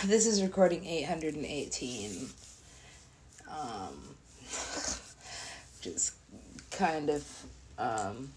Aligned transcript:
this 0.06 0.26
is 0.26 0.42
recording 0.42 0.86
818. 0.86 2.30
Um, 3.50 4.14
just 5.82 6.14
kind 6.70 7.10
of 7.10 7.44
um, 7.78 8.30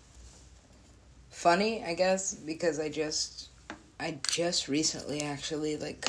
funny, 1.29 1.81
I 1.86 1.94
guess, 1.94 2.34
because 2.34 2.81
I 2.81 2.89
just 2.89 3.47
I 3.97 4.17
just 4.28 4.67
recently 4.67 5.21
actually 5.21 5.78
like 5.78 6.06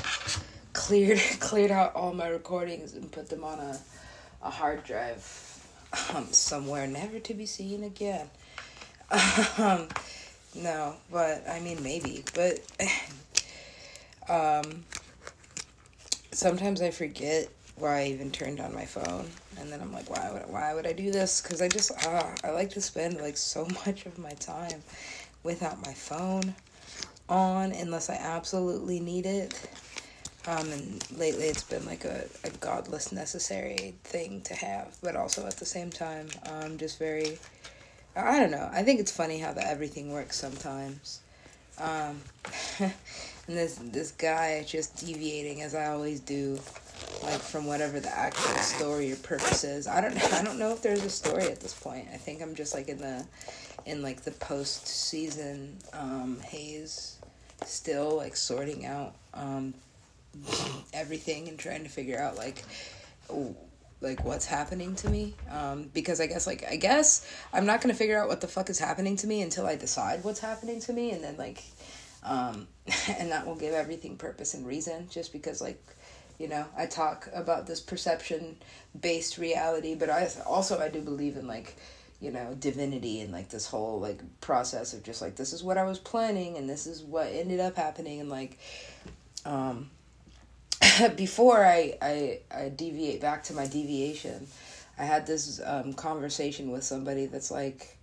cleared 0.73 1.19
cleared 1.39 1.71
out 1.71 1.95
all 1.95 2.13
my 2.13 2.29
recordings 2.29 2.95
and 2.95 3.13
put 3.13 3.29
them 3.29 3.45
on 3.45 3.61
a 3.61 3.79
a 4.43 4.51
hard 4.51 4.83
drive 4.83 5.23
um, 6.15 6.27
somewhere 6.33 6.89
never 6.89 7.21
to 7.21 7.35
be 7.35 7.47
seen 7.47 7.85
again. 7.85 8.29
Um, 9.59 9.87
no, 10.57 10.97
but 11.13 11.45
I 11.49 11.61
mean 11.61 11.81
maybe, 11.81 12.25
but 12.35 12.59
um, 14.29 14.85
sometimes 16.35 16.83
I 16.83 16.91
forget 16.91 17.49
why 17.77 18.01
I 18.01 18.07
even 18.07 18.31
turned 18.31 18.61
on 18.61 18.75
my 18.75 18.85
phone, 18.85 19.27
and 19.59 19.71
then 19.71 19.81
I'm 19.81 19.93
like, 19.93 20.09
why 20.11 20.31
would 20.33 20.49
why 20.53 20.75
would 20.75 20.87
I 20.87 20.93
do 20.93 21.11
this? 21.11 21.41
Because 21.41 21.63
I 21.63 21.69
just 21.69 21.93
ah, 22.07 22.35
I 22.45 22.51
like 22.51 22.71
to 22.71 22.81
spend 22.81 23.21
like 23.21 23.37
so 23.37 23.67
much 23.87 24.07
of 24.07 24.19
my 24.19 24.31
time 24.33 24.83
without 25.43 25.85
my 25.85 25.93
phone 25.93 26.55
on 27.29 27.73
unless 27.73 28.11
I 28.11 28.15
absolutely 28.15 29.01
need 29.01 29.27
it. 29.27 29.55
Um, 30.47 30.71
and 30.73 31.11
lately 31.19 31.47
it's 31.47 31.63
been 31.63 31.87
like 31.87 32.05
a, 32.05 32.27
a 32.45 32.51
godless 32.61 33.13
necessary 33.13 33.95
thing 34.05 34.43
to 34.43 34.55
have, 34.55 34.95
but 35.03 35.17
also 35.17 35.47
at 35.47 35.57
the 35.57 35.65
same 35.65 35.89
time, 35.89 36.29
um, 36.51 36.77
just 36.77 36.99
very, 36.99 37.39
I 38.15 38.39
don't 38.39 38.51
know. 38.51 38.69
I 38.71 38.83
think 38.83 39.01
it's 39.01 39.11
funny 39.11 39.39
how 39.39 39.55
the 39.55 39.67
everything 39.67 40.13
works 40.13 40.37
sometimes. 40.37 41.21
Um, 41.79 42.21
and 43.47 43.57
this 43.57 43.77
this 43.77 44.13
guy 44.13 44.65
just 44.67 45.05
deviating 45.05 45.63
as 45.63 45.75
I 45.75 45.87
always 45.87 46.21
do, 46.21 46.59
like 47.23 47.41
from 47.41 47.67
whatever 47.67 48.01
the 48.01 48.17
actual 48.17 48.57
story 48.57 49.13
or 49.13 49.17
purpose 49.17 49.65
is. 49.65 49.87
I 49.87 50.01
don't 50.01 50.17
I 50.33 50.43
don't 50.43 50.59
know 50.59 50.73
if 50.73 50.83
there's 50.83 51.05
a 51.05 51.11
story 51.11 51.45
at 51.45 51.61
this 51.61 51.75
point. 51.75 52.07
I 52.13 52.17
think 52.17 52.43
I'm 52.43 52.55
just 52.55 52.75
like 52.75 52.89
in 52.89 52.99
the 52.99 53.25
in 53.87 54.03
like 54.03 54.23
the 54.23 54.31
post 54.33 54.89
season 54.89 55.77
um, 55.93 56.41
haze, 56.41 57.19
still 57.65 58.17
like 58.17 58.37
sorting 58.37 58.87
out 58.87 59.15
um, 59.35 59.75
everything 60.93 61.49
and 61.49 61.59
trying 61.59 61.85
to 61.85 61.91
figure 61.91 62.19
out 62.19 62.37
like 62.37 62.65
like 64.01 64.25
what's 64.25 64.47
happening 64.47 64.95
to 64.95 65.09
me 65.09 65.35
um, 65.51 65.91
because 65.95 66.21
i 66.21 66.27
guess 66.27 66.47
like 66.47 66.63
i 66.71 66.77
guess 66.77 67.27
i'm 67.55 67.65
not 67.65 67.81
gonna 67.81 67.95
figure 67.95 68.21
out 68.21 68.29
what 68.29 68.41
the 68.41 68.47
fuck 68.47 68.69
is 68.69 68.79
happening 68.79 69.17
to 69.17 69.27
me 69.27 69.41
until 69.41 69.65
i 69.65 69.75
decide 69.77 70.23
what's 70.23 70.41
happening 70.41 70.79
to 70.79 70.93
me 70.93 71.11
and 71.11 71.25
then 71.25 71.37
like 71.39 71.63
um, 72.25 72.67
and 73.19 73.31
that 73.31 73.47
will 73.47 73.57
give 73.57 73.75
everything 73.75 74.17
purpose 74.17 74.55
and 74.55 74.67
reason 74.67 75.09
just 75.11 75.33
because 75.33 75.61
like 75.61 75.83
you 76.39 76.49
know 76.49 76.67
i 76.77 76.85
talk 76.85 77.29
about 77.33 77.67
this 77.67 77.81
perception 77.81 78.57
based 79.01 79.39
reality 79.39 79.95
but 79.95 80.11
i 80.11 80.29
also 80.47 80.81
i 80.81 80.89
do 80.89 81.01
believe 81.01 81.37
in 81.37 81.47
like 81.47 81.77
you 82.21 82.31
know 82.31 82.57
divinity 82.59 83.21
and 83.21 83.33
like 83.33 83.49
this 83.51 83.67
whole 83.67 84.01
like 84.01 84.21
process 84.41 84.95
of 84.95 85.03
just 85.03 85.23
like 85.23 85.37
this 85.37 85.53
is 85.53 85.63
what 85.63 85.79
i 85.79 85.85
was 85.85 85.99
planning 85.99 86.57
and 86.57 86.69
this 86.69 86.87
is 86.87 87.03
what 87.03 87.27
ended 87.29 87.61
up 87.61 87.77
happening 87.77 88.19
and 88.21 88.29
like 88.29 88.59
um 89.45 89.91
before 91.17 91.65
I, 91.65 91.97
I 92.01 92.39
I 92.51 92.69
deviate 92.69 93.21
back 93.21 93.45
to 93.45 93.55
my 93.55 93.67
deviation, 93.67 94.47
I 94.99 95.05
had 95.05 95.27
this 95.27 95.61
um, 95.65 95.95
conversation 95.95 96.71
with 96.71 96.85
somebody 96.85 97.27
that's 97.27 97.51
like, 97.51 97.97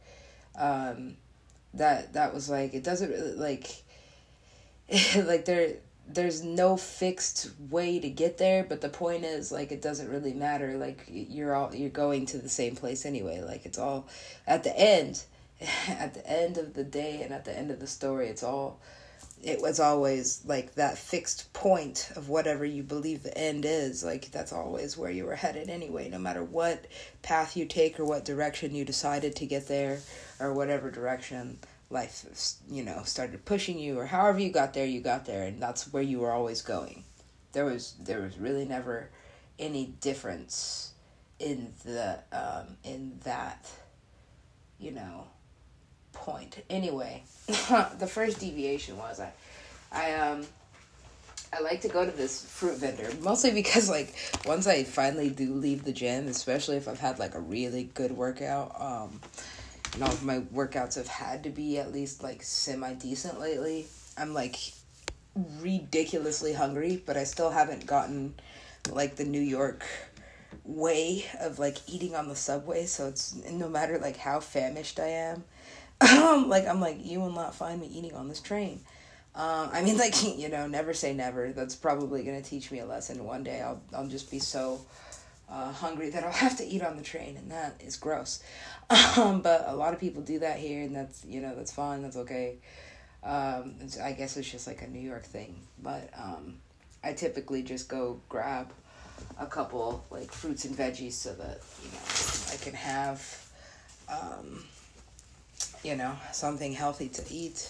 um, 0.58 1.16
that 1.74 2.14
that 2.14 2.34
was 2.34 2.50
like 2.50 2.74
it 2.74 2.84
doesn't 2.84 3.10
really 3.10 3.34
like, 3.34 3.84
like 5.16 5.46
there 5.46 5.76
there's 6.08 6.44
no 6.44 6.76
fixed 6.76 7.52
way 7.70 8.00
to 8.00 8.10
get 8.10 8.38
there, 8.38 8.66
but 8.66 8.82
the 8.82 8.90
point 8.90 9.24
is 9.24 9.52
like 9.52 9.72
it 9.72 9.82
doesn't 9.82 10.10
really 10.10 10.34
matter. 10.34 10.78
Like 10.78 11.06
you're 11.08 11.56
all 11.56 11.74
you're 11.74 11.90
going 11.90 12.26
to 12.28 12.38
the 12.38 12.50
same 12.50 12.76
place 12.76 13.06
anyway. 13.06 13.42
Like 13.42 13.66
it's 13.66 13.78
all 13.78 14.08
at 14.46 14.64
the 14.64 14.78
end, 14.78 15.24
at 15.88 16.14
the 16.14 16.30
end 16.30 16.58
of 16.58 16.74
the 16.74 16.84
day 16.84 17.22
and 17.22 17.34
at 17.34 17.46
the 17.46 17.58
end 17.58 17.72
of 17.72 17.80
the 17.80 17.88
story, 17.88 18.28
it's 18.28 18.44
all 18.44 18.80
it 19.44 19.62
was 19.62 19.80
always 19.80 20.44
like 20.46 20.76
that 20.76 20.98
fixed 20.98 21.52
point 21.54 22.12
of 22.16 22.30
whatever 22.30 22.64
you 22.64 22.84
believe 22.84 23.24
the 23.24 23.36
end 23.36 23.66
is 23.66 24.04
like 24.04 24.30
that's 24.32 24.54
always 24.54 24.98
where 24.98 25.10
you 25.10 25.26
were 25.26 25.36
headed 25.36 25.68
anyway 25.68 26.08
no 26.10 26.20
matter 26.20 26.44
what 26.44 26.86
path 27.24 27.58
you 27.58 27.66
take 27.66 28.00
or 28.00 28.06
what 28.06 28.24
direction 28.24 28.76
you 28.76 28.86
decided 28.86 29.36
to 29.36 29.48
get 29.48 29.68
there 29.68 30.00
or 30.40 30.54
whatever 30.54 30.92
direction 30.92 31.58
life 31.92 32.26
you 32.70 32.84
know 32.84 33.04
started 33.04 33.44
pushing 33.46 33.78
you 33.78 34.00
or 34.00 34.06
however 34.06 34.40
you 34.40 34.50
got 34.50 34.74
there 34.74 34.86
you 34.86 35.02
got 35.02 35.26
there 35.26 35.44
and 35.44 35.62
that's 35.62 35.92
where 35.92 36.04
you 36.04 36.20
were 36.20 36.32
always 36.32 36.62
going 36.62 37.04
there 37.52 37.66
was 37.66 37.96
there 38.00 38.22
was 38.22 38.38
really 38.38 38.66
never 38.66 39.10
any 39.60 39.94
difference 40.00 40.94
in 41.40 41.74
the 41.84 42.18
um 42.32 42.78
in 42.84 43.20
that 43.24 43.70
you 44.80 44.92
know 44.92 45.26
point. 46.14 46.64
Anyway, 46.70 47.24
the 47.48 48.10
first 48.10 48.40
deviation 48.40 48.98
was 48.98 49.20
I, 49.20 49.32
I 49.92 50.14
um, 50.14 50.46
I 51.54 51.62
like 51.62 51.82
to 51.82 51.90
go 51.90 52.06
to 52.06 52.12
this 52.12 52.46
fruit 52.46 52.78
vendor 52.78 53.10
mostly 53.22 53.52
because 53.52 53.90
like 53.90 54.16
once 54.46 54.68
I 54.68 54.84
finally 54.84 55.30
do 55.30 55.54
leave 55.54 55.84
the 55.84 55.92
gym, 55.92 56.28
especially 56.28 56.78
if 56.78 56.88
I've 56.88 57.00
had 57.00 57.20
like 57.20 57.36
a 57.36 57.40
really 57.40 57.90
good 57.94 58.12
workout, 58.12 58.80
um, 58.80 59.20
and 59.94 60.04
all 60.04 60.12
of 60.12 60.24
my 60.24 60.40
workouts 60.40 60.96
have 60.96 61.08
had 61.08 61.44
to 61.44 61.50
be 61.50 61.78
at 61.78 61.92
least 61.92 62.24
like 62.24 62.44
semi 62.44 62.94
decent 62.94 63.40
lately. 63.40 63.88
I'm 64.18 64.34
like 64.34 64.58
ridiculously 65.36 66.54
hungry, 66.54 67.02
but 67.06 67.18
I 67.18 67.24
still 67.24 67.50
haven't 67.50 67.86
gotten 67.86 68.36
like 68.92 69.16
the 69.16 69.26
New 69.26 69.42
York 69.42 69.86
way 70.64 71.26
of 71.40 71.60
like 71.60 71.78
eating 71.88 72.14
on 72.14 72.28
the 72.28 72.36
subway 72.36 72.86
so 72.86 73.08
it's 73.08 73.36
no 73.52 73.70
matter 73.70 73.98
like 73.98 74.18
how 74.18 74.40
famished 74.40 75.00
i 75.00 75.08
am 75.08 75.44
um, 76.10 76.50
like 76.50 76.68
I'm 76.68 76.82
like 76.82 77.06
you 77.06 77.20
will 77.20 77.32
not 77.32 77.54
find 77.54 77.80
me 77.80 77.88
eating 77.88 78.16
on 78.16 78.28
this 78.28 78.42
train. 78.42 78.82
Um, 79.36 79.70
I 79.72 79.82
mean, 79.82 79.98
like 79.98 80.16
you 80.38 80.50
know, 80.50 80.68
never 80.68 80.94
say 80.94 81.14
never. 81.14 81.52
That's 81.52 81.76
probably 81.76 82.24
gonna 82.24 82.42
teach 82.42 82.72
me 82.72 82.80
a 82.80 82.86
lesson 82.86 83.24
one 83.24 83.44
day. 83.44 83.62
I'll 83.62 83.82
I'll 83.94 84.08
just 84.08 84.32
be 84.32 84.40
so 84.40 84.82
uh, 85.52 85.72
hungry 85.72 86.10
that 86.10 86.24
I'll 86.24 86.32
have 86.48 86.58
to 86.58 86.66
eat 86.66 86.82
on 86.82 86.98
the 86.98 87.04
train, 87.04 87.38
and 87.38 87.52
that 87.52 87.82
is 87.84 87.98
gross. 87.98 88.42
Um, 89.16 89.42
but 89.42 89.64
a 89.68 89.76
lot 89.76 89.94
of 89.94 90.02
people 90.02 90.22
do 90.22 90.40
that 90.40 90.60
here, 90.60 90.84
and 90.84 90.94
that's 90.94 91.24
you 91.24 91.40
know 91.40 91.56
that's 91.56 91.72
fine. 91.72 92.02
That's 92.02 92.18
okay. 92.18 92.58
Um, 93.24 93.76
I 94.04 94.12
guess 94.12 94.36
it's 94.36 94.52
just 94.52 94.68
like 94.68 94.82
a 94.82 94.88
New 94.88 95.00
York 95.00 95.24
thing. 95.24 95.56
But 95.82 96.10
um, 96.18 96.58
I 97.02 97.14
typically 97.14 97.64
just 97.64 97.88
go 97.88 98.20
grab 98.28 98.74
a 99.40 99.46
couple 99.46 100.04
like 100.12 100.34
fruits 100.34 100.66
and 100.66 100.76
veggies 100.76 101.14
so 101.14 101.34
that 101.36 101.62
you 101.82 101.90
know 101.90 102.54
I 102.54 102.58
can 102.58 102.74
have. 102.74 103.48
Um, 104.10 104.66
you 105.84 105.96
know, 105.96 106.16
something 106.32 106.74
healthy 106.74 107.10
to 107.10 107.24
eat. 107.30 107.70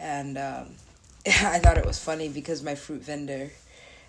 And 0.00 0.38
um, 0.38 0.68
I 1.26 1.58
thought 1.58 1.78
it 1.78 1.86
was 1.86 1.98
funny 1.98 2.28
because 2.28 2.62
my 2.62 2.74
fruit 2.74 3.02
vendor, 3.02 3.50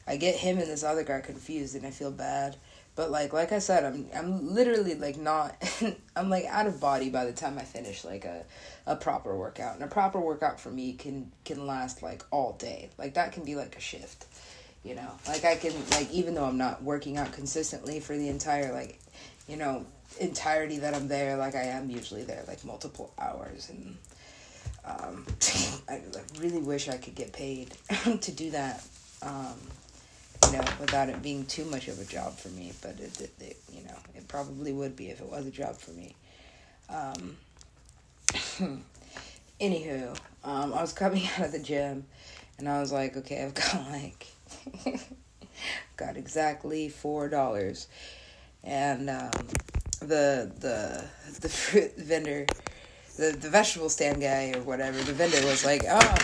I 0.07 0.17
get 0.17 0.35
him 0.35 0.57
and 0.57 0.67
this 0.67 0.83
other 0.83 1.03
guy 1.03 1.21
confused 1.21 1.75
and 1.75 1.85
I 1.85 1.91
feel 1.91 2.11
bad. 2.11 2.55
But 2.99 3.11
like 3.11 3.31
like 3.31 3.53
I 3.53 3.59
said, 3.59 3.85
I'm 3.85 4.07
I'm 4.13 4.53
literally 4.53 4.93
like 4.93 5.17
not 5.17 5.55
I'm 6.17 6.29
like 6.29 6.43
out 6.43 6.67
of 6.67 6.81
body 6.81 7.09
by 7.09 7.23
the 7.23 7.31
time 7.31 7.57
I 7.57 7.61
finish 7.61 8.03
like 8.03 8.25
a, 8.25 8.43
a 8.85 8.97
proper 8.97 9.37
workout. 9.37 9.75
And 9.75 9.83
a 9.85 9.87
proper 9.87 10.19
workout 10.19 10.59
for 10.59 10.69
me 10.69 10.91
can 10.91 11.31
can 11.45 11.65
last 11.65 12.03
like 12.03 12.25
all 12.29 12.57
day. 12.59 12.89
Like 12.97 13.13
that 13.13 13.31
can 13.31 13.45
be 13.45 13.55
like 13.55 13.77
a 13.77 13.79
shift. 13.79 14.25
You 14.83 14.95
know, 14.95 15.11
like 15.29 15.45
I 15.45 15.55
can 15.55 15.71
like 15.91 16.11
even 16.11 16.33
though 16.33 16.43
I'm 16.43 16.57
not 16.57 16.83
working 16.83 17.15
out 17.15 17.31
consistently 17.31 18.01
for 18.01 18.17
the 18.17 18.27
entire 18.27 18.73
like, 18.73 18.99
you 19.47 19.55
know, 19.55 19.85
entirety 20.19 20.79
that 20.79 20.93
I'm 20.93 21.07
there, 21.07 21.37
like 21.37 21.55
I 21.55 21.67
am 21.67 21.89
usually 21.89 22.23
there, 22.23 22.43
like 22.49 22.65
multiple 22.65 23.13
hours, 23.17 23.69
and 23.69 23.97
um, 24.83 25.25
I 25.87 26.01
really 26.37 26.59
wish 26.59 26.89
I 26.89 26.97
could 26.97 27.15
get 27.15 27.31
paid 27.31 27.73
to 28.19 28.31
do 28.33 28.51
that, 28.51 28.83
um, 29.21 29.55
you 30.45 30.53
know, 30.53 30.63
without 30.79 31.09
it 31.09 31.21
being 31.21 31.45
too 31.45 31.65
much 31.65 31.87
of 31.87 31.99
a 31.99 32.05
job 32.05 32.35
for 32.35 32.49
me. 32.49 32.73
But 32.81 32.99
it, 32.99 33.19
it, 33.21 33.31
it 33.39 33.57
you 33.71 33.83
know, 33.83 33.97
it 34.15 34.27
probably 34.27 34.71
would 34.71 34.95
be 34.95 35.09
if 35.09 35.21
it 35.21 35.29
was 35.29 35.45
a 35.45 35.51
job 35.51 35.75
for 35.75 35.91
me. 35.91 36.15
Um, 36.89 37.37
anywho, 39.61 40.17
um, 40.43 40.73
I 40.73 40.81
was 40.81 40.93
coming 40.93 41.27
out 41.37 41.45
of 41.45 41.51
the 41.51 41.59
gym, 41.59 42.05
and 42.57 42.67
I 42.67 42.79
was 42.79 42.91
like, 42.91 43.15
okay, 43.17 43.43
I've 43.43 43.53
got 43.53 43.91
like, 43.91 44.27
got 45.97 46.17
exactly 46.17 46.89
four 46.89 47.29
dollars, 47.29 47.87
and 48.63 49.09
um, 49.09 49.31
the 49.99 50.51
the 50.59 51.05
the 51.39 51.49
fruit 51.49 51.95
vendor, 51.97 52.45
the 53.17 53.31
the 53.31 53.49
vegetable 53.49 53.89
stand 53.89 54.21
guy 54.21 54.53
or 54.55 54.61
whatever, 54.61 54.97
the 54.99 55.13
vendor 55.13 55.45
was 55.45 55.65
like, 55.65 55.83
"Oh, 55.87 56.15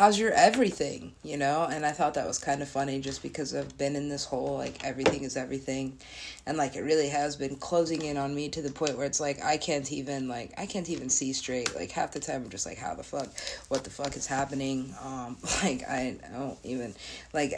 how's 0.00 0.18
your 0.18 0.32
everything? 0.32 1.12
you 1.22 1.36
know? 1.36 1.68
And 1.70 1.84
i 1.84 1.92
thought 1.92 2.14
that 2.14 2.26
was 2.26 2.38
kind 2.38 2.62
of 2.62 2.68
funny 2.68 3.00
just 3.00 3.22
because 3.22 3.54
i've 3.54 3.76
been 3.76 3.96
in 3.96 4.08
this 4.08 4.24
whole 4.24 4.56
like 4.56 4.82
everything 4.82 5.24
is 5.24 5.36
everything. 5.36 5.98
And 6.46 6.56
like 6.56 6.74
it 6.74 6.80
really 6.80 7.10
has 7.10 7.36
been 7.36 7.56
closing 7.56 8.00
in 8.00 8.16
on 8.16 8.34
me 8.34 8.48
to 8.48 8.62
the 8.62 8.72
point 8.72 8.96
where 8.96 9.04
it's 9.04 9.20
like 9.20 9.44
i 9.44 9.58
can't 9.58 9.92
even 9.92 10.26
like 10.26 10.54
i 10.56 10.64
can't 10.64 10.88
even 10.88 11.10
see 11.10 11.34
straight. 11.34 11.76
Like 11.76 11.90
half 11.90 12.12
the 12.12 12.20
time 12.20 12.44
i'm 12.44 12.48
just 12.48 12.64
like 12.64 12.78
how 12.78 12.94
the 12.94 13.02
fuck? 13.02 13.28
What 13.68 13.84
the 13.84 13.90
fuck 13.90 14.16
is 14.16 14.26
happening? 14.26 14.94
Um 15.04 15.36
like 15.62 15.82
i, 15.86 16.16
don't 16.32 16.58
even 16.64 16.94
like 17.34 17.52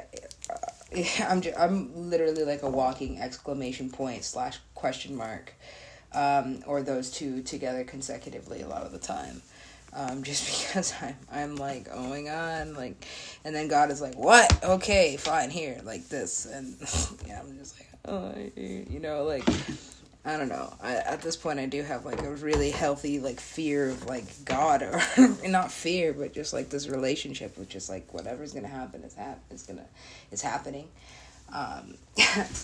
i'm 1.29 1.43
just, 1.43 1.57
i'm 1.57 2.11
literally 2.11 2.43
like 2.43 2.65
a 2.65 2.69
walking 2.69 3.21
exclamation 3.21 3.89
point 3.89 4.25
slash 4.25 4.59
question 4.75 5.15
mark 5.15 5.55
um 6.13 6.65
or 6.67 6.83
those 6.83 7.09
two 7.09 7.41
together 7.43 7.85
consecutively 7.85 8.63
a 8.63 8.69
lot 8.69 8.83
of 8.83 8.91
the 8.91 8.99
time 8.99 9.43
um, 9.95 10.23
just 10.25 10.69
because 10.69 10.95
I'm, 11.01 11.17
I'm 11.31 11.57
like, 11.57 11.89
oh 11.93 12.03
my 12.09 12.23
god, 12.23 12.69
like, 12.77 13.07
and 13.45 13.55
then 13.55 13.69
God 13.69 13.91
is 13.91 14.01
like, 14.01 14.17
what? 14.17 14.63
Okay, 14.65 15.17
fine, 15.17 15.51
here, 15.51 15.81
like 15.85 16.09
this, 16.09 16.47
and 16.47 16.77
yeah, 17.27 17.41
I'm 17.41 17.59
just 17.59 17.79
like, 17.79 17.89
oh, 18.07 18.35
you 18.57 19.01
know, 19.01 19.25
like, 19.25 19.45
I 20.25 20.37
don't 20.37 20.49
know. 20.49 20.73
I, 20.81 20.95
at 20.97 21.21
this 21.21 21.35
point, 21.35 21.59
I 21.59 21.67
do 21.67 21.83
have 21.83 22.05
like 22.05 22.23
a 22.23 22.31
really 22.31 22.71
healthy 22.71 23.19
like 23.19 23.41
fear 23.41 23.91
of 23.91 24.07
like 24.07 24.45
God, 24.45 24.83
or 24.83 25.03
not 25.49 25.73
fear, 25.73 26.13
but 26.13 26.33
just 26.33 26.53
like 26.53 26.69
this 26.71 26.89
relationship 26.89 27.59
with 27.59 27.69
just 27.69 27.89
like 27.89 28.15
whatever's 28.15 28.53
gonna 28.53 28.69
happen 28.69 29.03
is 29.03 29.15
hap- 29.15 29.43
is 29.51 29.65
gonna 29.65 29.87
is 30.31 30.41
happening. 30.41 30.89
Um, 31.53 31.97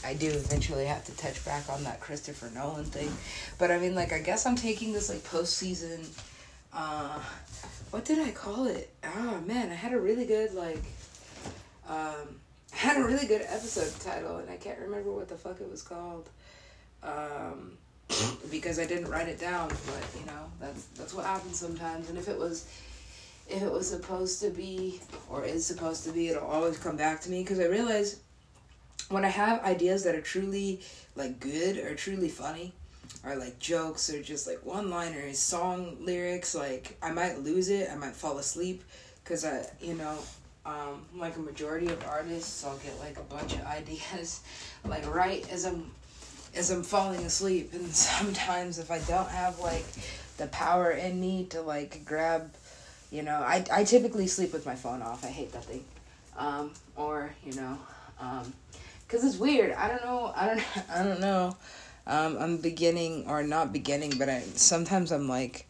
I 0.04 0.14
do 0.18 0.28
eventually 0.28 0.86
have 0.86 1.04
to 1.06 1.16
touch 1.16 1.44
back 1.44 1.68
on 1.68 1.84
that 1.84 2.00
Christopher 2.00 2.50
Nolan 2.54 2.86
thing, 2.86 3.12
but 3.58 3.70
I 3.70 3.78
mean, 3.78 3.94
like, 3.94 4.12
I 4.12 4.20
guess 4.20 4.46
I'm 4.46 4.56
taking 4.56 4.92
this 4.92 5.08
like 5.08 5.18
postseason 5.24 6.06
uh, 6.78 7.18
what 7.90 8.04
did 8.04 8.20
I 8.20 8.30
call 8.30 8.66
it? 8.66 8.88
Oh 9.04 9.40
man, 9.44 9.70
I 9.70 9.74
had 9.74 9.92
a 9.92 9.98
really 9.98 10.24
good 10.24 10.54
like, 10.54 10.82
um, 11.88 12.38
I 12.72 12.76
had 12.76 12.96
a 12.98 13.04
really 13.04 13.26
good 13.26 13.42
episode 13.42 14.00
title, 14.00 14.36
and 14.36 14.48
I 14.48 14.56
can't 14.56 14.78
remember 14.78 15.10
what 15.10 15.28
the 15.28 15.34
fuck 15.34 15.60
it 15.60 15.68
was 15.68 15.82
called, 15.82 16.28
um, 17.02 17.72
because 18.50 18.78
I 18.78 18.86
didn't 18.86 19.10
write 19.10 19.28
it 19.28 19.40
down. 19.40 19.68
But 19.68 20.20
you 20.20 20.26
know, 20.26 20.44
that's 20.60 20.84
that's 20.96 21.14
what 21.14 21.26
happens 21.26 21.58
sometimes. 21.58 22.10
And 22.10 22.16
if 22.16 22.28
it 22.28 22.38
was, 22.38 22.72
if 23.48 23.60
it 23.60 23.72
was 23.72 23.90
supposed 23.90 24.40
to 24.42 24.50
be 24.50 25.00
or 25.28 25.44
is 25.44 25.66
supposed 25.66 26.04
to 26.04 26.12
be, 26.12 26.28
it'll 26.28 26.46
always 26.46 26.78
come 26.78 26.96
back 26.96 27.20
to 27.22 27.30
me 27.30 27.42
because 27.42 27.58
I 27.58 27.64
realize 27.64 28.20
when 29.08 29.24
I 29.24 29.30
have 29.30 29.64
ideas 29.64 30.04
that 30.04 30.14
are 30.14 30.20
truly 30.20 30.80
like 31.16 31.40
good 31.40 31.78
or 31.78 31.96
truly 31.96 32.28
funny 32.28 32.72
are 33.24 33.36
like 33.36 33.58
jokes 33.58 34.10
or 34.10 34.22
just 34.22 34.46
like 34.46 34.64
one 34.64 34.90
liners, 34.90 35.38
song 35.38 35.96
lyrics. 36.00 36.54
Like 36.54 36.96
I 37.02 37.12
might 37.12 37.40
lose 37.40 37.68
it, 37.68 37.90
I 37.90 37.96
might 37.96 38.14
fall 38.14 38.38
asleep 38.38 38.82
because 39.22 39.44
I, 39.44 39.66
you 39.80 39.94
know, 39.94 40.18
um, 40.64 41.04
like 41.14 41.36
a 41.36 41.40
majority 41.40 41.86
of 41.88 42.04
artists, 42.06 42.64
I'll 42.64 42.76
get 42.78 42.98
like 43.00 43.18
a 43.18 43.22
bunch 43.22 43.54
of 43.54 43.64
ideas, 43.66 44.40
like 44.84 45.12
right 45.12 45.48
as 45.50 45.64
I'm 45.64 45.90
as 46.54 46.70
I'm 46.70 46.82
falling 46.82 47.24
asleep. 47.24 47.72
And 47.72 47.86
sometimes 47.94 48.78
if 48.78 48.90
I 48.90 48.98
don't 49.00 49.28
have 49.30 49.58
like 49.60 49.84
the 50.36 50.46
power 50.48 50.90
in 50.92 51.20
me 51.20 51.46
to 51.50 51.60
like 51.60 52.04
grab, 52.04 52.52
you 53.10 53.22
know, 53.22 53.36
I 53.36 53.64
I 53.72 53.84
typically 53.84 54.26
sleep 54.26 54.52
with 54.52 54.66
my 54.66 54.74
phone 54.74 55.02
off. 55.02 55.24
I 55.24 55.28
hate 55.28 55.52
that 55.52 55.64
thing, 55.64 55.84
um, 56.36 56.72
or 56.96 57.34
you 57.44 57.54
know, 57.54 57.78
um, 58.20 58.52
cause 59.08 59.24
it's 59.24 59.36
weird. 59.36 59.72
I 59.72 59.88
don't 59.88 60.04
know. 60.04 60.32
I 60.34 60.46
don't. 60.46 60.62
I 60.90 61.02
don't 61.02 61.20
know 61.20 61.56
um, 62.08 62.38
I'm 62.40 62.56
beginning, 62.56 63.26
or 63.28 63.42
not 63.42 63.70
beginning, 63.72 64.14
but 64.18 64.30
I 64.30 64.40
sometimes 64.54 65.12
I'm 65.12 65.28
like 65.28 65.68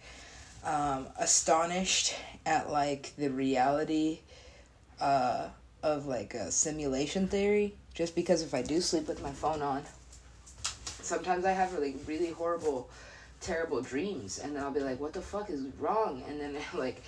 um, 0.64 1.08
astonished 1.18 2.14
at 2.46 2.70
like 2.70 3.12
the 3.18 3.28
reality 3.28 4.20
uh, 5.00 5.48
of 5.82 6.06
like 6.06 6.34
a 6.34 6.52
simulation 6.52 7.26
theory. 7.26 7.74
Just 7.92 8.14
because 8.14 8.42
if 8.42 8.54
I 8.54 8.62
do 8.62 8.80
sleep 8.80 9.08
with 9.08 9.20
my 9.20 9.32
phone 9.32 9.60
on, 9.60 9.82
sometimes 11.02 11.44
I 11.44 11.50
have 11.50 11.74
really 11.74 11.96
really 12.06 12.30
horrible, 12.30 12.88
terrible 13.40 13.82
dreams, 13.82 14.38
and 14.38 14.54
then 14.54 14.62
I'll 14.62 14.70
be 14.70 14.80
like, 14.80 15.00
"What 15.00 15.14
the 15.14 15.20
fuck 15.20 15.50
is 15.50 15.62
wrong?" 15.78 16.22
And 16.28 16.40
then 16.40 16.56
like. 16.74 17.02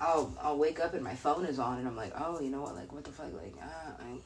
I'll 0.00 0.34
I'll 0.42 0.58
wake 0.58 0.80
up 0.80 0.94
and 0.94 1.04
my 1.04 1.14
phone 1.14 1.44
is 1.44 1.60
on 1.60 1.78
and 1.78 1.86
I'm 1.86 1.94
like, 1.94 2.12
oh, 2.18 2.40
you 2.40 2.50
know 2.50 2.62
what? 2.62 2.74
Like, 2.74 2.92
what 2.92 3.04
the 3.04 3.12
fuck? 3.12 3.32
Like, 3.32 3.54
uh, 3.62 3.92
I, 4.02 4.18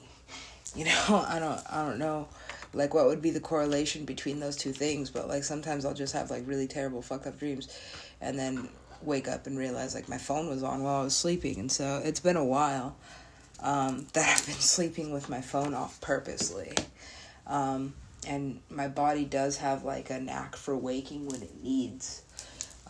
you 0.74 0.86
know, 0.86 1.26
I 1.28 1.38
don't 1.38 1.60
I 1.70 1.84
don't 1.86 1.98
know 1.98 2.26
like 2.72 2.94
what 2.94 3.06
would 3.06 3.22
be 3.22 3.30
the 3.30 3.40
correlation 3.40 4.04
between 4.04 4.40
those 4.40 4.56
two 4.56 4.72
things? 4.72 5.10
But 5.10 5.28
like 5.28 5.44
sometimes 5.44 5.84
i'll 5.84 5.94
just 5.94 6.14
have 6.14 6.30
like 6.30 6.46
really 6.46 6.66
terrible 6.66 7.02
fucked 7.02 7.26
up 7.26 7.38
dreams 7.38 7.68
and 8.20 8.38
then 8.38 8.68
wake 9.02 9.28
up 9.28 9.46
and 9.46 9.56
realize 9.56 9.94
like 9.94 10.08
my 10.08 10.18
phone 10.18 10.48
was 10.48 10.62
on 10.62 10.82
while 10.82 11.00
i 11.00 11.04
was 11.04 11.16
sleeping. 11.16 11.58
And 11.58 11.70
so 11.70 12.00
it's 12.04 12.20
been 12.20 12.36
a 12.36 12.44
while 12.44 12.96
um, 13.60 14.06
that 14.12 14.38
i've 14.38 14.46
been 14.46 14.54
sleeping 14.54 15.12
with 15.12 15.28
my 15.28 15.40
phone 15.40 15.74
off 15.74 16.00
purposely. 16.00 16.72
Um, 17.46 17.94
and 18.26 18.60
my 18.68 18.88
body 18.88 19.24
does 19.24 19.58
have 19.58 19.84
like 19.84 20.10
a 20.10 20.20
knack 20.20 20.56
for 20.56 20.76
waking 20.76 21.26
when 21.28 21.42
it 21.42 21.62
needs 21.62 22.22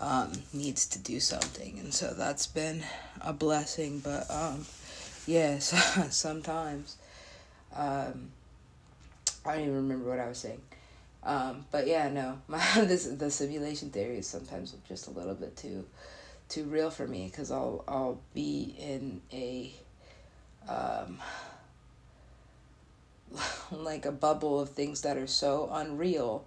um, 0.01 0.33
needs 0.53 0.87
to 0.87 0.99
do 1.01 1.19
something. 1.19 1.79
And 1.81 1.93
so 1.93 2.15
that's 2.15 2.47
been 2.47 2.85
a 3.21 3.33
blessing. 3.33 3.99
But 3.99 4.31
um, 4.31 4.65
yeah 5.29 5.59
sometimes 6.11 6.97
um, 7.77 8.31
I 9.45 9.55
don't 9.55 9.63
even 9.63 9.75
remember 9.77 10.09
what 10.09 10.21
I 10.21 10.29
was 10.29 10.39
saying. 10.39 10.61
Um, 11.23 11.67
but 11.71 11.87
yeah, 11.87 12.09
no, 12.09 12.39
my 12.49 12.59
this 12.77 13.07
the 13.07 13.31
simulation 13.31 13.91
theory 13.91 14.19
is 14.19 14.27
sometimes 14.27 14.75
just 14.87 15.07
a 15.07 15.11
little 15.11 15.35
bit 15.35 15.57
too 15.57 15.85
too 16.49 16.65
real 16.65 16.91
for 16.91 17.07
me 17.07 17.27
because 17.27 17.51
I'll 17.51 17.85
I'll 17.87 18.21
be 18.35 18.75
in 18.79 19.21
a 19.33 19.73
um, 20.69 21.19
like 23.73 24.07
a 24.07 24.13
bubble 24.13 24.61
of 24.61 24.71
things 24.71 25.03
that 25.03 25.17
are 25.17 25.27
so 25.27 25.69
unreal 25.73 26.47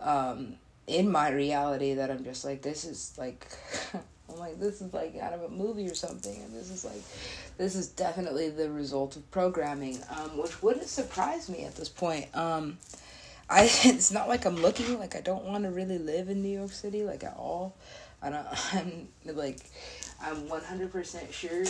um, 0.00 0.56
in 0.86 1.10
my 1.10 1.30
reality 1.30 1.94
that 1.94 2.10
I'm 2.10 2.24
just 2.24 2.44
like 2.44 2.62
this 2.62 2.84
is 2.84 3.14
like 3.16 3.46
I'm 4.32 4.38
like 4.38 4.58
this 4.58 4.80
is 4.80 4.92
like 4.92 5.16
out 5.18 5.32
of 5.32 5.42
a 5.42 5.48
movie 5.48 5.88
or 5.88 5.94
something 5.94 6.36
and 6.42 6.54
this 6.54 6.70
is 6.70 6.84
like 6.84 7.02
this 7.58 7.74
is 7.74 7.88
definitely 7.88 8.50
the 8.50 8.70
result 8.70 9.16
of 9.16 9.30
programming, 9.30 9.98
um, 10.10 10.36
which 10.38 10.62
wouldn't 10.62 10.88
surprise 10.88 11.48
me 11.48 11.64
at 11.64 11.76
this 11.76 11.88
point. 11.88 12.34
Um, 12.36 12.78
I 13.48 13.64
it's 13.84 14.10
not 14.10 14.28
like 14.28 14.44
I'm 14.44 14.56
looking 14.56 14.98
like 14.98 15.16
I 15.16 15.20
don't 15.20 15.44
want 15.44 15.64
to 15.64 15.70
really 15.70 15.98
live 15.98 16.28
in 16.28 16.42
New 16.42 16.56
York 16.56 16.72
City 16.72 17.04
like 17.04 17.24
at 17.24 17.36
all. 17.36 17.76
I 18.22 18.30
don't. 18.30 18.46
I'm 18.74 19.08
like 19.36 19.58
I'm 20.22 20.48
one 20.48 20.62
hundred 20.62 20.92
percent 20.92 21.32
sure 21.32 21.64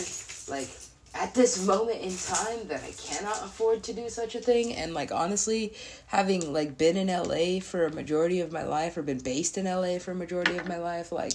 like 0.47 0.69
at 1.15 1.35
this 1.35 1.63
moment 1.65 2.01
in 2.01 2.15
time 2.17 2.67
that 2.67 2.81
I 2.83 2.91
cannot 2.91 3.43
afford 3.43 3.83
to 3.83 3.93
do 3.93 4.09
such 4.09 4.33
a 4.33 4.39
thing. 4.39 4.73
And 4.73 4.93
like 4.93 5.11
honestly, 5.11 5.73
having 6.07 6.51
like 6.51 6.77
been 6.77 6.97
in 6.97 7.07
LA 7.07 7.59
for 7.59 7.85
a 7.85 7.93
majority 7.93 8.41
of 8.41 8.51
my 8.51 8.63
life 8.63 8.97
or 8.97 9.03
been 9.03 9.19
based 9.19 9.57
in 9.57 9.65
LA 9.65 9.99
for 9.99 10.11
a 10.11 10.15
majority 10.15 10.57
of 10.57 10.67
my 10.67 10.77
life, 10.77 11.11
like 11.11 11.33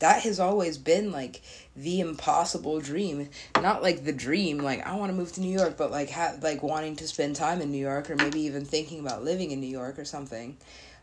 that 0.00 0.22
has 0.22 0.40
always 0.40 0.78
been 0.78 1.12
like 1.12 1.42
the 1.76 2.00
impossible 2.00 2.80
dream. 2.80 3.28
Not 3.60 3.82
like 3.82 4.04
the 4.04 4.12
dream, 4.12 4.58
like 4.58 4.84
I 4.84 4.96
want 4.96 5.12
to 5.12 5.16
move 5.16 5.32
to 5.34 5.40
New 5.40 5.56
York, 5.56 5.76
but 5.76 5.92
like 5.92 6.10
ha- 6.10 6.36
like 6.42 6.62
wanting 6.62 6.96
to 6.96 7.06
spend 7.06 7.36
time 7.36 7.60
in 7.60 7.70
New 7.70 7.78
York 7.78 8.10
or 8.10 8.16
maybe 8.16 8.40
even 8.40 8.64
thinking 8.64 8.98
about 8.98 9.22
living 9.22 9.52
in 9.52 9.60
New 9.60 9.68
York 9.68 9.98
or 9.98 10.04
something. 10.04 10.56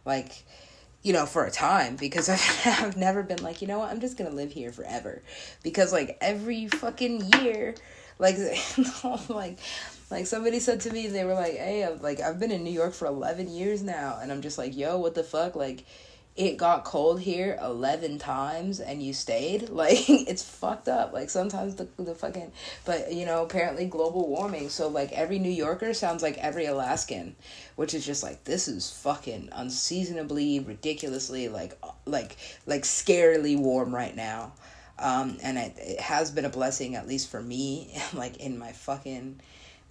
Like 0.04 0.44
you 1.02 1.14
know, 1.14 1.26
for 1.26 1.46
a 1.46 1.52
time 1.52 1.96
because 1.96 2.28
I've, 2.66 2.84
I've 2.84 2.98
never 2.98 3.24
been 3.24 3.42
like, 3.42 3.62
you 3.62 3.68
know 3.70 3.80
what, 3.80 3.90
I'm 3.90 4.02
just 4.02 4.18
gonna 4.18 4.32
live 4.32 4.52
here 4.52 4.74
forever. 4.74 5.22
Because 5.64 5.94
like 5.94 6.18
every 6.20 6.68
fucking 6.68 7.32
year 7.42 7.76
like, 8.20 8.38
like, 9.30 9.58
like 10.10 10.26
somebody 10.26 10.60
said 10.60 10.82
to 10.82 10.92
me, 10.92 11.08
they 11.08 11.26
were 11.26 11.34
like, 11.34 11.56
"Hey, 11.58 11.84
I'm, 11.84 12.02
like 12.02 12.22
I've 12.22 12.40
been 12.40 12.52
in 12.52 12.64
New 12.64 12.72
York 12.72 12.94
for 12.94 13.08
eleven 13.08 13.50
years 13.50 13.84
now," 13.84 14.20
and 14.22 14.32
I'm 14.32 14.42
just 14.42 14.58
like, 14.58 14.76
"Yo, 14.76 14.98
what 14.98 15.16
the 15.16 15.24
fuck?" 15.24 15.56
Like, 15.56 15.86
it 16.38 16.56
got 16.56 16.84
cold 16.84 17.20
here 17.20 17.58
11 17.64 18.20
times 18.20 18.80
and 18.80 19.02
you 19.02 19.12
stayed? 19.14 19.70
Like 19.78 20.10
it's 20.10 20.42
fucked 20.44 20.88
up. 20.88 21.14
Like 21.14 21.30
sometimes 21.30 21.76
the, 21.76 21.88
the 21.98 22.16
fucking 22.16 22.52
but 22.86 23.14
you 23.14 23.26
know 23.26 23.44
apparently 23.44 23.86
global 23.86 24.28
warming 24.28 24.70
so 24.70 24.88
like 24.88 25.12
every 25.12 25.38
new 25.38 25.52
yorker 25.52 25.94
sounds 25.94 26.24
like 26.24 26.38
every 26.40 26.66
alaskan 26.66 27.36
which 27.76 27.94
is 27.94 28.04
just 28.04 28.24
like 28.24 28.44
this 28.44 28.68
is 28.68 28.90
fucking 28.90 29.50
unseasonably 29.52 30.60
ridiculously 30.60 31.48
like 31.48 31.78
like 32.06 32.38
like 32.66 32.84
scarily 32.84 33.58
warm 33.58 33.94
right 33.94 34.16
now 34.16 34.52
um, 35.00 35.38
and 35.44 35.58
it, 35.58 35.76
it, 35.78 36.00
has 36.00 36.32
been 36.32 36.46
a 36.46 36.50
blessing, 36.50 36.96
at 36.96 37.08
least 37.08 37.30
for 37.30 37.42
me, 37.42 37.96
like 38.14 38.38
in 38.38 38.58
my 38.58 38.72
fucking, 38.72 39.40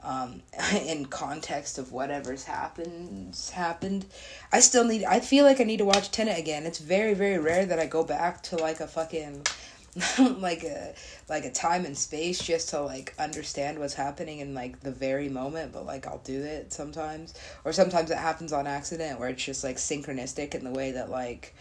um, 0.03 0.43
in 0.87 1.07
context 1.07 1.79
of 1.79 1.93
whatever's 1.93 2.45
happened, 2.45 3.39
happened. 3.53 4.07
I 4.53 4.61
still 4.61 4.85
need, 4.85 5.05
I 5.05 5.21
feel 5.21 5.45
like 5.45 5.61
I 5.61 5.65
need 5.65 5.79
to 5.79 5.85
watch 5.85 6.11
Tenet 6.11 6.39
again. 6.39 6.67
It's 6.67 6.79
very, 6.79 7.15
very 7.15 7.39
rare 7.39 7.67
that 7.67 7.79
I 7.79 7.87
go 7.87 8.05
back 8.05 8.43
to 8.45 8.57
like 8.57 8.81
a 8.81 8.87
fucking, 8.87 9.43
like 10.19 10.63
a 10.63 10.95
like 11.29 11.47
a 11.47 11.51
time 11.51 11.87
and 11.87 11.97
space 11.97 12.39
just 12.39 12.69
to 12.69 12.81
like 12.83 13.15
understand 13.19 13.79
what's 13.79 13.95
happening 13.95 14.41
in 14.41 14.53
like 14.53 14.79
the 14.81 14.91
very 14.91 15.31
moment 15.31 15.73
but 15.73 15.87
like 15.87 16.07
I'll 16.07 16.19
do 16.19 16.43
it 16.43 16.71
sometimes 16.71 17.33
or 17.65 17.73
sometimes 17.73 18.11
it 18.11 18.19
happens 18.19 18.53
on 18.53 18.67
accident 18.67 19.19
where 19.19 19.31
it's 19.31 19.43
just 19.43 19.65
like 19.65 19.77
synchronistic 19.77 20.55
in 20.55 20.65
the 20.65 20.71
way 20.71 20.91
that 20.93 21.09
like 21.09 21.55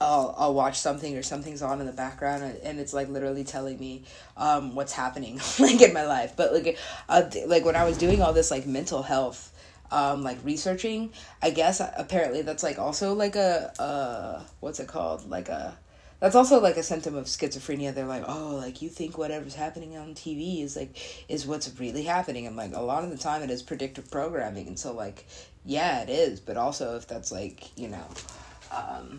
I'll 0.00 0.34
I'll 0.36 0.54
watch 0.54 0.78
something 0.78 1.16
or 1.16 1.22
something's 1.22 1.62
on 1.62 1.80
in 1.80 1.86
the 1.86 1.92
background 1.92 2.42
and, 2.62 2.78
it's 2.78 2.92
like 2.92 3.08
literally 3.08 3.44
telling 3.44 3.78
me 3.78 4.04
um 4.36 4.74
what's 4.74 4.92
happening 4.92 5.40
like 5.58 5.80
in 5.80 5.92
my 5.92 6.04
life. 6.04 6.34
But 6.36 6.52
like 6.52 6.78
uh, 7.08 7.22
like 7.46 7.64
when 7.64 7.76
I 7.76 7.84
was 7.84 7.96
doing 7.96 8.22
all 8.22 8.32
this 8.32 8.50
like 8.50 8.66
mental 8.66 9.02
health 9.02 9.52
um 9.90 10.22
like 10.22 10.38
researching, 10.44 11.12
I 11.42 11.50
guess 11.50 11.80
apparently 11.80 12.42
that's 12.42 12.62
like 12.62 12.78
also 12.78 13.14
like 13.14 13.36
a 13.36 13.72
uh 13.80 14.42
what's 14.60 14.80
it 14.80 14.88
called? 14.88 15.28
Like 15.28 15.48
a 15.48 15.76
that's 16.18 16.34
also 16.34 16.60
like 16.60 16.76
a 16.76 16.82
symptom 16.82 17.14
of 17.14 17.26
schizophrenia. 17.26 17.94
They're 17.94 18.06
like, 18.06 18.24
oh, 18.26 18.56
like 18.56 18.80
you 18.80 18.88
think 18.88 19.18
whatever's 19.18 19.54
happening 19.54 19.96
on 19.96 20.14
TV 20.14 20.62
is 20.62 20.76
like 20.76 21.24
is 21.28 21.46
what's 21.46 21.78
really 21.78 22.04
happening, 22.04 22.46
and 22.46 22.56
like 22.56 22.74
a 22.74 22.80
lot 22.80 23.04
of 23.04 23.10
the 23.10 23.18
time 23.18 23.42
it 23.42 23.50
is 23.50 23.62
predictive 23.62 24.10
programming, 24.10 24.66
and 24.66 24.78
so 24.78 24.92
like 24.92 25.26
yeah, 25.64 26.02
it 26.02 26.08
is, 26.08 26.40
but 26.40 26.56
also 26.56 26.96
if 26.96 27.06
that's 27.06 27.30
like 27.30 27.76
you 27.78 27.88
know, 27.88 28.06
um, 28.74 29.18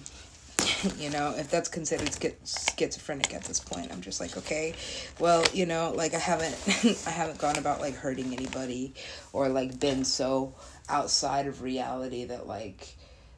you 0.97 1.09
know, 1.09 1.33
if 1.37 1.49
that's 1.49 1.69
considered 1.69 2.09
schizophrenic 2.45 3.33
at 3.33 3.43
this 3.43 3.59
point, 3.59 3.91
I'm 3.91 4.01
just 4.01 4.19
like, 4.19 4.37
okay, 4.37 4.73
well, 5.19 5.43
you 5.53 5.65
know, 5.65 5.93
like 5.95 6.13
I 6.13 6.19
haven't, 6.19 6.55
I 7.07 7.09
haven't 7.09 7.39
gone 7.39 7.57
about 7.57 7.79
like 7.79 7.95
hurting 7.95 8.33
anybody 8.33 8.93
or 9.33 9.49
like 9.49 9.79
been 9.79 10.03
so 10.03 10.55
outside 10.89 11.47
of 11.47 11.61
reality 11.61 12.25
that 12.25 12.47
like, 12.47 12.95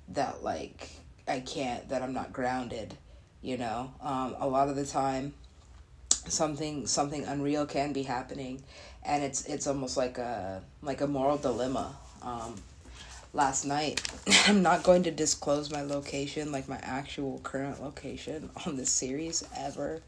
that 0.09 0.43
like 0.43 0.89
I 1.27 1.39
can't, 1.39 1.87
that 1.89 2.01
I'm 2.01 2.13
not 2.13 2.33
grounded, 2.33 2.95
you 3.41 3.57
know. 3.57 3.93
Um, 4.01 4.35
a 4.39 4.47
lot 4.47 4.69
of 4.69 4.75
the 4.75 4.85
time, 4.85 5.33
something 6.27 6.87
something 6.87 7.25
unreal 7.25 7.65
can 7.65 7.93
be 7.93 8.03
happening, 8.03 8.63
and 9.03 9.23
it's 9.23 9.45
it's 9.45 9.67
almost 9.67 9.97
like 9.97 10.17
a 10.17 10.63
like 10.81 11.01
a 11.01 11.07
moral 11.07 11.37
dilemma. 11.37 11.95
Um, 12.21 12.55
last 13.33 13.65
night. 13.65 14.01
I'm 14.47 14.61
not 14.61 14.83
going 14.83 15.03
to 15.03 15.11
disclose 15.11 15.71
my 15.71 15.81
location, 15.81 16.51
like 16.51 16.67
my 16.67 16.79
actual 16.81 17.39
current 17.39 17.81
location 17.81 18.49
on 18.65 18.77
this 18.77 18.91
series 18.91 19.43
ever 19.57 20.01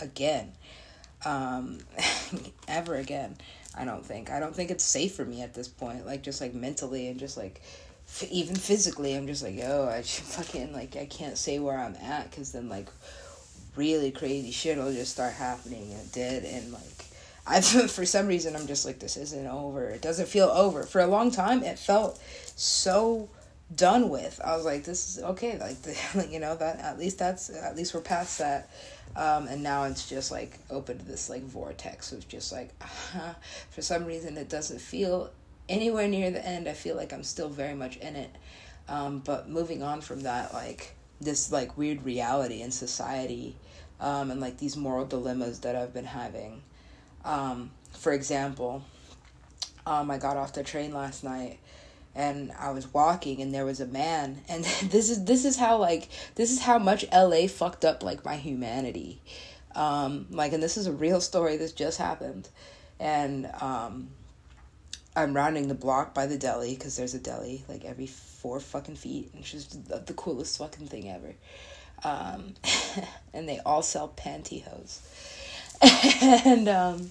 again. 0.00 0.52
Um, 1.24 1.78
ever 2.68 2.96
again. 2.96 3.36
I 3.76 3.84
don't 3.84 4.04
think. 4.04 4.30
I 4.30 4.40
don't 4.40 4.54
think 4.54 4.70
it's 4.70 4.84
safe 4.84 5.14
for 5.14 5.24
me 5.24 5.42
at 5.42 5.54
this 5.54 5.68
point. 5.68 6.04
Like, 6.04 6.22
just 6.22 6.40
like 6.40 6.52
mentally 6.52 7.08
and 7.08 7.18
just 7.18 7.36
like 7.36 7.62
f- 8.06 8.30
even 8.30 8.56
physically, 8.56 9.14
I'm 9.14 9.26
just 9.26 9.42
like, 9.42 9.58
oh, 9.62 9.88
I 9.88 10.02
fucking, 10.02 10.72
like, 10.72 10.96
I 10.96 11.06
can't 11.06 11.38
say 11.38 11.58
where 11.58 11.78
I'm 11.78 11.94
at 11.96 12.30
because 12.30 12.52
then, 12.52 12.68
like, 12.68 12.88
really 13.76 14.10
crazy 14.10 14.50
shit 14.50 14.76
will 14.76 14.92
just 14.92 15.12
start 15.12 15.32
happening. 15.32 15.90
And 15.92 16.02
it 16.02 16.12
did. 16.12 16.44
And, 16.44 16.72
like, 16.72 17.02
I 17.46 17.60
for 17.60 18.06
some 18.06 18.26
reason 18.26 18.54
I'm 18.54 18.66
just 18.66 18.86
like 18.86 18.98
this 18.98 19.16
isn't 19.16 19.46
over. 19.46 19.90
It 19.90 20.02
doesn't 20.02 20.28
feel 20.28 20.48
over. 20.48 20.84
For 20.84 21.00
a 21.00 21.06
long 21.06 21.30
time 21.30 21.62
it 21.62 21.78
felt 21.78 22.20
so 22.56 23.28
done 23.74 24.08
with. 24.08 24.40
I 24.44 24.56
was 24.56 24.64
like 24.64 24.84
this 24.84 25.16
is 25.16 25.24
okay 25.24 25.58
like 25.58 25.80
the, 25.82 26.28
you 26.30 26.40
know 26.40 26.54
that 26.56 26.78
at 26.78 26.98
least 26.98 27.18
that's 27.18 27.50
at 27.50 27.76
least 27.76 27.94
we're 27.94 28.00
past 28.00 28.38
that. 28.38 28.70
Um, 29.14 29.46
and 29.46 29.62
now 29.62 29.84
it's 29.84 30.08
just 30.08 30.30
like 30.30 30.58
open 30.70 30.98
to 30.98 31.04
this 31.04 31.28
like 31.28 31.42
vortex 31.42 32.12
of 32.12 32.26
just 32.28 32.50
like 32.50 32.70
uh, 32.80 33.34
for 33.70 33.82
some 33.82 34.06
reason 34.06 34.38
it 34.38 34.48
doesn't 34.48 34.80
feel 34.80 35.30
anywhere 35.68 36.08
near 36.08 36.30
the 36.30 36.46
end. 36.46 36.68
I 36.68 36.72
feel 36.72 36.96
like 36.96 37.12
I'm 37.12 37.22
still 37.22 37.48
very 37.48 37.74
much 37.74 37.96
in 37.98 38.16
it. 38.16 38.30
Um, 38.88 39.20
but 39.20 39.48
moving 39.48 39.82
on 39.82 40.00
from 40.00 40.22
that 40.22 40.52
like 40.54 40.94
this 41.20 41.52
like 41.52 41.76
weird 41.78 42.04
reality 42.04 42.62
in 42.62 42.72
society 42.72 43.54
um, 44.00 44.30
and 44.30 44.40
like 44.40 44.58
these 44.58 44.76
moral 44.76 45.04
dilemmas 45.06 45.60
that 45.60 45.76
I've 45.76 45.94
been 45.94 46.04
having 46.04 46.62
um, 47.24 47.70
for 47.92 48.12
example, 48.12 48.82
um, 49.86 50.10
I 50.10 50.18
got 50.18 50.36
off 50.36 50.52
the 50.52 50.62
train 50.62 50.92
last 50.92 51.24
night 51.24 51.58
and 52.14 52.52
I 52.58 52.70
was 52.70 52.92
walking 52.92 53.40
and 53.40 53.54
there 53.54 53.64
was 53.64 53.80
a 53.80 53.86
man 53.86 54.42
and 54.48 54.64
this 54.84 55.10
is 55.10 55.24
this 55.24 55.44
is 55.44 55.56
how 55.56 55.78
like 55.78 56.08
this 56.34 56.50
is 56.50 56.60
how 56.60 56.78
much 56.78 57.04
LA 57.12 57.46
fucked 57.46 57.84
up 57.84 58.02
like 58.02 58.24
my 58.24 58.36
humanity. 58.36 59.20
Um, 59.74 60.26
like 60.30 60.52
and 60.52 60.62
this 60.62 60.76
is 60.76 60.86
a 60.86 60.92
real 60.92 61.20
story 61.20 61.56
this 61.56 61.72
just 61.72 61.98
happened. 61.98 62.48
And 63.00 63.50
um, 63.60 64.08
I'm 65.16 65.34
rounding 65.34 65.68
the 65.68 65.74
block 65.74 66.14
by 66.14 66.26
the 66.26 66.38
deli 66.38 66.74
because 66.74 66.96
there's 66.96 67.14
a 67.14 67.18
deli 67.18 67.64
like 67.68 67.84
every 67.84 68.06
four 68.06 68.60
fucking 68.60 68.96
feet 68.96 69.30
and 69.34 69.44
the, 69.88 70.02
the 70.06 70.14
coolest 70.14 70.58
fucking 70.58 70.88
thing 70.88 71.10
ever. 71.10 71.34
Um, 72.04 72.54
and 73.34 73.48
they 73.48 73.60
all 73.60 73.82
sell 73.82 74.12
pantyhose. 74.16 75.00
and 76.44 76.68
um 76.68 77.10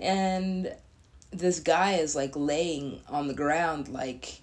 and 0.00 0.74
this 1.30 1.60
guy 1.60 1.92
is 1.92 2.16
like 2.16 2.32
laying 2.34 3.00
on 3.08 3.28
the 3.28 3.34
ground 3.34 3.88
like 3.88 4.40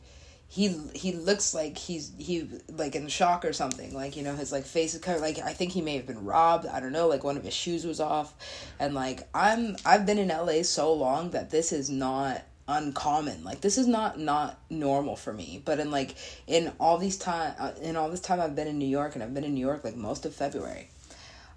he 0.50 0.70
he 0.94 1.12
looks 1.12 1.54
like 1.54 1.78
he's 1.78 2.12
he 2.18 2.48
like 2.70 2.96
in 2.96 3.08
shock 3.08 3.44
or 3.44 3.52
something 3.52 3.94
like 3.94 4.16
you 4.16 4.24
know 4.24 4.34
his 4.36 4.52
like 4.52 4.64
face 4.64 4.94
is 4.94 5.02
covered 5.02 5.22
like 5.22 5.40
i 5.40 5.52
think 5.52 5.74
he 5.74 5.82
may 5.82 5.98
have 5.98 6.08
been 6.08 6.24
robbed 6.24 6.66
i 6.68 6.80
don't 6.80 6.94
know 6.94 7.08
like 7.08 7.24
one 7.24 7.36
of 7.36 7.44
his 7.44 7.54
shoes 7.54 7.86
was 7.86 8.00
off 8.00 8.34
and 8.80 8.96
like 8.96 9.28
i'm 9.34 9.76
i've 9.86 10.06
been 10.06 10.18
in 10.18 10.30
la 10.30 10.62
so 10.62 10.94
long 10.94 11.32
that 11.32 11.50
this 11.50 11.74
is 11.74 11.90
not 11.90 12.44
uncommon 12.70 13.44
like 13.44 13.62
this 13.62 13.78
is 13.78 13.88
not 13.88 14.20
not 14.20 14.60
normal 14.70 15.16
for 15.16 15.34
me 15.34 15.62
but 15.64 15.80
in 15.80 15.92
like 15.92 16.16
in 16.48 16.72
all 16.80 16.98
these 16.98 17.18
time 17.18 17.54
uh, 17.60 17.72
in 17.82 17.96
all 17.96 18.10
this 18.10 18.20
time 18.20 18.40
i've 18.40 18.56
been 18.56 18.68
in 18.68 18.78
new 18.78 18.88
york 18.88 19.16
and 19.16 19.24
i've 19.24 19.34
been 19.34 19.46
in 19.46 19.54
new 19.54 19.66
york 19.66 19.84
like 19.84 19.96
most 19.96 20.26
of 20.26 20.34
february 20.34 20.90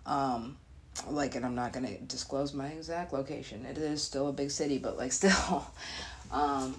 um 0.07 0.57
like 1.09 1.35
and 1.35 1.45
i'm 1.45 1.55
not 1.55 1.73
going 1.73 1.87
to 1.87 1.97
disclose 2.03 2.53
my 2.53 2.69
exact 2.69 3.13
location. 3.13 3.65
It 3.65 3.79
is 3.79 4.03
still 4.03 4.29
a 4.29 4.33
big 4.33 4.51
city 4.51 4.79
but 4.79 4.97
like 4.97 5.13
still 5.21 5.67
um 6.33 6.77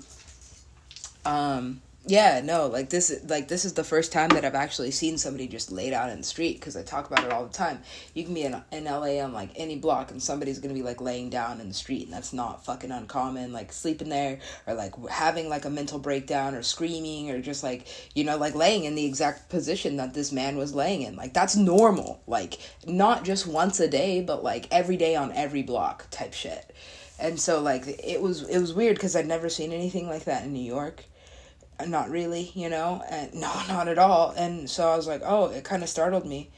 um 1.26 1.82
yeah 2.08 2.42
no 2.44 2.66
like 2.66 2.90
this 2.90 3.12
is 3.12 3.30
like 3.30 3.48
this 3.48 3.64
is 3.64 3.74
the 3.74 3.84
first 3.84 4.12
time 4.12 4.30
that 4.30 4.44
i've 4.44 4.56
actually 4.56 4.90
seen 4.90 5.20
somebody 5.20 5.48
just 5.48 5.72
laid 5.72 5.94
out 5.94 6.10
in 6.10 6.18
the 6.18 6.24
street 6.24 6.60
because 6.60 6.76
i 6.76 6.82
talk 6.82 7.10
about 7.10 7.24
it 7.24 7.32
all 7.32 7.46
the 7.46 7.54
time. 7.54 7.80
You 8.14 8.24
can 8.26 8.34
be 8.34 8.44
in, 8.44 8.62
in 8.72 8.86
la 8.86 9.02
on 9.02 9.34
like 9.34 9.52
any 9.56 9.78
block 9.78 10.12
and 10.12 10.22
somebody's 10.22 10.60
gonna 10.60 10.74
be 10.74 10.82
like 10.82 11.00
laying 11.00 11.30
down 11.30 11.62
in 11.62 11.68
the 11.68 11.74
street 11.74 12.06
and 12.06 12.14
that's 12.14 12.34
not 12.34 12.66
fucking 12.66 12.92
uncommon 12.92 13.54
like 13.54 13.72
sleeping 13.72 14.10
there 14.10 14.40
or 14.68 14.74
like 14.74 14.94
having 15.08 15.48
like 15.48 15.66
a 15.66 15.70
mental 15.70 16.00
breakdown 16.00 16.54
or 16.56 16.64
screaming 16.64 17.32
or 17.32 17.42
just 17.42 17.64
like 17.64 17.88
you 18.16 18.24
know 18.24 18.38
like 18.38 18.56
laying 18.56 18.84
in 18.84 18.96
the 18.96 19.06
exact 19.06 19.50
position 19.50 19.98
that 19.98 20.14
this 20.14 20.32
man 20.32 20.58
was 20.58 20.76
laying 20.76 21.04
in. 21.04 21.16
Like 21.16 21.34
that's 21.34 21.56
normal. 21.56 22.22
Like 22.28 22.60
not 22.86 23.24
just 23.24 23.48
once 23.48 23.80
a 23.80 23.88
day 23.88 24.22
but 24.22 24.44
like 24.44 24.68
every 24.72 24.98
day 24.98 25.16
on 25.16 25.32
every 25.32 25.64
block 25.64 26.08
type 26.12 26.34
shit. 26.34 26.76
And 27.20 27.40
so 27.40 27.62
like 27.62 27.84
it 27.88 28.22
was 28.22 28.44
it 28.50 28.60
was 28.60 28.74
weird 28.74 28.96
because 28.96 29.16
i'd 29.16 29.28
never 29.28 29.48
seen 29.48 29.72
anything 29.72 30.08
like 30.08 30.26
that 30.26 30.44
in 30.44 30.54
new 30.54 30.60
york 30.60 31.06
not 31.90 32.10
really, 32.10 32.52
you 32.54 32.70
know, 32.70 33.04
and 33.10 33.34
no, 33.42 33.52
not 33.68 33.88
at 33.88 33.98
all. 33.98 34.32
And 34.32 34.70
so 34.70 34.88
I 34.90 34.96
was 34.96 35.08
like, 35.08 35.22
oh, 35.24 35.46
it 35.48 35.64
kind 35.64 35.84
of 35.84 35.90
startled 35.90 36.26
me. 36.26 36.50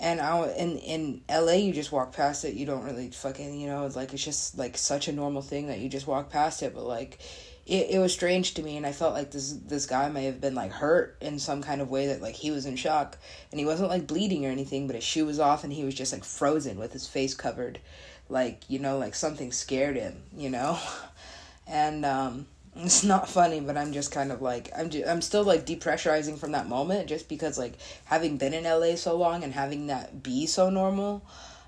And 0.00 0.20
I 0.20 0.48
in 0.52 0.78
in 0.78 1.22
LA, 1.28 1.54
you 1.54 1.72
just 1.72 1.90
walk 1.90 2.12
past 2.12 2.44
it. 2.44 2.54
You 2.54 2.66
don't 2.66 2.84
really 2.84 3.10
fucking, 3.10 3.60
you 3.60 3.66
know, 3.66 3.90
like 3.94 4.12
it's 4.14 4.24
just 4.24 4.56
like 4.56 4.78
such 4.78 5.08
a 5.08 5.12
normal 5.12 5.42
thing 5.42 5.66
that 5.68 5.80
you 5.80 5.88
just 5.88 6.06
walk 6.06 6.30
past 6.30 6.62
it. 6.62 6.72
But 6.72 6.84
like, 6.84 7.18
it 7.66 7.90
it 7.90 7.98
was 7.98 8.12
strange 8.12 8.54
to 8.54 8.62
me, 8.62 8.76
and 8.76 8.86
I 8.86 8.92
felt 8.92 9.14
like 9.14 9.32
this 9.32 9.52
this 9.52 9.86
guy 9.86 10.08
may 10.08 10.24
have 10.24 10.40
been 10.40 10.54
like 10.54 10.70
hurt 10.70 11.16
in 11.20 11.40
some 11.40 11.62
kind 11.62 11.80
of 11.80 11.90
way 11.90 12.06
that 12.06 12.22
like 12.22 12.36
he 12.36 12.52
was 12.52 12.64
in 12.64 12.76
shock, 12.76 13.18
and 13.50 13.58
he 13.58 13.66
wasn't 13.66 13.90
like 13.90 14.06
bleeding 14.06 14.46
or 14.46 14.50
anything, 14.50 14.86
but 14.86 14.94
his 14.94 15.04
shoe 15.04 15.26
was 15.26 15.40
off, 15.40 15.64
and 15.64 15.72
he 15.72 15.84
was 15.84 15.94
just 15.94 16.12
like 16.12 16.24
frozen 16.24 16.78
with 16.78 16.92
his 16.92 17.08
face 17.08 17.34
covered, 17.34 17.80
like 18.28 18.62
you 18.68 18.78
know, 18.78 18.98
like 18.98 19.16
something 19.16 19.50
scared 19.50 19.96
him, 19.96 20.22
you 20.36 20.48
know, 20.48 20.78
and 21.66 22.04
um 22.04 22.46
it's 22.78 23.02
not 23.02 23.28
funny 23.28 23.60
but 23.60 23.76
i'm 23.76 23.92
just 23.92 24.12
kind 24.12 24.30
of 24.30 24.40
like 24.40 24.70
i'm 24.76 24.90
i'm 25.06 25.20
still 25.20 25.42
like 25.42 25.66
depressurizing 25.66 26.38
from 26.38 26.52
that 26.52 26.68
moment 26.68 27.08
just 27.08 27.28
because 27.28 27.58
like 27.58 27.74
having 28.04 28.36
been 28.36 28.54
in 28.54 28.64
la 28.64 28.94
so 28.94 29.16
long 29.16 29.42
and 29.42 29.52
having 29.52 29.88
that 29.88 30.22
be 30.22 30.46
so 30.46 30.70
normal 30.70 31.26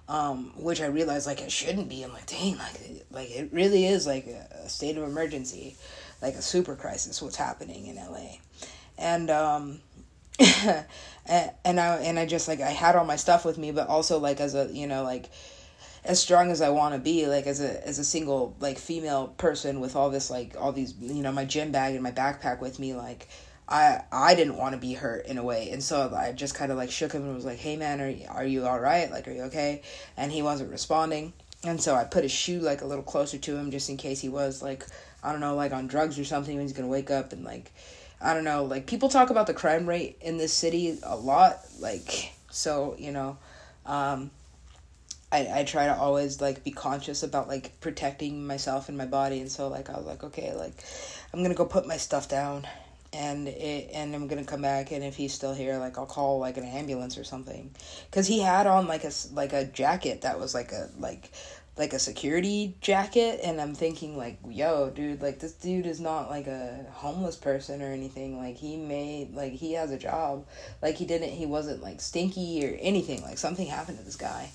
um 0.09 0.53
which 0.57 0.81
i 0.81 0.87
realize 0.87 1.27
like 1.27 1.41
it 1.41 1.53
shouldn't 1.53 1.89
be. 1.89 2.03
I'm 2.03 2.13
like 2.13 2.27
dang 2.27 2.59
like 2.59 3.07
like 3.11 3.31
it 3.31 3.53
really 3.53 3.87
is 3.87 4.07
like 4.07 4.27
a, 4.27 4.69
state 4.69 4.97
of 4.97 5.03
emergency 5.03 5.77
like 6.23 6.35
a 6.35 6.43
super 6.43 6.77
crisis 6.77 7.21
what's 7.21 7.37
happening 7.37 7.87
in 7.87 7.97
la 7.97 8.37
and 8.97 9.31
um 9.31 9.81
and 10.39 11.81
i 11.81 11.97
and 11.97 12.19
i 12.19 12.25
just 12.25 12.47
like 12.47 12.61
i 12.61 12.71
had 12.71 12.95
all 12.95 13.05
my 13.05 13.17
stuff 13.17 13.45
with 13.45 13.59
me 13.59 13.73
but 13.73 13.89
also 13.89 14.19
like 14.19 14.41
as 14.41 14.55
a 14.55 14.71
you 14.73 14.87
know 14.87 15.03
like 15.03 15.29
as 16.05 16.21
strong 16.21 16.51
as 16.51 16.63
I 16.63 16.71
want 16.71 16.95
to 16.95 17.01
be, 17.01 17.27
like 17.27 17.47
as 17.47 17.61
a 17.61 17.87
as 17.87 17.99
a 17.99 18.05
single 18.05 18.57
like 18.61 18.79
female 18.79 19.29
person 19.37 19.81
with 19.81 19.97
all 19.97 20.11
this 20.11 20.31
like 20.31 20.55
all 20.59 20.73
these 20.73 20.95
you 21.01 21.23
know 21.23 21.33
my 21.33 21.45
gym 21.45 21.73
bag 21.73 21.95
and 21.95 22.03
my 22.03 22.13
backpack 22.13 22.61
with 22.61 22.79
me, 22.79 22.95
like 22.95 23.29
I 23.69 24.03
I 24.11 24.35
didn't 24.35 24.57
want 24.57 24.75
to 24.75 24.81
be 24.81 24.95
hurt 24.95 25.27
in 25.27 25.39
a 25.39 25.45
way, 25.45 25.71
and 25.71 25.83
so 25.83 26.13
I 26.17 26.33
just 26.33 26.55
kind 26.55 26.73
of 26.73 26.79
like 26.79 26.91
shook 26.91 27.13
him 27.13 27.23
and 27.23 27.35
was 27.35 27.45
like, 27.45 27.59
"Hey 27.59 27.77
man, 27.77 28.01
are 28.01 28.09
you, 28.09 28.27
are 28.29 28.45
you 28.45 28.67
all 28.67 28.81
right? 28.81 29.11
Like, 29.11 29.29
are 29.29 29.33
you 29.33 29.43
okay?" 29.45 29.83
And 30.17 30.33
he 30.33 30.43
wasn't 30.43 30.71
responding, 30.71 31.33
and 31.65 31.81
so 31.81 31.95
I 31.95 32.05
put 32.05 32.23
his 32.23 32.33
shoe 32.33 32.61
like 32.61 32.81
a 32.83 32.87
little 32.87 33.05
closer 33.05 33.39
to 33.39 33.57
him 33.57 33.71
just 33.71 33.91
in 33.91 33.97
case 33.97 34.21
he 34.21 34.29
was 34.29 34.63
like 34.63 34.87
I 35.23 35.33
don't 35.33 35.41
know 35.41 35.55
like 35.55 35.73
on 35.73 35.87
drugs 35.87 36.19
or 36.19 36.25
something 36.25 36.59
he's 36.61 36.73
gonna 36.73 36.89
wake 36.89 37.11
up 37.11 37.33
and 37.33 37.45
like 37.45 37.73
I 38.21 38.35
don't 38.35 38.45
know 38.45 38.65
like 38.65 38.87
people 38.87 39.09
talk 39.09 39.31
about 39.31 39.47
the 39.47 39.55
crime 39.55 39.87
rate 39.89 40.17
in 40.21 40.39
this 40.39 40.53
city 40.53 40.99
a 41.03 41.17
lot, 41.17 41.61
like 41.79 42.33
so 42.51 42.97
you 42.99 43.13
know. 43.13 43.39
Um, 43.87 44.31
I, 45.33 45.61
I 45.61 45.65
try 45.65 45.87
to 45.87 45.97
always 45.97 46.41
like 46.41 46.65
be 46.65 46.73
conscious 46.73 47.23
about 47.23 47.47
like 47.47 47.81
protecting 47.81 48.47
myself 48.47 48.89
and 48.89 48.99
my 48.99 49.07
body. 49.07 49.41
And 49.41 49.51
so 49.51 49.69
like 49.69 49.89
I 49.89 49.97
was 49.97 50.07
like 50.07 50.25
okay 50.25 50.53
like 50.55 50.75
I'm 51.33 51.43
gonna 51.43 51.55
go 51.55 51.67
put 51.67 51.87
my 51.87 51.97
stuff 51.97 52.29
down. 52.29 52.67
And 53.13 53.49
it 53.49 53.91
and 53.93 54.15
I'm 54.15 54.27
gonna 54.29 54.45
come 54.45 54.63
back. 54.63 54.91
And 54.91 55.05
if 55.05 55.17
he's 55.17 55.33
still 55.33 55.55
here 55.55 55.79
like 55.79 55.99
I'll 55.99 56.07
call 56.07 56.39
like 56.41 56.57
an 56.57 56.65
ambulance 56.65 57.17
or 57.17 57.25
something. 57.25 57.71
Because 58.11 58.27
he 58.27 58.41
had 58.41 58.67
on 58.67 58.89
like 58.89 59.05
a 59.05 59.13
like 59.33 59.53
a 59.53 59.65
jacket 59.65 60.23
that 60.23 60.39
was 60.39 60.55
like 60.55 60.73
a 60.73 60.89
like 60.99 61.31
like 61.77 61.93
a 61.93 62.01
security 62.01 62.75
jacket. 62.81 63.41
And 63.45 63.61
I'm 63.61 63.75
thinking 63.75 64.17
like 64.17 64.39
yo 64.49 64.91
dude 64.91 65.23
like 65.23 65.39
this 65.39 65.53
dude 65.53 65.87
is 65.87 66.01
not 66.01 66.29
like 66.29 66.49
a 66.49 66.87
homeless 66.91 67.37
person 67.37 67.83
or 67.83 67.93
anything. 67.93 68.37
Like 68.37 68.57
he 68.57 68.77
made 68.77 69.35
like 69.35 69.53
he 69.53 69.75
has 69.75 69.93
a 69.93 69.99
job. 69.99 70.45
Like 70.83 70.97
he 70.97 71.05
didn't 71.05 71.31
he 71.31 71.47
wasn't 71.47 71.83
like 71.83 72.01
stinky 72.01 72.67
or 72.67 72.77
anything. 72.81 73.23
Like 73.23 73.39
something 73.39 73.69
happened 73.69 73.99
to 73.99 74.05
this 74.05 74.17
guy 74.17 74.51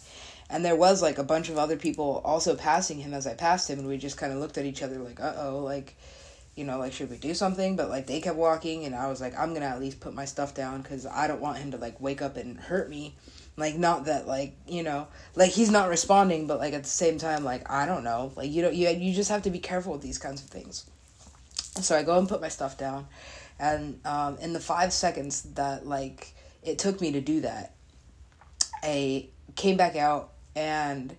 and 0.50 0.64
there 0.64 0.76
was 0.76 1.02
like 1.02 1.18
a 1.18 1.24
bunch 1.24 1.50
of 1.50 1.58
other 1.58 1.78
people 1.78 2.22
also 2.24 2.56
passing 2.56 3.00
him 3.00 3.14
as 3.14 3.26
I 3.26 3.34
passed 3.34 3.70
him 3.70 3.80
and 3.80 3.88
we 3.88 3.98
just 3.98 4.18
kind 4.18 4.32
of 4.32 4.40
looked 4.40 4.58
at 4.58 4.66
each 4.66 4.84
other 4.84 5.00
like 5.00 5.20
uh-oh 5.20 5.60
like 5.60 5.96
you 6.56 6.64
know, 6.64 6.80
like, 6.80 6.94
should 6.94 7.10
we 7.10 7.18
do 7.18 7.34
something? 7.34 7.76
But, 7.76 7.90
like, 7.90 8.08
they 8.08 8.22
kept 8.22 8.38
walking, 8.38 8.86
and 8.86 8.96
I 8.96 9.10
was 9.10 9.20
like, 9.20 9.38
I'm 9.38 9.54
gonna 9.54 9.66
at 9.66 9.80
least 9.80 10.00
put 10.00 10.14
my 10.14 10.26
stuff 10.26 10.54
down 10.54 10.82
because 10.82 11.06
I 11.06 11.28
don't 11.28 11.42
want 11.42 11.58
him 11.58 11.72
to, 11.72 11.78
like, 11.78 12.00
wake 12.00 12.22
up 12.22 12.38
and 12.38 12.58
hurt 12.58 12.90
me. 12.90 13.16
Like, 13.58 13.76
not 13.76 14.06
that, 14.06 14.26
like, 14.26 14.56
you 14.68 14.84
know, 14.84 15.08
like, 15.36 15.52
he's 15.52 15.70
not 15.70 15.90
responding, 15.90 16.48
but, 16.48 16.60
like, 16.60 16.74
at 16.74 16.84
the 16.84 16.90
same 16.90 17.18
time, 17.18 17.44
like, 17.44 17.70
I 17.70 17.86
don't 17.86 18.04
know. 18.04 18.32
Like, 18.36 18.52
you 18.52 18.62
don't, 18.62 18.74
you, 18.74 18.90
you 18.90 19.14
just 19.14 19.30
have 19.30 19.44
to 19.44 19.50
be 19.50 19.60
careful 19.60 19.92
with 19.94 20.02
these 20.02 20.18
kinds 20.18 20.42
of 20.42 20.50
things. 20.50 20.86
So 21.82 21.98
I 21.98 22.04
go 22.04 22.18
and 22.18 22.28
put 22.28 22.40
my 22.40 22.48
stuff 22.48 22.78
down, 22.78 23.08
and 23.60 24.00
um, 24.06 24.38
in 24.38 24.54
the 24.54 24.62
five 24.62 24.94
seconds 24.94 25.42
that, 25.56 25.86
like, 25.86 26.34
it 26.64 26.80
took 26.80 27.02
me 27.02 27.12
to 27.12 27.22
do 27.22 27.42
that, 27.42 27.74
I 28.82 29.28
came 29.58 29.76
back 29.76 29.98
out 29.98 30.32
and 30.56 31.16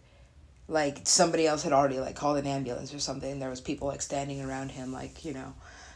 like 0.69 1.01
somebody 1.05 1.47
else 1.47 1.63
had 1.63 1.73
already 1.73 2.01
like 2.01 2.17
called 2.17 2.39
an 2.39 2.47
ambulance 2.47 2.93
or 2.93 2.99
something. 2.99 3.39
There 3.39 3.51
was 3.51 3.61
people 3.61 3.89
like 3.89 4.03
standing 4.03 4.43
around 4.43 4.71
him, 4.71 4.93
like 4.93 5.25
you 5.25 5.33
know, 5.33 5.55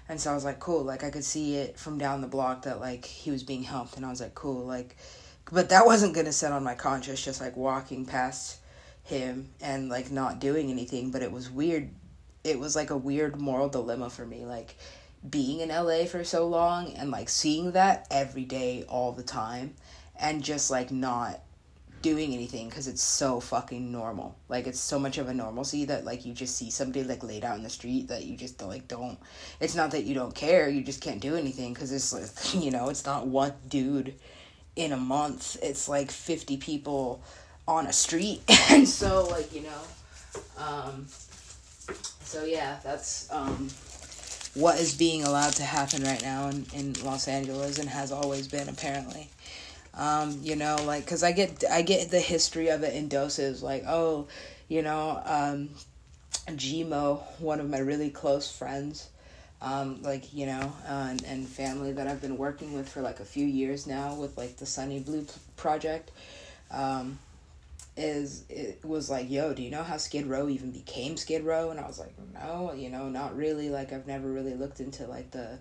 and 0.09 0.21
so 0.21 0.31
I 0.31 0.35
was 0.35 0.45
like, 0.45 0.61
cool. 0.61 0.83
Like 0.83 1.05
I 1.05 1.11
could 1.11 1.25
see 1.25 1.57
it 1.57 1.79
from 1.79 1.99
down 1.99 2.21
the 2.21 2.29
block 2.29 2.63
that 2.63 2.81
like 2.81 3.05
he 3.05 3.31
was 3.31 3.43
being 3.43 3.63
helped, 3.63 3.97
and 3.97 4.07
I 4.07 4.11
was 4.11 4.21
like, 4.21 4.35
cool. 4.35 4.65
Like, 4.65 4.97
but 5.51 5.71
that 5.71 5.87
wasn't 5.87 6.15
gonna 6.15 6.33
set 6.33 6.53
on 6.53 6.63
my 6.63 6.75
conscience. 6.75 7.25
Just 7.25 7.41
like 7.41 7.57
walking 7.57 8.07
past 8.07 8.59
him 9.05 9.51
and 9.61 9.89
like 9.89 10.11
not 10.11 10.39
doing 10.39 10.71
anything, 10.71 11.11
but 11.11 11.23
it 11.23 11.33
was 11.33 11.51
weird. 11.51 11.91
It 12.45 12.59
was 12.59 12.77
like 12.77 12.91
a 12.91 12.97
weird 12.97 13.41
moral 13.41 13.69
dilemma 13.69 14.09
for 14.09 14.25
me, 14.25 14.45
like 14.47 14.77
being 15.29 15.61
in 15.61 15.69
LA 15.69 16.05
for 16.05 16.25
so 16.25 16.47
long 16.47 16.93
and 16.95 17.11
like 17.11 17.29
seeing 17.29 17.73
that 17.73 18.07
every 18.11 18.45
day 18.45 18.85
all 18.89 19.13
the 19.13 19.23
time 19.23 19.75
and 20.19 20.43
just 20.43 20.71
like 20.71 20.91
not 20.91 21.41
doing 22.03 22.35
anything 22.35 22.69
because 22.69 22.89
it's 22.89 23.03
so 23.03 23.41
fucking 23.41 23.91
normal. 23.91 24.37
Like 24.49 24.67
it's 24.67 24.81
so 24.81 24.99
much 24.99 25.19
of 25.19 25.29
a 25.29 25.35
normalcy 25.35 25.85
that 25.87 26.05
like 26.05 26.25
you 26.25 26.33
just 26.33 26.57
see 26.57 26.71
somebody 26.71 27.05
like 27.05 27.23
laid 27.23 27.45
out 27.45 27.57
in 27.57 27.63
the 27.63 27.71
street 27.71 28.09
that 28.09 28.25
you 28.25 28.37
just 28.37 28.61
like 28.63 28.89
don't. 28.89 29.19
It's 29.61 29.75
not 29.75 29.91
that 29.93 30.05
you 30.05 30.15
don't 30.15 30.35
care, 30.35 30.69
you 30.69 30.83
just 30.83 31.01
can't 31.01 31.21
do 31.21 31.37
anything 31.37 31.75
because 31.75 31.93
it's 31.93 32.13
like 32.13 32.55
you 32.63 32.71
know 32.71 32.89
it's 32.89 33.05
not 33.05 33.27
one 33.27 33.55
dude 33.69 34.15
in 34.77 34.93
a 34.93 34.97
month. 34.97 35.57
It's 35.63 35.89
like 35.89 36.11
fifty 36.11 36.57
people 36.57 37.23
on 37.69 37.87
a 37.87 37.93
street, 37.93 38.43
and 38.71 38.89
so 38.89 39.27
like 39.31 39.55
you 39.55 39.63
know, 39.63 39.83
um, 40.59 41.07
so 42.25 42.45
yeah, 42.45 42.79
that's 42.83 43.31
um 43.31 43.69
what 44.55 44.81
is 44.81 44.95
being 44.95 45.23
allowed 45.23 45.53
to 45.53 45.63
happen 45.63 46.03
right 46.03 46.23
now 46.23 46.49
in, 46.49 46.67
in 46.75 46.93
Los 47.05 47.29
Angeles 47.29 47.79
and 47.79 47.89
has 47.89 48.11
always 48.11 48.49
been 48.49 48.69
apparently. 48.69 49.29
Um, 49.95 50.39
you 50.43 50.57
know, 50.57 50.77
like 50.85 51.05
because 51.05 51.23
I 51.23 51.33
get 51.33 51.65
I 51.71 51.83
get 51.83 52.11
the 52.11 52.21
history 52.21 52.69
of 52.69 52.83
it 52.83 52.95
in 52.95 53.09
doses. 53.09 53.63
Like, 53.63 53.85
oh, 53.87 54.29
you 54.69 54.83
know, 54.83 55.21
um, 55.25 55.71
Gmo, 56.49 57.21
one 57.41 57.61
of 57.61 57.69
my 57.69 57.79
really 57.79 58.11
close 58.11 58.51
friends, 58.51 59.09
um, 59.61 60.03
like 60.03 60.33
you 60.33 60.47
know, 60.47 60.73
uh, 60.89 61.09
and, 61.11 61.25
and 61.25 61.49
family 61.49 61.93
that 61.93 62.07
I've 62.07 62.21
been 62.21 62.39
working 62.39 62.73
with 62.73 62.89
for 62.89 63.03
like 63.03 63.21
a 63.21 63.25
few 63.25 63.45
years 63.45 63.87
now 63.87 64.15
with 64.15 64.37
like 64.39 64.57
the 64.57 64.67
Sunny 64.67 65.01
Blue 65.01 65.27
project. 65.57 66.11
Um, 66.71 67.19
is 67.97 68.45
it 68.49 68.79
was 68.85 69.11
like, 69.11 69.31
yo, 69.31 69.53
do 69.53 69.63
you 69.63 69.71
know 69.71 69.83
how 69.83 69.97
Skid 69.97 70.27
Row 70.27 70.49
even 70.49 70.71
became 70.71 71.17
Skid 71.17 71.45
Row? 71.45 71.71
And 71.71 71.81
I 71.81 71.87
was 71.87 71.99
like, 71.99 72.15
no, 72.33 72.73
you 72.73 72.89
know, 72.89 73.09
not 73.09 73.37
really. 73.37 73.69
Like 73.71 73.93
I've 73.93 74.07
never 74.07 74.31
really 74.31 74.55
looked 74.55 74.81
into 74.81 75.07
like 75.07 75.31
the 75.33 75.59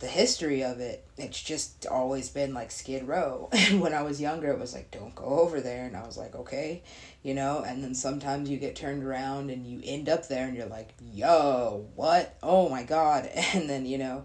the 0.00 0.06
history 0.06 0.64
of 0.64 0.80
it, 0.80 1.06
it's 1.18 1.40
just 1.40 1.86
always 1.86 2.30
been 2.30 2.54
like 2.54 2.70
Skid 2.70 3.06
Row. 3.06 3.50
And 3.70 3.80
when 3.80 3.92
I 3.92 4.02
was 4.02 4.20
younger, 4.20 4.50
it 4.50 4.58
was 4.58 4.74
like, 4.74 4.90
don't 4.90 5.14
go 5.14 5.24
over 5.24 5.60
there. 5.60 5.84
And 5.84 5.96
I 5.96 6.04
was 6.06 6.16
like, 6.16 6.34
okay, 6.34 6.82
you 7.22 7.34
know. 7.34 7.62
And 7.64 7.84
then 7.84 7.94
sometimes 7.94 8.48
you 8.48 8.56
get 8.56 8.74
turned 8.74 9.04
around 9.04 9.50
and 9.50 9.66
you 9.66 9.80
end 9.84 10.08
up 10.08 10.26
there 10.26 10.46
and 10.46 10.56
you're 10.56 10.66
like, 10.66 10.94
yo, 11.12 11.86
what? 11.94 12.36
Oh 12.42 12.68
my 12.68 12.82
God. 12.82 13.30
And 13.54 13.68
then, 13.68 13.84
you 13.84 13.98
know, 13.98 14.24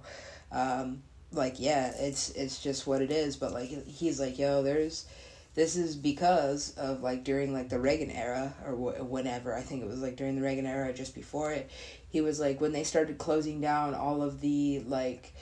um, 0.51 1.03
like, 1.31 1.59
yeah, 1.59 1.91
it's, 1.97 2.29
it's 2.31 2.61
just 2.63 2.87
what 2.87 3.01
it 3.01 3.11
is. 3.11 3.35
But 3.35 3.51
like, 3.51 3.67
he's 3.87 4.19
like, 4.19 4.39
yo, 4.39 4.63
there's, 4.63 5.05
this 5.55 5.75
is 5.75 5.95
because 5.95 6.73
of 6.77 7.01
like 7.01 7.23
during 7.23 7.53
like 7.53 7.69
the 7.69 7.79
Reagan 7.79 8.11
era 8.11 8.53
or 8.65 8.73
wh- 8.73 9.09
whenever 9.09 9.53
I 9.55 9.61
think 9.61 9.83
it 9.83 9.87
was 9.87 10.01
like 10.01 10.15
during 10.15 10.35
the 10.35 10.41
Reagan 10.41 10.65
era 10.65 10.93
just 10.93 11.15
before 11.15 11.51
it 11.53 11.69
he 12.09 12.21
was 12.21 12.39
like 12.39 12.61
when 12.61 12.73
they 12.73 12.83
started 12.83 13.17
closing 13.17 13.61
down 13.61 13.95
all 13.95 14.21
of 14.21 14.41
the 14.41 14.81
like 14.85 15.33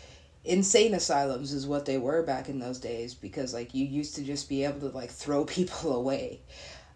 insane 0.45 0.93
asylums 0.93 1.53
is 1.53 1.65
what 1.65 1.86
they 1.86 1.97
were 1.97 2.23
back 2.23 2.49
in 2.49 2.60
those 2.60 2.79
days 2.79 3.13
because 3.13 3.53
like 3.53 3.73
you 3.73 3.86
used 3.86 4.15
to 4.15 4.23
just 4.23 4.49
be 4.49 4.63
able 4.63 4.79
to 4.79 4.95
like 4.95 5.10
throw 5.23 5.45
people 5.45 5.95
away 5.95 6.41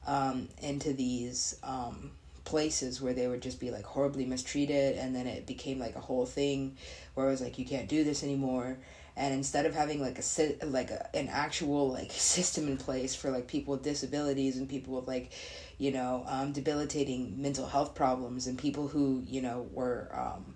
um, 0.05 0.47
into 0.61 0.93
these 0.93 1.59
um, 1.63 2.11
places 2.45 3.01
where 3.01 3.13
they 3.13 3.27
would 3.27 3.41
just 3.41 3.59
be 3.59 3.71
like 3.71 3.83
horribly 3.83 4.25
mistreated 4.25 4.97
and 4.97 5.15
then 5.15 5.27
it 5.27 5.45
became 5.45 5.79
like 5.79 5.95
a 5.95 5.99
whole 5.99 6.25
thing 6.25 6.77
where 7.13 7.27
it 7.27 7.31
was 7.31 7.41
like 7.41 7.59
you 7.59 7.65
can't 7.65 7.89
do 7.89 8.03
this 8.03 8.23
anymore. 8.23 8.77
And 9.17 9.33
instead 9.33 9.65
of 9.65 9.73
having 9.73 9.99
like 9.99 10.19
a 10.19 10.65
like 10.65 10.91
a, 10.91 11.15
an 11.15 11.27
actual 11.27 11.91
like 11.91 12.11
system 12.13 12.67
in 12.67 12.77
place 12.77 13.15
for 13.15 13.31
like 13.31 13.47
people 13.47 13.73
with 13.73 13.83
disabilities 13.83 14.57
and 14.57 14.69
people 14.69 14.95
with 14.95 15.07
like 15.07 15.31
you 15.77 15.91
know 15.91 16.23
um, 16.27 16.51
debilitating 16.53 17.41
mental 17.41 17.67
health 17.67 17.95
problems 17.95 18.47
and 18.47 18.57
people 18.57 18.87
who 18.87 19.23
you 19.27 19.41
know 19.41 19.67
were 19.73 20.09
um, 20.13 20.53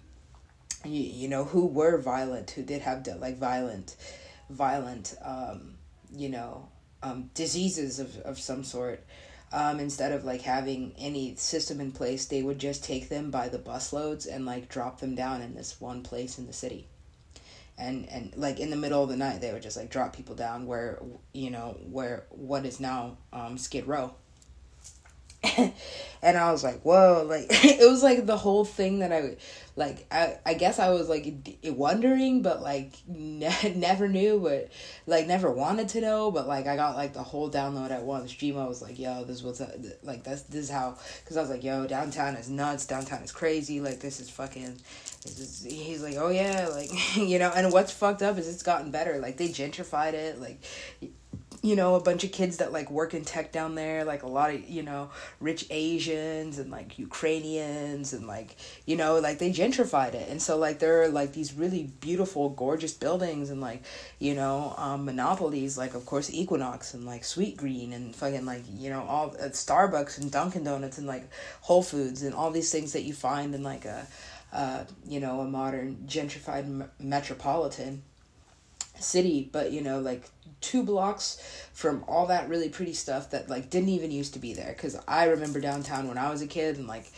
you, 0.85 1.01
you 1.01 1.27
know 1.27 1.43
who 1.43 1.65
were 1.65 1.97
violent 1.97 2.51
who 2.51 2.63
did 2.63 2.81
have 2.81 3.07
like 3.19 3.37
violent 3.37 3.95
violent 4.49 5.15
um 5.23 5.75
you 6.15 6.29
know 6.29 6.67
um 7.03 7.29
diseases 7.33 7.99
of 7.99 8.17
of 8.19 8.39
some 8.39 8.63
sort 8.63 9.03
um 9.53 9.79
instead 9.79 10.11
of 10.11 10.23
like 10.23 10.41
having 10.41 10.93
any 10.97 11.35
system 11.35 11.79
in 11.81 11.91
place 11.91 12.25
they 12.25 12.41
would 12.41 12.59
just 12.59 12.83
take 12.83 13.09
them 13.09 13.31
by 13.31 13.49
the 13.49 13.59
busloads 13.59 14.27
and 14.31 14.45
like 14.45 14.69
drop 14.69 14.99
them 14.99 15.15
down 15.15 15.41
in 15.41 15.53
this 15.55 15.79
one 15.79 16.01
place 16.03 16.37
in 16.37 16.47
the 16.47 16.53
city. 16.53 16.87
And 17.77 18.07
and 18.09 18.33
like 18.35 18.59
in 18.59 18.69
the 18.69 18.75
middle 18.75 19.03
of 19.03 19.09
the 19.09 19.17
night 19.17 19.41
they 19.41 19.51
would 19.51 19.63
just 19.63 19.77
like 19.77 19.89
drop 19.89 20.15
people 20.15 20.35
down 20.35 20.67
where 20.67 20.99
you 21.33 21.49
know 21.49 21.77
where 21.89 22.25
what 22.29 22.65
is 22.65 22.79
now 22.79 23.17
um 23.33 23.57
skid 23.57 23.87
row 23.87 24.13
and 26.21 26.37
I 26.37 26.51
was 26.51 26.63
like, 26.63 26.81
whoa, 26.81 27.25
like 27.27 27.47
it 27.49 27.89
was 27.89 28.03
like 28.03 28.25
the 28.25 28.37
whole 28.37 28.63
thing 28.63 28.99
that 28.99 29.11
I 29.11 29.37
like 29.75 30.05
I 30.11 30.37
I 30.45 30.53
guess 30.53 30.77
I 30.77 30.89
was 30.89 31.09
like 31.09 31.59
wondering 31.63 32.41
but 32.43 32.61
like 32.61 32.93
ne- 33.07 33.73
never 33.75 34.07
knew 34.07 34.39
but 34.39 34.69
like 35.07 35.25
never 35.25 35.49
wanted 35.49 35.89
to 35.89 36.01
know 36.01 36.29
but 36.29 36.47
like 36.47 36.67
I 36.67 36.75
got 36.75 36.95
like 36.95 37.13
the 37.13 37.23
whole 37.23 37.49
download 37.49 37.89
at 37.89 38.03
once. 38.03 38.33
Gmo 38.33 38.67
was 38.67 38.81
like, 38.81 38.99
yo, 38.99 39.23
this 39.23 39.41
was 39.41 39.61
like 40.03 40.23
that's 40.23 40.43
this 40.43 40.65
is 40.65 40.69
how 40.69 40.97
cuz 41.25 41.37
I 41.37 41.41
was 41.41 41.49
like, 41.49 41.63
yo, 41.63 41.87
downtown 41.87 42.35
is 42.35 42.49
nuts, 42.49 42.85
downtown 42.85 43.23
is 43.23 43.31
crazy, 43.31 43.81
like 43.81 43.99
this 43.99 44.19
is 44.19 44.29
fucking 44.29 44.77
this 45.23 45.39
is, 45.39 45.63
he's 45.63 46.01
like, 46.01 46.15
"Oh 46.17 46.29
yeah, 46.29 46.67
like 46.67 46.89
you 47.17 47.39
know, 47.39 47.51
and 47.55 47.71
what's 47.71 47.91
fucked 47.91 48.21
up 48.21 48.37
is 48.37 48.47
it's 48.47 48.63
gotten 48.63 48.91
better. 48.91 49.19
Like 49.19 49.37
they 49.37 49.49
gentrified 49.49 50.13
it. 50.13 50.39
Like 50.39 50.61
you 51.63 51.75
know, 51.75 51.93
a 51.93 51.99
bunch 51.99 52.23
of 52.23 52.31
kids 52.31 52.57
that 52.57 52.71
like 52.71 52.89
work 52.89 53.13
in 53.13 53.23
tech 53.23 53.51
down 53.51 53.75
there, 53.75 54.03
like 54.03 54.23
a 54.23 54.27
lot 54.27 54.51
of, 54.51 54.67
you 54.67 54.81
know, 54.81 55.11
rich 55.39 55.67
Asians 55.69 56.57
and 56.57 56.71
like 56.71 56.97
Ukrainians 56.97 58.13
and 58.13 58.25
like, 58.25 58.55
you 58.85 58.95
know, 58.95 59.19
like 59.19 59.37
they 59.37 59.51
gentrified 59.51 60.15
it. 60.15 60.27
And 60.27 60.41
so 60.41 60.57
like 60.57 60.79
there 60.79 61.03
are 61.03 61.07
like 61.07 61.33
these 61.33 61.53
really 61.53 61.83
beautiful, 61.99 62.49
gorgeous 62.49 62.93
buildings 62.93 63.51
and 63.51 63.61
like, 63.61 63.83
you 64.17 64.33
know, 64.33 64.73
um, 64.77 65.05
monopolies, 65.05 65.77
like 65.77 65.93
of 65.93 66.03
course 66.07 66.33
Equinox 66.33 66.95
and 66.95 67.05
like 67.05 67.21
Sweetgreen 67.21 67.93
and 67.93 68.15
fucking 68.15 68.45
like, 68.45 68.63
you 68.75 68.89
know, 68.89 69.03
all 69.03 69.35
uh, 69.39 69.49
Starbucks 69.49 70.19
and 70.19 70.31
Dunkin' 70.31 70.63
Donuts 70.63 70.97
and 70.97 71.05
like 71.05 71.29
Whole 71.61 71.83
Foods 71.83 72.23
and 72.23 72.33
all 72.33 72.49
these 72.49 72.71
things 72.71 72.93
that 72.93 73.03
you 73.03 73.13
find 73.13 73.53
in 73.53 73.61
like 73.61 73.85
a, 73.85 74.07
uh, 74.51 74.83
you 75.07 75.19
know, 75.19 75.41
a 75.41 75.45
modern 75.45 75.97
gentrified 76.07 76.63
m- 76.63 76.89
metropolitan 76.99 78.01
city, 78.99 79.49
but 79.51 79.71
you 79.71 79.81
know, 79.81 79.99
like 79.99 80.29
two 80.61 80.83
blocks 80.83 81.41
from 81.73 82.03
all 82.07 82.27
that 82.27 82.47
really 82.47 82.69
pretty 82.69 82.93
stuff 82.93 83.31
that 83.31 83.49
like 83.49 83.69
didn't 83.69 83.89
even 83.89 84.11
used 84.11 84.33
to 84.33 84.39
be 84.39 84.53
there. 84.53 84.73
Because 84.73 84.97
I 85.07 85.25
remember 85.25 85.59
downtown 85.59 86.07
when 86.07 86.17
I 86.17 86.29
was 86.29 86.41
a 86.41 86.47
kid, 86.47 86.77
and 86.77 86.87
like 86.87 87.11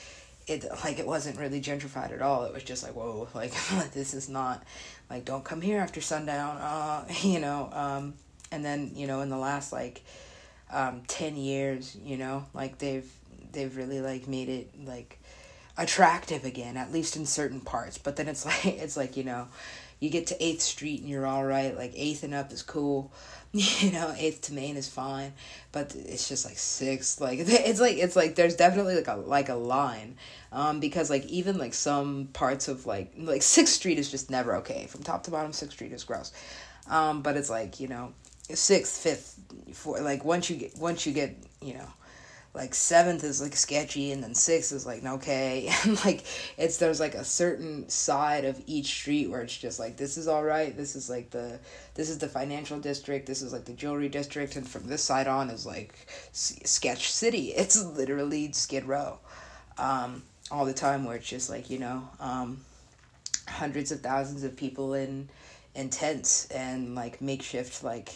it 0.48 0.66
like 0.84 1.00
it 1.00 1.06
wasn't 1.06 1.40
really 1.40 1.62
gentrified 1.62 2.12
at 2.12 2.22
all. 2.22 2.44
It 2.46 2.54
was 2.54 2.64
just 2.64 2.84
like 2.84 2.96
whoa, 2.96 3.28
like 3.36 3.54
this 3.92 4.14
is 4.14 4.30
not 4.30 4.64
like 5.10 5.26
don't 5.26 5.44
come 5.44 5.62
here 5.62 5.80
after 5.80 6.02
sundown. 6.02 6.58
Uh, 6.58 7.06
you 7.22 7.40
know, 7.40 7.70
um, 7.74 8.14
and 8.52 8.64
then 8.64 8.92
you 8.96 9.08
know 9.08 9.22
in 9.22 9.30
the 9.30 9.38
last 9.38 9.72
like 9.72 10.04
um, 10.72 11.04
ten 11.08 11.36
years, 11.36 11.96
you 12.04 12.18
know, 12.18 12.46
like 12.54 12.80
they've 12.80 13.10
they've 13.52 13.76
really 13.78 14.02
like 14.02 14.28
made 14.28 14.50
it 14.50 14.70
like 14.86 15.20
attractive 15.78 16.46
again 16.46 16.78
at 16.78 16.92
least 16.92 17.16
in 17.16 17.26
certain 17.26 17.60
parts 17.60 17.98
but 17.98 18.16
then 18.16 18.28
it's 18.28 18.46
like 18.66 18.66
it's 18.66 18.98
like 18.98 19.18
you 19.18 19.24
know 19.24 19.48
you 20.04 20.10
get 20.10 20.28
to 20.28 20.38
8th 20.38 20.60
Street 20.60 21.00
and 21.00 21.10
you're 21.10 21.26
all 21.26 21.46
right. 21.46 21.78
Like 21.78 21.94
8th 21.94 22.24
and 22.24 22.34
up 22.34 22.52
is 22.52 22.62
cool. 22.62 23.12
You 23.56 23.92
know, 23.92 24.08
8th 24.18 24.42
to 24.42 24.54
Main 24.54 24.78
is 24.78 24.89
fine, 24.89 25.32
but 25.72 25.94
it's 25.96 26.28
just 26.28 26.44
like 26.44 26.56
6th. 26.56 27.22
Like 27.22 27.38
it's 27.42 27.80
like 27.80 27.98
it's 27.98 28.16
like 28.16 28.34
there's 28.34 28.56
definitely 28.56 28.96
like 28.96 29.08
a 29.08 29.13
like 29.13 29.50
a 29.50 29.54
line. 29.54 30.18
Um 30.52 30.80
because 30.80 31.12
like 31.12 31.24
even 31.28 31.60
like 31.60 31.76
some 31.76 32.30
parts 32.34 32.68
of 32.68 32.88
like 32.88 33.13
like 33.16 33.42
6th 33.42 33.68
Street 33.68 34.00
is 34.00 34.10
just 34.10 34.32
never 34.32 34.56
okay. 34.56 34.88
From 34.88 35.04
top 35.04 35.22
to 35.26 35.32
bottom 35.32 35.52
6th 35.52 35.70
Street 35.70 35.92
is 35.92 36.04
gross. 36.04 36.34
Um 36.89 37.22
but 37.22 37.38
it's 37.38 37.52
like, 37.52 37.80
you 37.80 37.88
know, 37.88 38.13
6th, 38.50 39.36
5th, 39.70 39.76
for 39.76 40.00
like 40.02 40.26
once 40.26 40.50
you 40.50 40.56
get 40.56 40.76
once 40.80 41.06
you 41.06 41.13
get, 41.13 41.38
you 41.62 41.76
know, 41.76 41.88
like 42.54 42.76
seventh 42.76 43.24
is 43.24 43.42
like 43.42 43.56
sketchy 43.56 44.12
and 44.12 44.24
then 44.24 44.36
sixth 44.36 44.72
is 44.72 44.86
like 44.86 45.04
okay 45.04 45.70
and 45.84 46.04
like 46.06 46.24
it's 46.58 46.78
there's 46.78 47.00
like 47.00 47.16
a 47.16 47.26
certain 47.26 47.88
side 47.89 48.46
of 48.46 48.62
each 48.68 48.86
street 48.86 49.30
where 49.30 49.42
it's 49.42 49.58
just 49.58 49.80
like 49.80 49.98
this 49.98 50.18
is 50.18 50.28
all 50.28 50.44
right 50.44 50.78
this 50.78 50.96
is 50.96 51.10
like 51.10 51.32
the 51.32 51.60
this 51.96 52.10
is 52.10 52.20
the 52.20 52.28
financial 52.28 52.80
district 52.80 53.26
this 53.26 53.42
is 53.42 53.52
like 53.52 53.66
the 53.66 53.74
jewelry 53.74 54.10
district 54.10 54.56
and 54.56 54.68
from 54.68 54.88
this 54.88 55.04
side 55.04 55.28
on 55.28 55.50
is 55.50 55.66
like 55.66 55.94
sketch 56.32 57.12
city. 57.12 57.54
It's 57.63 57.84
literally 57.84 58.52
skid 58.52 58.86
row 58.86 59.20
um, 59.78 60.24
all 60.52 60.66
the 60.66 60.74
time 60.74 61.06
where 61.06 61.16
it's 61.16 61.28
just 61.28 61.50
like 61.50 61.70
you 61.70 61.80
know 61.80 62.08
um, 62.20 62.62
hundreds 63.48 63.92
of 63.92 64.02
thousands 64.02 64.44
of 64.44 64.58
people 64.58 64.94
in 64.94 65.30
in 65.76 65.89
tents 65.89 66.48
and 66.48 66.96
like 66.96 67.22
makeshift 67.22 67.84
like 67.84 68.12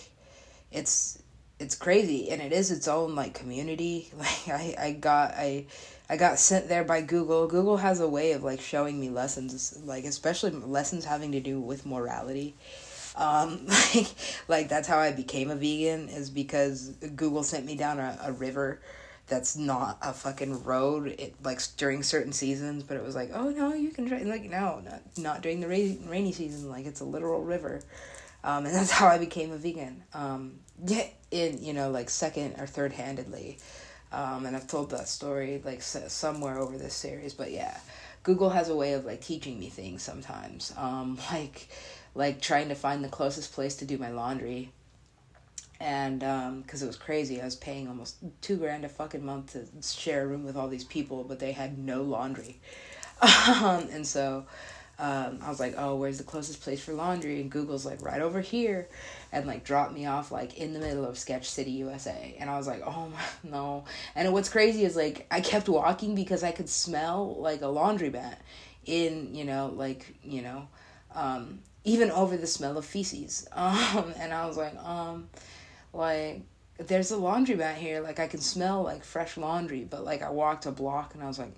it's 0.71 1.19
it's 1.59 1.75
crazy 1.75 2.29
and 2.29 2.41
it 2.41 2.53
is 2.53 2.71
its 2.71 2.87
own 2.87 3.15
like 3.15 3.33
community. 3.33 4.09
Like 4.17 4.47
i 4.47 4.75
i 4.79 4.91
got 4.91 5.31
i 5.31 5.65
i 6.09 6.17
got 6.17 6.39
sent 6.39 6.69
there 6.69 6.83
by 6.83 7.01
google. 7.01 7.47
Google 7.47 7.77
has 7.77 7.99
a 7.99 8.07
way 8.07 8.31
of 8.33 8.43
like 8.43 8.61
showing 8.61 8.99
me 8.99 9.09
lessons 9.09 9.79
like 9.85 10.05
especially 10.05 10.51
lessons 10.51 11.05
having 11.05 11.31
to 11.33 11.39
do 11.39 11.59
with 11.59 11.85
morality. 11.85 12.55
Um 13.15 13.67
like 13.95 14.07
like 14.47 14.69
that's 14.69 14.87
how 14.87 14.99
i 14.99 15.11
became 15.11 15.49
a 15.49 15.55
vegan 15.55 16.09
is 16.09 16.29
because 16.29 16.89
google 17.15 17.43
sent 17.43 17.65
me 17.65 17.75
down 17.75 17.99
a, 17.99 18.17
a 18.23 18.31
river 18.31 18.79
that's 19.27 19.57
not 19.57 19.97
a 20.01 20.13
fucking 20.13 20.63
road. 20.63 21.07
It 21.19 21.35
like 21.43 21.59
during 21.75 22.01
certain 22.03 22.31
seasons 22.33 22.83
but 22.83 22.97
it 22.97 23.03
was 23.03 23.15
like 23.15 23.31
oh 23.33 23.49
no 23.49 23.73
you 23.73 23.89
can 23.89 24.07
try 24.07 24.19
like 24.19 24.43
no 24.49 24.81
not, 24.85 25.01
not 25.17 25.41
during 25.41 25.59
the 25.59 25.67
rainy, 25.67 25.99
rainy 26.07 26.31
season 26.31 26.69
like 26.69 26.85
it's 26.85 27.01
a 27.01 27.05
literal 27.05 27.43
river. 27.43 27.81
Um, 28.43 28.65
and 28.65 28.73
that's 28.75 28.91
how 28.91 29.07
I 29.07 29.17
became 29.17 29.51
a 29.51 29.57
vegan. 29.57 30.03
Um, 30.13 30.59
yeah, 30.85 31.07
in 31.31 31.63
you 31.63 31.73
know 31.73 31.89
like 31.89 32.09
second 32.09 32.55
or 32.59 32.67
third 32.67 32.93
handedly, 32.93 33.57
um, 34.11 34.45
and 34.45 34.55
I've 34.55 34.67
told 34.67 34.91
that 34.91 35.07
story 35.07 35.61
like 35.63 35.81
somewhere 35.81 36.57
over 36.57 36.77
this 36.77 36.93
series. 36.93 37.33
But 37.33 37.51
yeah, 37.51 37.77
Google 38.23 38.49
has 38.49 38.69
a 38.69 38.75
way 38.75 38.93
of 38.93 39.05
like 39.05 39.21
teaching 39.21 39.59
me 39.59 39.69
things 39.69 40.03
sometimes. 40.03 40.73
Um, 40.77 41.17
like 41.31 41.69
like 42.15 42.41
trying 42.41 42.69
to 42.69 42.75
find 42.75 43.03
the 43.03 43.09
closest 43.09 43.53
place 43.53 43.75
to 43.77 43.85
do 43.85 43.97
my 43.97 44.09
laundry. 44.09 44.71
And 45.79 46.21
because 46.21 46.81
um, 46.81 46.85
it 46.85 46.87
was 46.87 46.95
crazy, 46.95 47.39
I 47.39 47.45
was 47.45 47.55
paying 47.55 47.87
almost 47.87 48.15
two 48.41 48.57
grand 48.57 48.83
a 48.83 48.89
fucking 48.89 49.23
month 49.23 49.53
to 49.53 49.67
share 49.87 50.23
a 50.23 50.27
room 50.27 50.43
with 50.43 50.57
all 50.57 50.67
these 50.67 50.83
people, 50.83 51.23
but 51.23 51.37
they 51.37 51.51
had 51.51 51.77
no 51.77 52.01
laundry. 52.03 52.59
Um, 53.19 53.87
and 53.91 54.05
so 54.05 54.45
um, 54.99 55.39
I 55.41 55.49
was 55.49 55.59
like, 55.59 55.75
oh, 55.77 55.95
where's 55.95 56.17
the 56.17 56.23
closest 56.23 56.61
place 56.61 56.83
for 56.83 56.93
laundry? 56.93 57.41
And 57.41 57.49
Google's 57.49 57.85
like 57.85 58.01
right 58.03 58.21
over 58.21 58.41
here, 58.41 58.89
and 59.31 59.45
like 59.45 59.63
dropped 59.63 59.93
me 59.93 60.05
off 60.05 60.31
like 60.31 60.57
in 60.57 60.73
the 60.73 60.79
middle 60.79 61.05
of 61.05 61.17
Sketch 61.17 61.49
City, 61.49 61.71
USA. 61.71 62.35
And 62.39 62.49
I 62.49 62.57
was 62.57 62.67
like, 62.67 62.81
oh 62.85 63.09
my, 63.09 63.21
no. 63.49 63.85
And 64.15 64.31
what's 64.33 64.49
crazy 64.49 64.83
is 64.83 64.95
like 64.95 65.27
I 65.31 65.41
kept 65.41 65.69
walking 65.69 66.15
because 66.15 66.43
I 66.43 66.51
could 66.51 66.69
smell 66.69 67.35
like 67.39 67.61
a 67.61 67.65
laundromat 67.65 68.37
in 68.85 69.35
you 69.35 69.43
know 69.43 69.73
like 69.75 70.15
you 70.23 70.41
know 70.41 70.67
um, 71.13 71.59
even 71.83 72.11
over 72.11 72.37
the 72.37 72.47
smell 72.47 72.77
of 72.77 72.85
feces. 72.85 73.47
Um, 73.55 74.13
and 74.19 74.33
I 74.33 74.45
was 74.45 74.57
like, 74.57 74.75
um, 74.83 75.29
like 75.93 76.41
there's 76.77 77.11
a 77.11 77.15
laundromat 77.15 77.75
here. 77.75 78.01
Like 78.01 78.19
I 78.19 78.27
can 78.27 78.39
smell 78.39 78.83
like 78.83 79.03
fresh 79.03 79.35
laundry, 79.37 79.83
but 79.83 80.03
like 80.05 80.21
I 80.21 80.29
walked 80.29 80.65
a 80.65 80.71
block 80.71 81.15
and 81.15 81.23
I 81.23 81.27
was 81.27 81.39
like, 81.39 81.53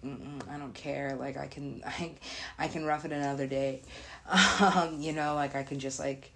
I 0.50 0.58
don't 0.58 0.74
care. 0.74 1.16
Like 1.20 1.38
I 1.38 1.48
can, 1.48 1.84
I, 1.86 2.12
I 2.58 2.68
can 2.68 2.86
rough 2.86 3.06
it 3.06 3.12
another 3.12 3.48
day. 3.48 3.82
Um, 4.62 5.02
you 5.02 5.12
know, 5.12 5.36
like 5.36 5.56
I 5.56 5.64
can 5.64 5.80
just 5.80 6.00
like, 6.00 6.32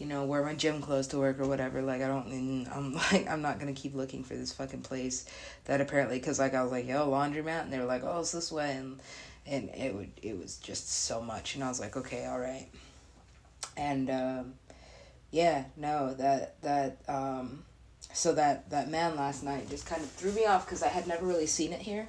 you 0.00 0.06
know, 0.06 0.24
wear 0.24 0.42
my 0.42 0.54
gym 0.54 0.80
clothes 0.80 1.08
to 1.08 1.18
work 1.18 1.38
or 1.38 1.46
whatever. 1.46 1.82
Like 1.82 2.00
I 2.00 2.08
don't, 2.08 2.66
I'm 2.74 2.94
like, 3.12 3.28
I'm 3.28 3.42
not 3.42 3.60
gonna 3.60 3.74
keep 3.74 3.94
looking 3.94 4.24
for 4.24 4.34
this 4.34 4.50
fucking 4.50 4.80
place 4.80 5.26
that 5.66 5.82
apparently, 5.82 6.18
cause 6.20 6.38
like 6.38 6.54
I 6.54 6.62
was 6.62 6.72
like, 6.72 6.88
yo, 6.88 7.06
laundromat, 7.10 7.64
and 7.64 7.72
they 7.72 7.78
were 7.78 7.84
like, 7.84 8.02
oh, 8.02 8.20
it's 8.20 8.32
this 8.32 8.50
way, 8.50 8.76
and 8.76 8.98
and 9.46 9.68
it 9.68 9.94
would, 9.94 10.10
it 10.22 10.38
was 10.38 10.56
just 10.56 10.90
so 10.90 11.20
much, 11.20 11.54
and 11.54 11.62
I 11.62 11.68
was 11.68 11.80
like, 11.80 11.98
okay, 11.98 12.24
all 12.24 12.40
right, 12.40 12.66
and 13.76 14.08
um, 14.08 14.54
yeah, 15.30 15.64
no, 15.76 16.14
that 16.14 16.60
that 16.62 16.96
um 17.06 17.62
so 18.14 18.32
that 18.32 18.70
that 18.70 18.90
man 18.90 19.16
last 19.16 19.44
night 19.44 19.68
just 19.68 19.84
kind 19.84 20.00
of 20.00 20.10
threw 20.12 20.32
me 20.32 20.46
off 20.46 20.64
because 20.64 20.82
I 20.82 20.88
had 20.88 21.06
never 21.08 21.26
really 21.26 21.46
seen 21.46 21.74
it 21.74 21.80
here. 21.80 22.08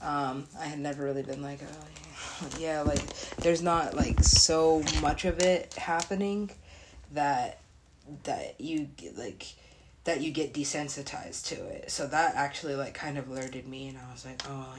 Um, 0.00 0.46
I 0.58 0.64
had 0.64 0.78
never 0.78 1.04
really 1.04 1.22
been 1.22 1.42
like, 1.42 1.60
oh 1.62 2.48
yeah, 2.58 2.80
like 2.86 3.06
there's 3.36 3.60
not 3.60 3.94
like 3.94 4.24
so 4.24 4.82
much 5.02 5.26
of 5.26 5.40
it 5.40 5.74
happening 5.74 6.50
that 7.14 7.58
that 8.24 8.60
you 8.60 8.88
like 9.16 9.46
that 10.04 10.20
you 10.20 10.30
get 10.32 10.52
desensitized 10.52 11.46
to 11.46 11.54
it. 11.54 11.90
So 11.90 12.06
that 12.08 12.34
actually 12.34 12.74
like 12.74 12.94
kind 12.94 13.18
of 13.18 13.28
alerted 13.28 13.66
me, 13.66 13.88
and 13.88 13.98
I 13.98 14.12
was 14.12 14.24
like, 14.24 14.42
oh. 14.48 14.74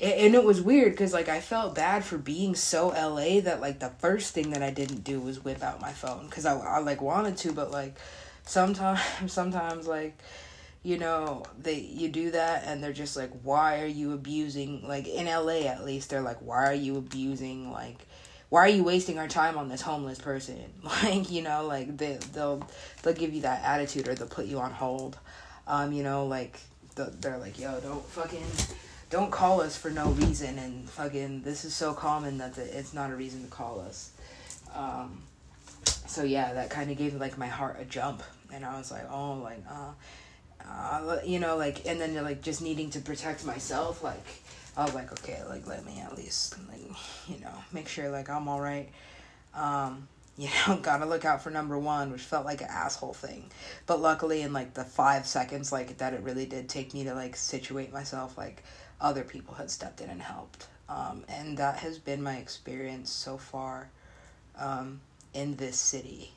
And 0.00 0.34
it 0.34 0.42
was 0.42 0.60
weird 0.60 0.92
because 0.92 1.12
like 1.12 1.28
I 1.28 1.40
felt 1.40 1.76
bad 1.76 2.04
for 2.04 2.18
being 2.18 2.56
so 2.56 2.88
LA 2.88 3.40
that 3.40 3.60
like 3.60 3.78
the 3.78 3.92
first 3.98 4.34
thing 4.34 4.50
that 4.50 4.62
I 4.62 4.70
didn't 4.70 5.04
do 5.04 5.20
was 5.20 5.44
whip 5.44 5.62
out 5.62 5.80
my 5.80 5.92
phone 5.92 6.26
because 6.26 6.46
I, 6.46 6.58
I 6.58 6.78
like 6.80 7.00
wanted 7.00 7.36
to, 7.38 7.52
but 7.52 7.70
like 7.70 7.96
sometimes 8.44 9.00
sometimes 9.32 9.86
like 9.86 10.18
you 10.82 10.98
know 10.98 11.42
they 11.60 11.78
you 11.78 12.08
do 12.08 12.30
that 12.32 12.64
and 12.66 12.82
they're 12.82 12.92
just 12.92 13.16
like 13.16 13.30
why 13.42 13.80
are 13.80 13.86
you 13.86 14.12
abusing 14.12 14.86
like 14.86 15.06
in 15.06 15.26
LA 15.26 15.60
at 15.60 15.84
least 15.84 16.10
they're 16.10 16.20
like 16.20 16.38
why 16.38 16.66
are 16.66 16.74
you 16.74 16.96
abusing 16.96 17.72
like 17.72 18.06
why 18.54 18.66
are 18.66 18.68
you 18.68 18.84
wasting 18.84 19.18
our 19.18 19.26
time 19.26 19.58
on 19.58 19.68
this 19.68 19.80
homeless 19.80 20.18
person? 20.18 20.60
Like 20.84 21.28
you 21.28 21.42
know 21.42 21.66
like 21.66 21.96
they 21.96 22.18
they'll 22.32 22.64
they'll 23.02 23.12
give 23.12 23.34
you 23.34 23.40
that 23.42 23.64
attitude 23.64 24.06
or 24.06 24.14
they'll 24.14 24.28
put 24.28 24.46
you 24.46 24.60
on 24.60 24.70
hold. 24.70 25.18
Um 25.66 25.92
you 25.92 26.04
know 26.04 26.26
like 26.26 26.60
they're 26.94 27.38
like 27.38 27.58
yo 27.58 27.80
don't 27.80 28.06
fucking 28.06 28.46
don't 29.10 29.32
call 29.32 29.60
us 29.60 29.76
for 29.76 29.90
no 29.90 30.10
reason. 30.10 30.56
And 30.60 30.88
fucking 30.88 31.42
this 31.42 31.64
is 31.64 31.74
so 31.74 31.94
common 31.94 32.38
that 32.38 32.56
it's 32.56 32.94
not 32.94 33.10
a 33.10 33.16
reason 33.16 33.42
to 33.42 33.50
call 33.50 33.80
us. 33.80 34.12
Um 34.72 35.24
so 36.06 36.22
yeah, 36.22 36.52
that 36.52 36.70
kind 36.70 36.92
of 36.92 36.96
gave 36.96 37.14
like 37.14 37.36
my 37.36 37.48
heart 37.48 37.78
a 37.80 37.84
jump, 37.84 38.22
and 38.52 38.64
I 38.64 38.78
was 38.78 38.92
like, 38.92 39.10
oh, 39.10 39.32
like, 39.34 39.64
uh, 39.68 39.92
uh, 40.64 41.18
you 41.24 41.40
know, 41.40 41.56
like, 41.56 41.86
and 41.86 42.00
then 42.00 42.14
like 42.22 42.40
just 42.40 42.62
needing 42.62 42.90
to 42.90 43.00
protect 43.00 43.44
myself, 43.44 44.04
like, 44.04 44.24
I 44.76 44.84
was 44.84 44.94
like, 44.94 45.12
okay, 45.12 45.40
like 45.48 45.66
let 45.66 45.84
me 45.84 46.00
at 46.00 46.16
least, 46.16 46.56
like, 46.68 46.96
you 47.28 47.40
know, 47.40 47.54
make 47.72 47.88
sure 47.88 48.10
like 48.10 48.28
I'm 48.28 48.48
all 48.48 48.60
right. 48.60 48.88
Um, 49.54 50.08
you 50.36 50.48
know, 50.66 50.76
gotta 50.78 51.06
look 51.06 51.24
out 51.24 51.42
for 51.42 51.50
number 51.50 51.78
one, 51.78 52.10
which 52.10 52.22
felt 52.22 52.44
like 52.44 52.60
an 52.60 52.66
asshole 52.68 53.14
thing. 53.14 53.50
But 53.86 54.00
luckily, 54.00 54.42
in 54.42 54.52
like 54.52 54.74
the 54.74 54.82
five 54.84 55.26
seconds, 55.26 55.70
like 55.70 55.98
that, 55.98 56.12
it 56.12 56.22
really 56.22 56.46
did 56.46 56.68
take 56.68 56.92
me 56.92 57.04
to 57.04 57.14
like 57.14 57.36
situate 57.36 57.92
myself. 57.92 58.36
Like 58.36 58.64
other 59.00 59.22
people 59.22 59.54
had 59.54 59.70
stepped 59.70 60.00
in 60.00 60.10
and 60.10 60.20
helped, 60.20 60.66
um, 60.88 61.24
and 61.28 61.56
that 61.58 61.76
has 61.76 61.98
been 61.98 62.20
my 62.20 62.36
experience 62.36 63.10
so 63.10 63.38
far. 63.38 63.90
Um, 64.58 65.00
in 65.34 65.56
this 65.56 65.76
city, 65.76 66.32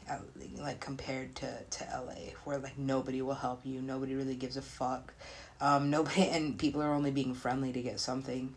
like 0.57 0.79
compared 0.79 1.35
to, 1.35 1.47
to 1.69 1.83
LA, 1.93 2.31
where 2.43 2.57
like 2.57 2.77
nobody 2.77 3.21
will 3.21 3.35
help 3.35 3.61
you, 3.63 3.79
nobody 3.81 4.15
really 4.15 4.35
gives 4.35 4.57
a 4.57 4.61
fuck. 4.61 5.13
Um, 5.59 5.89
nobody 5.89 6.27
and 6.29 6.57
people 6.57 6.81
are 6.81 6.93
only 6.93 7.11
being 7.11 7.33
friendly 7.33 7.71
to 7.73 7.81
get 7.81 7.99
something 7.99 8.53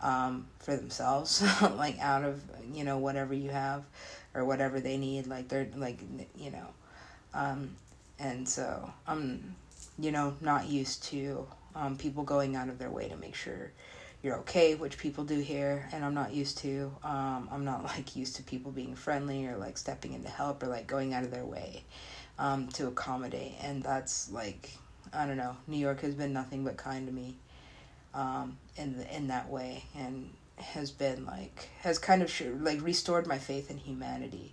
um, 0.00 0.46
for 0.58 0.76
themselves, 0.76 1.42
like 1.76 1.98
out 1.98 2.24
of 2.24 2.42
you 2.72 2.84
know 2.84 2.98
whatever 2.98 3.34
you 3.34 3.50
have 3.50 3.84
or 4.34 4.44
whatever 4.44 4.80
they 4.80 4.96
need. 4.96 5.26
Like 5.26 5.48
they're 5.48 5.68
like 5.76 6.00
you 6.36 6.50
know, 6.50 6.66
um, 7.34 7.70
and 8.18 8.48
so 8.48 8.92
I'm 9.06 9.54
you 9.98 10.12
know 10.12 10.34
not 10.40 10.68
used 10.68 11.04
to 11.04 11.46
um, 11.74 11.96
people 11.96 12.22
going 12.22 12.56
out 12.56 12.68
of 12.68 12.78
their 12.78 12.90
way 12.90 13.08
to 13.08 13.16
make 13.16 13.34
sure 13.34 13.72
you're 14.22 14.36
okay, 14.36 14.74
which 14.74 14.98
people 14.98 15.24
do 15.24 15.38
here, 15.40 15.88
and 15.92 16.04
I'm 16.04 16.14
not 16.14 16.34
used 16.34 16.58
to. 16.58 16.92
Um, 17.02 17.48
I'm 17.50 17.64
not 17.64 17.84
like 17.84 18.16
used 18.16 18.36
to 18.36 18.42
people 18.42 18.72
being 18.72 18.94
friendly 18.94 19.46
or 19.46 19.56
like 19.56 19.78
stepping 19.78 20.14
in 20.14 20.22
to 20.24 20.30
help 20.30 20.62
or 20.62 20.66
like 20.66 20.86
going 20.86 21.14
out 21.14 21.24
of 21.24 21.30
their 21.30 21.44
way 21.44 21.84
um, 22.38 22.68
to 22.68 22.86
accommodate, 22.86 23.54
and 23.62 23.82
that's 23.82 24.30
like 24.30 24.70
I 25.12 25.26
don't 25.26 25.36
know. 25.36 25.56
New 25.66 25.78
York 25.78 26.00
has 26.02 26.14
been 26.14 26.32
nothing 26.32 26.64
but 26.64 26.76
kind 26.76 27.06
to 27.06 27.12
me 27.12 27.34
um, 28.14 28.56
in 28.76 28.96
the, 28.96 29.16
in 29.16 29.28
that 29.28 29.48
way, 29.48 29.84
and 29.96 30.30
has 30.56 30.90
been 30.90 31.24
like 31.24 31.70
has 31.80 31.98
kind 31.98 32.22
of 32.22 32.32
like 32.60 32.82
restored 32.82 33.26
my 33.26 33.38
faith 33.38 33.70
in 33.70 33.78
humanity 33.78 34.52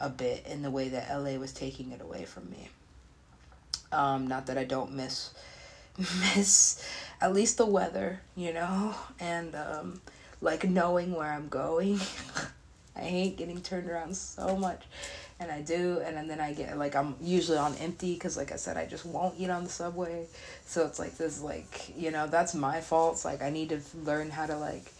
a 0.00 0.08
bit 0.08 0.44
in 0.46 0.62
the 0.62 0.70
way 0.70 0.88
that 0.88 1.08
LA 1.10 1.38
was 1.38 1.52
taking 1.52 1.92
it 1.92 2.00
away 2.00 2.24
from 2.24 2.50
me. 2.50 2.68
Um, 3.92 4.26
not 4.26 4.46
that 4.46 4.58
I 4.58 4.64
don't 4.64 4.92
miss 4.92 5.30
miss 5.98 6.84
at 7.20 7.32
least 7.32 7.56
the 7.56 7.66
weather, 7.66 8.20
you 8.36 8.52
know, 8.52 8.94
and 9.20 9.54
um, 9.54 10.00
like 10.40 10.64
knowing 10.64 11.14
where 11.14 11.32
I'm 11.32 11.48
going. 11.48 12.00
I 12.96 13.00
hate 13.00 13.36
getting 13.36 13.60
turned 13.60 13.90
around 13.90 14.16
so 14.16 14.56
much. 14.56 14.84
And 15.40 15.50
I 15.50 15.62
do, 15.62 16.00
and 16.04 16.30
then 16.30 16.40
I 16.40 16.52
get 16.52 16.78
like 16.78 16.94
I'm 16.94 17.16
usually 17.20 17.58
on 17.58 17.74
empty 17.76 18.14
because, 18.14 18.36
like 18.36 18.52
I 18.52 18.56
said, 18.56 18.76
I 18.76 18.86
just 18.86 19.04
won't 19.04 19.34
eat 19.36 19.50
on 19.50 19.64
the 19.64 19.70
subway. 19.70 20.26
So 20.64 20.86
it's 20.86 20.98
like 20.98 21.16
this, 21.16 21.42
like 21.42 21.92
you 21.96 22.12
know, 22.12 22.28
that's 22.28 22.54
my 22.54 22.80
fault. 22.80 23.24
Like 23.24 23.42
I 23.42 23.50
need 23.50 23.70
to 23.70 23.80
learn 24.04 24.30
how 24.30 24.46
to 24.46 24.56
like 24.56 24.92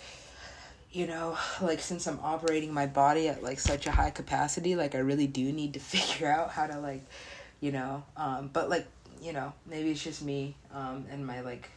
you 0.95 1.09
know, 1.09 1.37
like 1.61 1.81
since 1.81 2.07
I'm 2.07 2.21
operating 2.23 2.73
my 2.73 2.87
body 2.87 3.29
at 3.29 3.43
like 3.43 3.59
such 3.61 3.87
a 3.87 3.91
high 3.91 4.11
capacity, 4.11 4.77
like 4.77 4.95
I 4.95 4.99
really 4.99 5.27
do 5.27 5.53
need 5.53 5.75
to 5.75 5.81
figure 5.95 6.31
out 6.31 6.51
how 6.51 6.67
to 6.67 6.79
like, 6.79 7.05
you 7.61 7.73
know, 7.73 8.05
um, 8.17 8.49
but 8.53 8.71
like, 8.71 8.87
you 9.21 9.33
know, 9.33 9.53
maybe 9.67 9.91
it's 9.91 10.03
just 10.03 10.23
me, 10.23 10.55
um, 10.73 11.07
and 11.11 11.27
my 11.27 11.41
like 11.41 11.69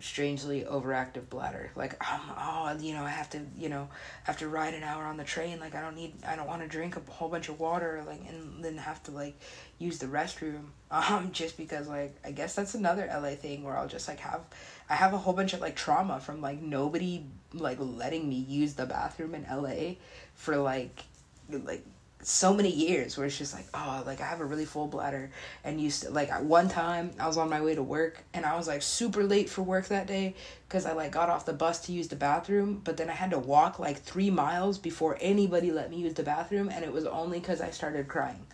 strangely 0.00 0.62
overactive 0.62 1.28
bladder. 1.28 1.70
Like, 1.74 1.96
um, 2.12 2.20
oh, 2.38 2.76
you 2.78 2.94
know, 2.94 3.02
I 3.02 3.10
have 3.10 3.30
to, 3.30 3.40
you 3.56 3.68
know, 3.68 3.88
have 4.24 4.38
to 4.38 4.48
ride 4.48 4.74
an 4.74 4.82
hour 4.82 5.04
on 5.04 5.16
the 5.16 5.24
train. 5.24 5.60
Like, 5.60 5.74
I 5.74 5.80
don't 5.80 5.96
need, 5.96 6.14
I 6.26 6.36
don't 6.36 6.46
want 6.46 6.62
to 6.62 6.68
drink 6.68 6.96
a 6.96 7.10
whole 7.10 7.28
bunch 7.28 7.48
of 7.48 7.58
water, 7.60 8.02
like, 8.06 8.20
and 8.28 8.64
then 8.64 8.76
have 8.76 9.02
to 9.04 9.10
like 9.10 9.38
use 9.78 9.98
the 9.98 10.06
restroom. 10.06 10.66
Um, 10.88 11.32
just 11.32 11.56
because 11.56 11.88
like 11.88 12.14
I 12.24 12.30
guess 12.30 12.54
that's 12.54 12.76
another 12.76 13.10
LA 13.12 13.30
thing 13.30 13.64
where 13.64 13.76
I'll 13.76 13.88
just 13.88 14.06
like 14.06 14.20
have, 14.20 14.42
I 14.88 14.94
have 14.94 15.14
a 15.14 15.18
whole 15.18 15.34
bunch 15.34 15.52
of 15.52 15.60
like 15.60 15.74
trauma 15.74 16.20
from 16.20 16.40
like 16.40 16.62
nobody 16.62 17.26
like 17.52 17.78
letting 17.80 18.28
me 18.28 18.36
use 18.36 18.74
the 18.74 18.86
bathroom 18.86 19.34
in 19.34 19.44
LA 19.50 19.96
for 20.34 20.56
like, 20.56 21.02
like 21.50 21.84
so 22.28 22.52
many 22.52 22.70
years 22.70 23.16
where 23.16 23.24
it's 23.24 23.38
just 23.38 23.54
like 23.54 23.66
oh 23.72 24.02
like 24.04 24.20
i 24.20 24.26
have 24.26 24.40
a 24.40 24.44
really 24.44 24.64
full 24.64 24.88
bladder 24.88 25.30
and 25.62 25.80
used 25.80 26.02
to 26.02 26.10
like 26.10 26.28
one 26.42 26.68
time 26.68 27.12
i 27.20 27.26
was 27.26 27.38
on 27.38 27.48
my 27.48 27.60
way 27.60 27.72
to 27.72 27.84
work 27.84 28.18
and 28.34 28.44
i 28.44 28.56
was 28.56 28.66
like 28.66 28.82
super 28.82 29.22
late 29.22 29.48
for 29.48 29.62
work 29.62 29.86
that 29.86 30.08
day 30.08 30.34
because 30.68 30.86
i 30.86 30.92
like 30.92 31.12
got 31.12 31.30
off 31.30 31.46
the 31.46 31.52
bus 31.52 31.78
to 31.86 31.92
use 31.92 32.08
the 32.08 32.16
bathroom 32.16 32.80
but 32.82 32.96
then 32.96 33.08
i 33.08 33.12
had 33.12 33.30
to 33.30 33.38
walk 33.38 33.78
like 33.78 34.02
three 34.02 34.28
miles 34.28 34.76
before 34.76 35.16
anybody 35.20 35.70
let 35.70 35.88
me 35.88 35.98
use 35.98 36.14
the 36.14 36.22
bathroom 36.24 36.68
and 36.68 36.84
it 36.84 36.92
was 36.92 37.06
only 37.06 37.38
because 37.38 37.60
i 37.60 37.70
started 37.70 38.08
crying. 38.08 38.44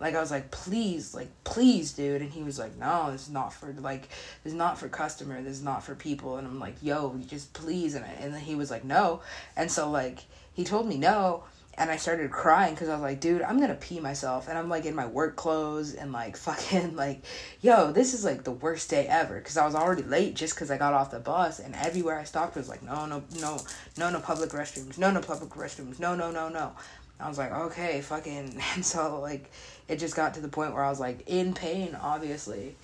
Like 0.00 0.16
i 0.16 0.20
was 0.20 0.32
like 0.32 0.50
please 0.50 1.14
like 1.14 1.30
please 1.44 1.92
dude. 1.92 2.22
And 2.22 2.32
he 2.32 2.42
was 2.42 2.58
like 2.58 2.76
no 2.76 3.12
this 3.12 3.22
is 3.22 3.30
not 3.30 3.52
for 3.52 3.72
like 3.78 4.08
this 4.42 4.52
is 4.52 4.54
not 4.54 4.78
for 4.78 4.88
customer 4.88 5.40
this 5.40 5.52
is 5.52 5.62
not 5.62 5.84
for 5.84 5.94
people. 5.94 6.38
And 6.38 6.46
i'm 6.48 6.58
like 6.58 6.74
yo 6.82 7.16
just 7.28 7.52
please. 7.52 7.94
And, 7.94 8.04
I, 8.04 8.08
and 8.20 8.34
then 8.34 8.40
he 8.40 8.56
was 8.56 8.68
like 8.68 8.84
no. 8.84 9.20
And 9.56 9.70
so 9.70 9.88
like 9.88 10.24
he 10.54 10.64
told 10.64 10.88
me 10.88 10.98
no 10.98 11.44
and 11.78 11.90
I 11.90 11.96
started 11.96 12.30
crying 12.30 12.74
because 12.74 12.88
I 12.88 12.94
was 12.94 13.02
like, 13.02 13.20
dude, 13.20 13.40
I'm 13.42 13.58
gonna 13.58 13.74
pee 13.74 13.98
myself, 13.98 14.48
and 14.48 14.58
I'm 14.58 14.68
like 14.68 14.84
in 14.84 14.94
my 14.94 15.06
work 15.06 15.36
clothes 15.36 15.94
and 15.94 16.12
like 16.12 16.36
fucking 16.48 16.96
like, 16.96 17.22
yo, 17.60 17.92
this 17.92 18.14
is 18.14 18.24
like 18.24 18.44
the 18.44 18.52
worst 18.52 18.90
day 18.90 19.06
ever 19.06 19.38
because 19.38 19.56
I 19.56 19.64
was 19.64 19.74
already 19.74 20.02
late 20.02 20.34
just 20.34 20.54
because 20.54 20.70
I 20.70 20.76
got 20.76 20.92
off 20.92 21.10
the 21.10 21.20
bus, 21.20 21.60
and 21.60 21.74
everywhere 21.76 22.18
I 22.18 22.24
stopped 22.24 22.56
was 22.56 22.68
like, 22.68 22.82
no, 22.82 23.06
no, 23.06 23.22
no, 23.40 23.60
no, 23.96 24.10
no 24.10 24.20
public 24.20 24.50
restrooms, 24.50 24.98
no, 24.98 25.10
no 25.10 25.20
public 25.20 25.50
restrooms, 25.50 25.98
no, 25.98 26.14
no, 26.14 26.30
no, 26.30 26.48
no. 26.48 26.72
I 27.18 27.28
was 27.28 27.38
like, 27.38 27.52
okay, 27.52 28.00
fucking, 28.00 28.60
and 28.74 28.84
so 28.84 29.20
like, 29.20 29.50
it 29.88 29.96
just 29.96 30.14
got 30.14 30.34
to 30.34 30.40
the 30.40 30.48
point 30.48 30.74
where 30.74 30.84
I 30.84 30.90
was 30.90 31.00
like 31.00 31.22
in 31.26 31.54
pain, 31.54 31.96
obviously, 32.00 32.74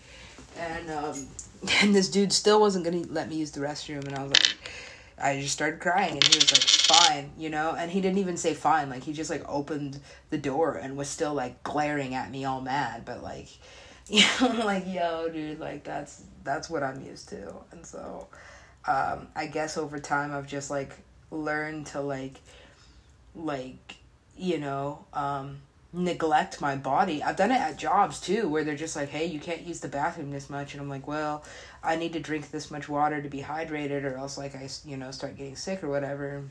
and 0.58 0.90
um, 0.90 1.26
and 1.82 1.94
this 1.94 2.08
dude 2.08 2.32
still 2.32 2.60
wasn't 2.60 2.84
gonna 2.86 3.04
let 3.10 3.28
me 3.28 3.36
use 3.36 3.50
the 3.50 3.60
restroom, 3.60 4.06
and 4.06 4.14
I 4.14 4.22
was 4.22 4.32
like 4.32 4.56
I 5.20 5.40
just 5.40 5.52
started 5.52 5.80
crying 5.80 6.12
and 6.12 6.24
he 6.24 6.36
was 6.36 6.52
like, 6.52 6.62
fine, 6.62 7.32
you 7.36 7.50
know? 7.50 7.74
And 7.76 7.90
he 7.90 8.00
didn't 8.00 8.18
even 8.18 8.36
say 8.36 8.54
fine. 8.54 8.88
Like, 8.90 9.02
he 9.02 9.12
just, 9.12 9.30
like, 9.30 9.44
opened 9.48 10.00
the 10.30 10.38
door 10.38 10.74
and 10.74 10.96
was 10.96 11.08
still, 11.08 11.34
like, 11.34 11.62
glaring 11.62 12.14
at 12.14 12.30
me 12.30 12.44
all 12.44 12.60
mad. 12.60 13.04
But, 13.04 13.22
like, 13.22 13.48
you 14.08 14.24
know, 14.40 14.64
like, 14.64 14.84
yo, 14.86 15.28
dude, 15.28 15.60
like, 15.60 15.84
that's, 15.84 16.24
that's 16.44 16.70
what 16.70 16.82
I'm 16.82 17.02
used 17.02 17.28
to. 17.30 17.54
And 17.72 17.84
so, 17.84 18.28
um, 18.86 19.28
I 19.34 19.46
guess 19.46 19.76
over 19.76 19.98
time 19.98 20.32
I've 20.32 20.46
just, 20.46 20.70
like, 20.70 20.92
learned 21.30 21.86
to, 21.88 22.00
like, 22.00 22.40
like, 23.34 23.96
you 24.36 24.58
know, 24.58 25.04
um, 25.12 25.58
neglect 25.92 26.60
my 26.60 26.76
body. 26.76 27.22
I've 27.22 27.36
done 27.36 27.50
it 27.50 27.60
at 27.60 27.78
jobs 27.78 28.20
too, 28.20 28.48
where 28.48 28.64
they're 28.64 28.76
just 28.76 28.96
like, 28.96 29.08
hey, 29.08 29.24
you 29.26 29.40
can't 29.40 29.62
use 29.62 29.80
the 29.80 29.88
bathroom 29.88 30.30
this 30.30 30.50
much. 30.50 30.74
And 30.74 30.82
I'm 30.82 30.88
like, 30.88 31.08
well, 31.08 31.44
I 31.82 31.96
need 31.96 32.12
to 32.12 32.20
drink 32.20 32.50
this 32.50 32.70
much 32.70 32.88
water 32.88 33.22
to 33.22 33.28
be 33.28 33.40
hydrated, 33.40 34.04
or 34.04 34.16
else, 34.16 34.36
like, 34.36 34.54
I, 34.54 34.68
you 34.84 34.96
know, 34.96 35.10
start 35.10 35.36
getting 35.36 35.56
sick 35.56 35.82
or 35.82 35.88
whatever. 35.88 36.44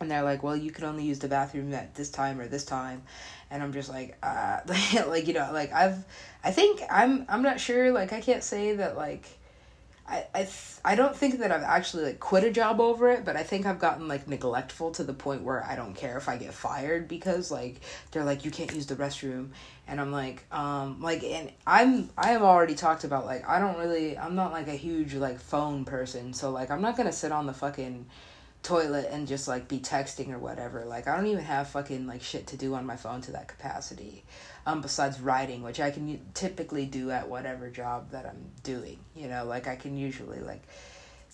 And 0.00 0.10
they're 0.10 0.22
like, 0.22 0.42
well, 0.42 0.56
you 0.56 0.70
can 0.70 0.84
only 0.84 1.04
use 1.04 1.18
the 1.18 1.28
bathroom 1.28 1.72
at 1.74 1.94
this 1.94 2.10
time 2.10 2.40
or 2.40 2.46
this 2.46 2.64
time. 2.64 3.02
And 3.50 3.62
I'm 3.62 3.72
just 3.72 3.88
like, 3.88 4.16
uh, 4.22 4.60
like, 5.06 5.26
you 5.26 5.34
know, 5.34 5.50
like, 5.52 5.72
I've, 5.72 6.04
I 6.44 6.50
think 6.50 6.82
I'm, 6.90 7.24
I'm 7.28 7.42
not 7.42 7.60
sure, 7.60 7.90
like, 7.92 8.12
I 8.12 8.20
can't 8.20 8.44
say 8.44 8.74
that, 8.76 8.96
like, 8.96 9.26
I 10.08 10.26
I, 10.34 10.48
I 10.84 10.94
don't 10.94 11.14
think 11.14 11.38
that 11.40 11.52
I've 11.52 11.62
actually 11.62 12.04
like 12.04 12.20
quit 12.20 12.44
a 12.44 12.50
job 12.50 12.80
over 12.80 13.10
it, 13.10 13.24
but 13.24 13.36
I 13.36 13.42
think 13.42 13.66
I've 13.66 13.78
gotten 13.78 14.08
like 14.08 14.26
neglectful 14.26 14.92
to 14.92 15.04
the 15.04 15.12
point 15.12 15.42
where 15.42 15.64
I 15.64 15.76
don't 15.76 15.94
care 15.94 16.16
if 16.16 16.28
I 16.28 16.36
get 16.36 16.54
fired 16.54 17.08
because 17.08 17.50
like 17.50 17.80
they're 18.10 18.24
like 18.24 18.44
you 18.44 18.50
can't 18.50 18.72
use 18.74 18.86
the 18.86 18.96
restroom. 18.96 19.50
And 19.86 20.00
I'm 20.00 20.12
like 20.12 20.44
um 20.52 21.00
like 21.02 21.22
and 21.22 21.52
I'm 21.66 22.10
I 22.16 22.28
have 22.28 22.42
already 22.42 22.74
talked 22.74 23.04
about 23.04 23.26
like 23.26 23.48
I 23.48 23.58
don't 23.58 23.78
really 23.78 24.16
I'm 24.18 24.34
not 24.34 24.52
like 24.52 24.68
a 24.68 24.76
huge 24.76 25.14
like 25.14 25.40
phone 25.40 25.84
person, 25.84 26.32
so 26.32 26.50
like 26.50 26.70
I'm 26.70 26.82
not 26.82 26.96
going 26.96 27.06
to 27.08 27.12
sit 27.12 27.32
on 27.32 27.46
the 27.46 27.54
fucking 27.54 28.06
toilet 28.62 29.08
and 29.10 29.28
just 29.28 29.46
like 29.46 29.68
be 29.68 29.78
texting 29.78 30.32
or 30.32 30.38
whatever. 30.38 30.84
Like 30.84 31.06
I 31.06 31.16
don't 31.16 31.26
even 31.26 31.44
have 31.44 31.68
fucking 31.68 32.06
like 32.06 32.22
shit 32.22 32.46
to 32.48 32.56
do 32.56 32.74
on 32.74 32.86
my 32.86 32.96
phone 32.96 33.20
to 33.22 33.32
that 33.32 33.48
capacity 33.48 34.24
um, 34.68 34.82
besides 34.82 35.18
writing, 35.18 35.62
which 35.62 35.80
I 35.80 35.90
can 35.90 36.20
typically 36.34 36.84
do 36.84 37.10
at 37.10 37.26
whatever 37.26 37.70
job 37.70 38.10
that 38.10 38.26
I'm 38.26 38.50
doing. 38.62 38.98
You 39.16 39.28
know, 39.28 39.46
like 39.46 39.66
I 39.66 39.76
can 39.76 39.96
usually 39.96 40.40
like 40.40 40.62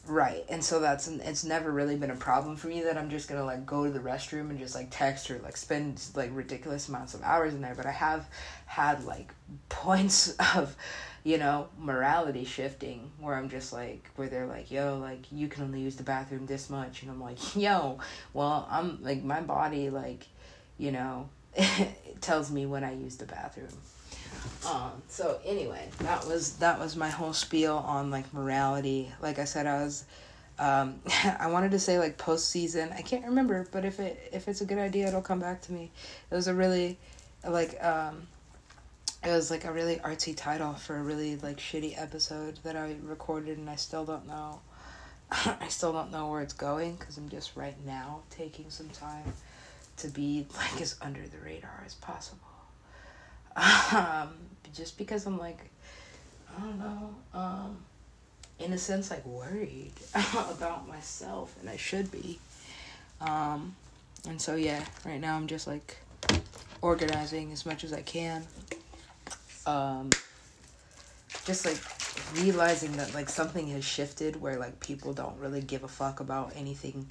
write, 0.07 0.44
and 0.49 0.62
so 0.62 0.79
that's 0.79 1.09
it's 1.09 1.42
never 1.42 1.73
really 1.73 1.97
been 1.97 2.12
a 2.12 2.16
problem 2.16 2.55
for 2.55 2.68
me 2.68 2.83
that 2.83 2.97
I'm 2.97 3.11
just 3.11 3.29
gonna 3.29 3.44
like 3.44 3.66
go 3.66 3.85
to 3.85 3.90
the 3.90 3.99
restroom 3.99 4.51
and 4.51 4.59
just 4.59 4.77
like 4.77 4.87
text 4.90 5.33
or 5.33 5.40
like 5.40 5.57
spend 5.57 6.01
like 6.14 6.31
ridiculous 6.33 6.88
amounts 6.88 7.14
of 7.14 7.23
hours 7.23 7.55
in 7.55 7.61
there. 7.61 7.75
But 7.75 7.87
I 7.87 7.90
have 7.90 8.29
had 8.66 9.05
like 9.05 9.35
points 9.68 10.37
of 10.55 10.77
you 11.25 11.38
know, 11.38 11.68
morality 11.79 12.44
shifting 12.44 13.11
where 13.18 13.35
I'm 13.35 13.49
just 13.49 13.73
like, 13.73 14.11
where 14.16 14.29
they're 14.29 14.47
like, 14.47 14.70
yo, 14.70 14.99
like, 14.99 15.33
you 15.33 15.49
can 15.49 15.64
only 15.64 15.81
use 15.81 15.97
the 15.97 16.03
bathroom 16.03 16.44
this 16.44 16.68
much. 16.68 17.01
And 17.01 17.11
I'm 17.11 17.18
like, 17.18 17.38
yo, 17.57 17.99
well, 18.35 18.68
I'm 18.70 19.03
like, 19.03 19.25
my 19.25 19.40
body, 19.40 19.88
like, 19.88 20.27
you 20.77 20.92
know, 20.92 21.31
it 21.57 21.95
tells 22.21 22.51
me 22.51 22.67
when 22.67 22.85
I 22.85 22.95
use 22.95 23.17
the 23.17 23.27
bathroom. 23.27 23.69
Um, 24.67 25.03
so 25.09 25.40
anyway, 25.45 25.88
that 26.01 26.27
was 26.27 26.57
that 26.57 26.79
was 26.79 26.97
my 26.97 27.11
whole 27.11 27.33
spiel 27.33 27.77
on 27.77 28.11
like 28.11 28.33
morality. 28.33 29.12
Like 29.21 29.38
I 29.38 29.45
said, 29.45 29.67
I 29.67 29.83
was 29.83 30.05
um, 30.59 31.01
I 31.38 31.49
wanted 31.49 31.73
to 31.73 31.79
say 31.79 31.99
like 31.99 32.19
postseason. 32.19 32.93
I 32.95 33.03
can't 33.03 33.25
remember, 33.25 33.67
but 33.71 33.85
if 33.85 34.01
it 34.01 34.31
if 34.33 34.49
it's 34.49 34.61
a 34.61 34.64
good 34.64 34.79
idea, 34.79 35.09
it'll 35.09 35.23
come 35.23 35.40
back 35.40 35.62
to 35.62 35.73
me. 35.73 35.90
It 36.31 36.35
was 36.35 36.49
a 36.49 36.55
really 36.55 36.99
like 37.47 37.83
um, 37.85 38.27
it 39.25 39.31
was 39.31 39.51
like 39.51 39.64
a 39.64 39.73
really 39.73 39.97
artsy 39.97 40.37
title 40.37 40.75
for 40.75 40.97
a 40.97 41.03
really 41.03 41.37
like 41.37 41.59
shitty 41.59 42.01
episode 42.01 42.59
that 42.64 42.77
I 42.77 42.97
recorded, 43.03 43.59
and 43.59 43.69
I 43.69 43.77
still 43.77 44.05
don't 44.05 44.27
know. 44.27 44.61
I 45.31 45.69
still 45.69 45.93
don't 45.93 46.11
know 46.11 46.29
where 46.29 46.43
it's 46.43 46.53
going 46.53 46.97
because 46.97 47.17
I'm 47.17 47.29
just 47.29 47.57
right 47.57 47.77
now 47.85 48.21
taking 48.31 48.71
some 48.71 48.88
time 48.90 49.33
to 49.98 50.09
be 50.09 50.46
like 50.57 50.80
as 50.80 50.96
under 51.00 51.22
the 51.22 51.38
radar 51.44 51.83
as 51.87 51.94
possible. 51.94 52.40
Um, 53.57 54.30
just 54.72 54.98
because 54.98 55.26
I'm 55.26 55.38
like, 55.38 55.59
I 56.57 56.61
don't 56.61 56.78
know, 56.78 57.14
um, 57.33 57.76
in 58.59 58.72
a 58.72 58.78
sense, 58.78 59.11
like 59.11 59.24
worried 59.24 59.92
about 60.50 60.88
myself, 60.88 61.54
and 61.61 61.70
I 61.70 61.76
should 61.76 62.11
be. 62.11 62.38
Um, 63.20 63.76
and 64.28 64.40
so, 64.40 64.57
yeah, 64.57 64.85
right 65.04 65.20
now 65.20 65.37
I'm 65.37 65.46
just 65.46 65.66
like 65.66 65.98
organizing 66.83 67.52
as 67.52 67.64
much 67.64 67.85
as 67.85 67.92
I 67.92 68.02
can. 68.02 68.44
Um, 69.66 70.11
just 71.44 71.64
like 71.64 71.78
realizing 72.42 72.92
that 72.92 73.14
like 73.14 73.28
something 73.28 73.68
has 73.68 73.85
shifted 73.85 74.40
where 74.40 74.59
like 74.59 74.80
people 74.80 75.12
don't 75.12 75.38
really 75.38 75.61
give 75.61 75.85
a 75.85 75.88
fuck 75.88 76.20
about 76.20 76.52
anything 76.57 77.09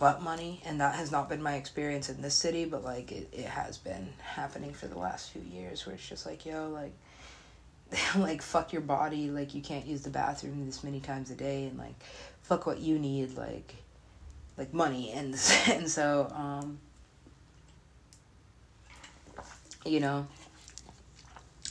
but 0.00 0.22
money 0.22 0.62
and 0.64 0.80
that 0.80 0.94
has 0.94 1.12
not 1.12 1.28
been 1.28 1.42
my 1.42 1.56
experience 1.56 2.08
in 2.08 2.22
this 2.22 2.34
city 2.34 2.64
but 2.64 2.82
like 2.82 3.12
it, 3.12 3.28
it 3.32 3.44
has 3.44 3.76
been 3.76 4.08
happening 4.22 4.72
for 4.72 4.86
the 4.86 4.98
last 4.98 5.30
few 5.30 5.42
years 5.42 5.86
where 5.86 5.94
it's 5.94 6.08
just 6.08 6.24
like 6.24 6.46
yo 6.46 6.68
like 6.70 6.94
like 8.16 8.40
fuck 8.40 8.72
your 8.72 8.80
body 8.80 9.30
like 9.30 9.54
you 9.54 9.60
can't 9.60 9.86
use 9.86 10.00
the 10.00 10.10
bathroom 10.10 10.64
this 10.64 10.82
many 10.82 11.00
times 11.00 11.30
a 11.30 11.34
day 11.34 11.66
and 11.66 11.78
like 11.78 11.94
fuck 12.40 12.66
what 12.66 12.80
you 12.80 12.98
need 12.98 13.36
like 13.36 13.74
like 14.56 14.72
money. 14.74 15.12
And 15.14 15.34
and 15.68 15.90
so 15.90 16.32
um 16.34 16.78
you 19.84 20.00
know 20.00 20.26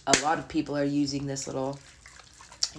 a 0.07 0.17
lot 0.23 0.39
of 0.39 0.47
people 0.47 0.77
are 0.77 0.83
using 0.83 1.25
this 1.25 1.47
little 1.47 1.79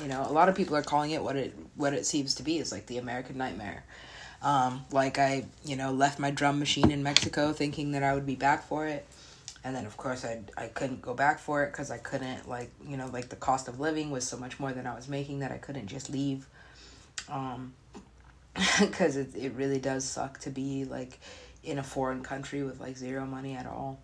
you 0.00 0.06
know 0.06 0.24
a 0.28 0.32
lot 0.32 0.48
of 0.48 0.54
people 0.54 0.76
are 0.76 0.82
calling 0.82 1.10
it 1.10 1.22
what 1.22 1.36
it 1.36 1.54
what 1.74 1.92
it 1.92 2.06
seems 2.06 2.34
to 2.36 2.42
be 2.42 2.58
is 2.58 2.72
like 2.72 2.86
the 2.86 2.98
american 2.98 3.38
nightmare 3.38 3.84
um, 4.42 4.84
like 4.90 5.18
I, 5.18 5.44
you 5.64 5.76
know, 5.76 5.92
left 5.92 6.18
my 6.18 6.30
drum 6.30 6.58
machine 6.58 6.90
in 6.90 7.02
Mexico 7.02 7.52
thinking 7.52 7.92
that 7.92 8.02
I 8.02 8.14
would 8.14 8.26
be 8.26 8.36
back 8.36 8.66
for 8.66 8.86
it. 8.86 9.06
And 9.62 9.76
then 9.76 9.84
of 9.84 9.96
course 9.98 10.24
I 10.24 10.40
I 10.56 10.68
couldn't 10.68 11.02
go 11.02 11.12
back 11.12 11.38
for 11.38 11.62
it 11.64 11.72
cuz 11.72 11.90
I 11.90 11.98
couldn't 11.98 12.48
like, 12.48 12.70
you 12.88 12.96
know, 12.96 13.08
like 13.08 13.28
the 13.28 13.36
cost 13.36 13.68
of 13.68 13.78
living 13.78 14.10
was 14.10 14.26
so 14.26 14.38
much 14.38 14.58
more 14.58 14.72
than 14.72 14.86
I 14.86 14.94
was 14.94 15.06
making 15.06 15.40
that 15.40 15.52
I 15.52 15.58
couldn't 15.58 15.86
just 15.86 16.08
leave. 16.08 16.46
Um 17.28 17.74
cuz 18.92 19.16
it 19.16 19.36
it 19.36 19.52
really 19.52 19.78
does 19.78 20.06
suck 20.06 20.38
to 20.40 20.50
be 20.50 20.86
like 20.86 21.20
in 21.62 21.78
a 21.78 21.82
foreign 21.82 22.22
country 22.22 22.62
with 22.62 22.80
like 22.80 22.96
zero 22.96 23.26
money 23.26 23.54
at 23.54 23.66
all. 23.66 23.98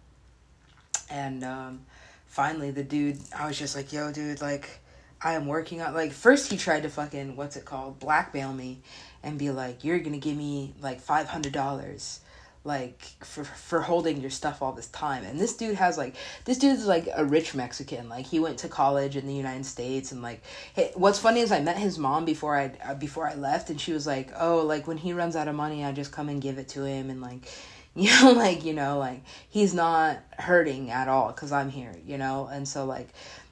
And 1.08 1.44
um, 1.44 1.80
finally, 2.26 2.70
the 2.70 2.82
dude, 2.82 3.18
I 3.36 3.46
was 3.46 3.58
just 3.58 3.76
like, 3.76 3.92
yo, 3.92 4.12
dude, 4.12 4.40
like, 4.40 4.80
I 5.22 5.34
am 5.34 5.46
working 5.46 5.80
on, 5.80 5.94
like, 5.94 6.12
first 6.12 6.50
he 6.50 6.56
tried 6.56 6.82
to 6.82 6.90
fucking, 6.90 7.36
what's 7.36 7.56
it 7.56 7.64
called, 7.64 7.98
blackmail 7.98 8.52
me 8.52 8.80
and 9.22 9.38
be 9.38 9.50
like, 9.50 9.84
you're 9.84 9.98
gonna 9.98 10.18
give 10.18 10.36
me 10.36 10.74
like 10.80 11.04
$500 11.04 12.20
like 12.66 13.00
for 13.22 13.44
for 13.44 13.80
holding 13.80 14.20
your 14.20 14.30
stuff 14.30 14.60
all 14.60 14.72
this 14.72 14.88
time. 14.88 15.24
And 15.24 15.38
this 15.38 15.56
dude 15.56 15.76
has 15.76 15.96
like 15.96 16.16
this 16.44 16.58
dude's 16.58 16.86
like 16.86 17.08
a 17.14 17.24
rich 17.24 17.54
mexican. 17.54 18.08
Like 18.08 18.26
he 18.26 18.40
went 18.40 18.58
to 18.58 18.68
college 18.68 19.16
in 19.16 19.26
the 19.26 19.32
united 19.32 19.64
states 19.64 20.12
and 20.12 20.20
like 20.20 20.42
hey, 20.74 20.90
what's 20.94 21.18
funny 21.18 21.40
is 21.40 21.52
i 21.52 21.60
met 21.60 21.78
his 21.78 21.96
mom 21.96 22.24
before 22.24 22.56
i 22.56 22.72
uh, 22.84 22.94
before 22.94 23.26
i 23.26 23.34
left 23.34 23.70
and 23.70 23.80
she 23.80 23.92
was 23.92 24.06
like 24.06 24.30
oh 24.36 24.58
like 24.58 24.86
when 24.88 24.96
he 24.96 25.12
runs 25.12 25.36
out 25.36 25.48
of 25.48 25.54
money 25.54 25.84
i 25.84 25.92
just 25.92 26.12
come 26.12 26.28
and 26.28 26.42
give 26.42 26.58
it 26.58 26.68
to 26.70 26.84
him. 26.84 27.08
And 27.08 27.20
like 27.22 27.46
you 27.94 28.10
know 28.20 28.32
like 28.32 28.64
you 28.64 28.74
know 28.74 28.98
like 28.98 29.22
he's 29.48 29.72
not 29.72 30.18
hurting 30.38 30.90
at 30.90 31.08
all 31.08 31.28
because 31.28 31.52
i'm 31.52 31.70
here 31.70 31.94
you 32.04 32.18
know? 32.18 32.48
And 32.52 32.66
so 32.66 32.84
like 32.84 33.08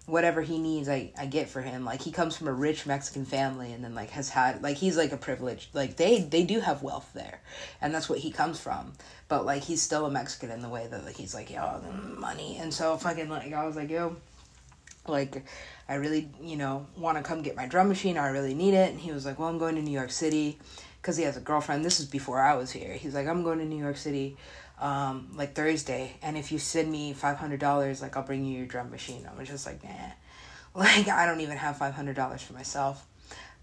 whatever 0.06 0.42
he 0.42 0.58
needs 0.58 0.88
I, 0.88 1.12
I 1.18 1.26
get 1.26 1.48
for 1.48 1.62
him. 1.62 1.84
Like 1.84 2.02
he 2.02 2.12
comes 2.12 2.36
from 2.36 2.48
a 2.48 2.52
rich 2.52 2.86
mexican 2.86 3.24
family 3.24 3.72
and 3.72 3.82
then 3.82 3.94
like 3.94 4.10
has 4.10 4.28
had 4.28 4.62
like 4.62 4.76
he's 4.76 4.96
like 4.96 5.12
a 5.12 5.16
privileged 5.16 5.74
like 5.74 5.96
they 5.96 6.20
they 6.20 6.44
do 6.44 6.60
have 6.60 6.82
wealth 6.82 7.10
there 7.14 7.40
and 7.80 7.94
that's 7.94 8.08
what 8.08 8.18
he 8.18 8.30
comes 8.30 8.60
from. 8.60 8.92
But 9.28 9.46
like 9.46 9.62
he's 9.62 9.80
still 9.80 10.04
a 10.04 10.10
mexican 10.10 10.50
in 10.50 10.60
the 10.60 10.68
way 10.68 10.86
that 10.90 11.04
like 11.04 11.16
he's 11.16 11.34
like 11.34 11.50
yo 11.50 11.80
money. 12.18 12.58
And 12.60 12.72
so 12.72 12.96
fucking 12.96 13.28
like 13.28 13.52
i 13.52 13.66
was 13.66 13.76
like 13.76 13.90
yo 13.90 14.16
like 15.06 15.44
i 15.88 15.94
really 15.94 16.30
you 16.40 16.56
know 16.56 16.86
want 16.96 17.18
to 17.18 17.22
come 17.22 17.42
get 17.42 17.54
my 17.56 17.66
drum 17.66 17.88
machine 17.88 18.18
i 18.18 18.28
really 18.28 18.54
need 18.54 18.74
it. 18.74 18.90
And 18.90 19.00
he 19.00 19.10
was 19.10 19.24
like 19.24 19.38
well 19.38 19.48
i'm 19.48 19.58
going 19.58 19.74
to 19.76 19.82
new 19.82 19.90
york 19.90 20.12
city 20.12 20.58
because 21.00 21.16
he 21.16 21.24
has 21.24 21.36
a 21.36 21.40
girlfriend. 21.40 21.84
This 21.84 21.98
is 21.98 22.06
before 22.06 22.40
i 22.40 22.54
was 22.54 22.70
here. 22.70 22.92
He's 22.92 23.14
like 23.14 23.26
i'm 23.26 23.42
going 23.42 23.58
to 23.58 23.64
new 23.64 23.82
york 23.82 23.96
city 23.96 24.36
um, 24.80 25.30
like 25.36 25.54
Thursday, 25.54 26.16
and 26.22 26.36
if 26.36 26.50
you 26.50 26.58
send 26.58 26.90
me 26.90 27.12
five 27.12 27.36
hundred 27.36 27.60
dollars, 27.60 28.02
like 28.02 28.16
I'll 28.16 28.22
bring 28.22 28.44
you 28.44 28.58
your 28.58 28.66
drum 28.66 28.90
machine. 28.90 29.28
I 29.30 29.38
was 29.38 29.48
just 29.48 29.66
like, 29.66 29.84
nah, 29.84 29.90
like 30.74 31.08
I 31.08 31.26
don't 31.26 31.40
even 31.40 31.56
have 31.56 31.76
five 31.76 31.94
hundred 31.94 32.16
dollars 32.16 32.42
for 32.42 32.52
myself. 32.52 33.06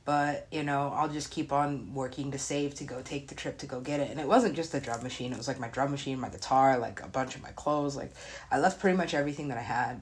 But 0.04 0.48
you 0.52 0.64
know, 0.64 0.92
I'll 0.96 1.10
just 1.10 1.30
keep 1.30 1.52
on 1.52 1.94
working 1.94 2.32
to 2.32 2.40
save 2.40 2.74
to 2.76 2.86
go 2.86 3.02
take 3.02 3.28
the 3.28 3.36
trip 3.36 3.60
to 3.60 3.68
go 3.68 3.80
get 3.80 4.00
it. 4.00 4.10
And 4.10 4.20
it 4.20 4.28
wasn't 4.28 4.56
just 4.56 4.72
the 4.72 4.80
drum 4.80 5.04
machine; 5.04 5.32
it 5.32 5.38
was 5.38 5.48
like 5.48 5.60
my 5.60 5.68
drum 5.68 5.92
machine, 5.92 6.20
my 6.20 6.30
guitar, 6.30 6.78
like 6.80 7.04
a 7.04 7.08
bunch 7.08 7.36
of 7.36 7.44
my 7.44 7.52
clothes. 7.52 7.96
Like 7.96 8.14
I 8.50 8.60
left 8.60 8.80
pretty 8.80 8.98
much 8.98 9.14
everything 9.14 9.50
that 9.50 9.58
I 9.58 9.62
had 9.62 10.02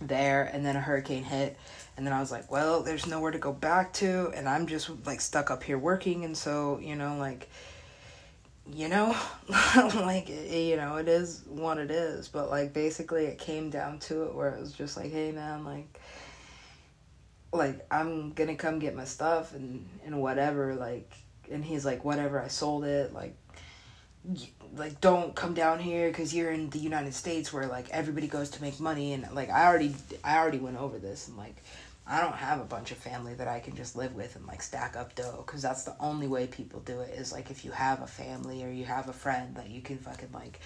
there, 0.00 0.44
and 0.44 0.64
then 0.64 0.76
a 0.76 0.80
hurricane 0.80 1.24
hit. 1.24 1.58
And 1.96 2.06
then 2.06 2.12
I 2.12 2.20
was 2.20 2.30
like, 2.30 2.50
well, 2.50 2.82
there's 2.82 3.06
nowhere 3.06 3.32
to 3.32 3.38
go 3.38 3.52
back 3.52 3.92
to, 3.94 4.30
and 4.34 4.48
I'm 4.48 4.66
just 4.66 4.90
like 5.04 5.20
stuck 5.20 5.50
up 5.50 5.62
here 5.62 5.78
working. 5.78 6.24
And 6.24 6.36
so, 6.36 6.78
you 6.78 6.94
know, 6.94 7.16
like 7.16 7.48
you 8.72 8.88
know 8.88 9.16
like 9.94 10.28
you 10.28 10.76
know 10.76 10.96
it 10.96 11.08
is 11.08 11.42
what 11.48 11.78
it 11.78 11.90
is. 11.90 12.28
But 12.28 12.50
like 12.50 12.72
basically 12.72 13.26
it 13.26 13.38
came 13.38 13.70
down 13.70 13.98
to 14.00 14.24
it 14.24 14.34
where 14.34 14.50
it 14.50 14.60
was 14.60 14.72
just 14.72 14.96
like 14.96 15.10
hey 15.10 15.32
man 15.32 15.64
like 15.64 16.00
like 17.52 17.84
i'm 17.90 18.32
gonna 18.32 18.54
come 18.54 18.78
get 18.78 18.94
my 18.94 19.04
stuff 19.04 19.54
and 19.54 19.88
and 20.04 20.20
whatever 20.20 20.74
like 20.74 21.12
and 21.50 21.64
he's 21.64 21.84
like 21.84 22.04
whatever 22.04 22.40
i 22.40 22.48
sold 22.48 22.84
it 22.84 23.12
like 23.12 23.34
like 24.74 25.00
don't 25.00 25.34
come 25.34 25.54
down 25.54 25.78
here 25.78 26.08
because 26.08 26.34
you're 26.34 26.50
in 26.50 26.68
the 26.70 26.78
united 26.78 27.14
states 27.14 27.52
where 27.52 27.66
like 27.66 27.88
everybody 27.90 28.26
goes 28.26 28.50
to 28.50 28.62
make 28.62 28.78
money 28.80 29.12
and 29.12 29.26
like 29.32 29.50
i 29.50 29.66
already 29.66 29.94
i 30.24 30.36
already 30.36 30.58
went 30.58 30.76
over 30.76 30.98
this 30.98 31.28
and 31.28 31.36
like 31.36 31.56
I 32.08 32.20
don't 32.20 32.36
have 32.36 32.60
a 32.60 32.64
bunch 32.64 32.92
of 32.92 32.98
family 32.98 33.34
that 33.34 33.48
I 33.48 33.58
can 33.58 33.74
just 33.74 33.96
live 33.96 34.14
with 34.14 34.36
and 34.36 34.46
like 34.46 34.62
stack 34.62 34.96
up 34.96 35.16
dough 35.16 35.42
because 35.44 35.60
that's 35.60 35.82
the 35.82 35.96
only 35.98 36.28
way 36.28 36.46
people 36.46 36.78
do 36.80 37.00
it 37.00 37.10
is 37.18 37.32
like 37.32 37.50
if 37.50 37.64
you 37.64 37.72
have 37.72 38.00
a 38.00 38.06
family 38.06 38.62
or 38.64 38.70
you 38.70 38.84
have 38.84 39.08
a 39.08 39.12
friend 39.12 39.56
that 39.56 39.70
you 39.70 39.80
can 39.80 39.98
fucking 39.98 40.30
like 40.32 40.60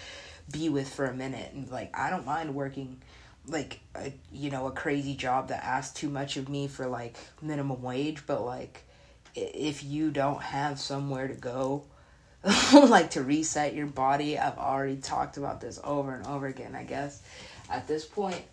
be 0.51 0.69
with 0.69 0.93
for 0.93 1.05
a 1.05 1.13
minute. 1.13 1.51
And 1.53 1.69
like 1.71 1.97
I 1.97 2.11
don't 2.11 2.27
mind 2.27 2.53
working 2.53 3.01
like 3.47 3.79
a 3.95 4.13
you 4.31 4.51
know 4.51 4.67
a 4.67 4.71
crazy 4.71 5.15
job 5.15 5.47
that 5.47 5.63
asks 5.63 5.99
too 5.99 6.09
much 6.09 6.37
of 6.37 6.47
me 6.47 6.67
for 6.67 6.85
like 6.85 7.17
minimum 7.41 7.81
wage 7.81 8.21
but 8.27 8.45
like 8.45 8.83
if 9.33 9.83
you 9.83 10.11
don't 10.11 10.43
have 10.43 10.79
somewhere 10.79 11.27
to 11.27 11.33
go 11.33 11.83
like 12.73 13.09
to 13.09 13.23
reset 13.23 13.73
your 13.73 13.87
body 13.87 14.37
I've 14.37 14.59
already 14.59 14.97
talked 14.97 15.37
about 15.37 15.59
this 15.59 15.79
over 15.83 16.13
and 16.13 16.27
over 16.27 16.45
again 16.45 16.75
I 16.75 16.83
guess. 16.83 17.23
At 17.67 17.87
this 17.87 18.05
point 18.05 18.43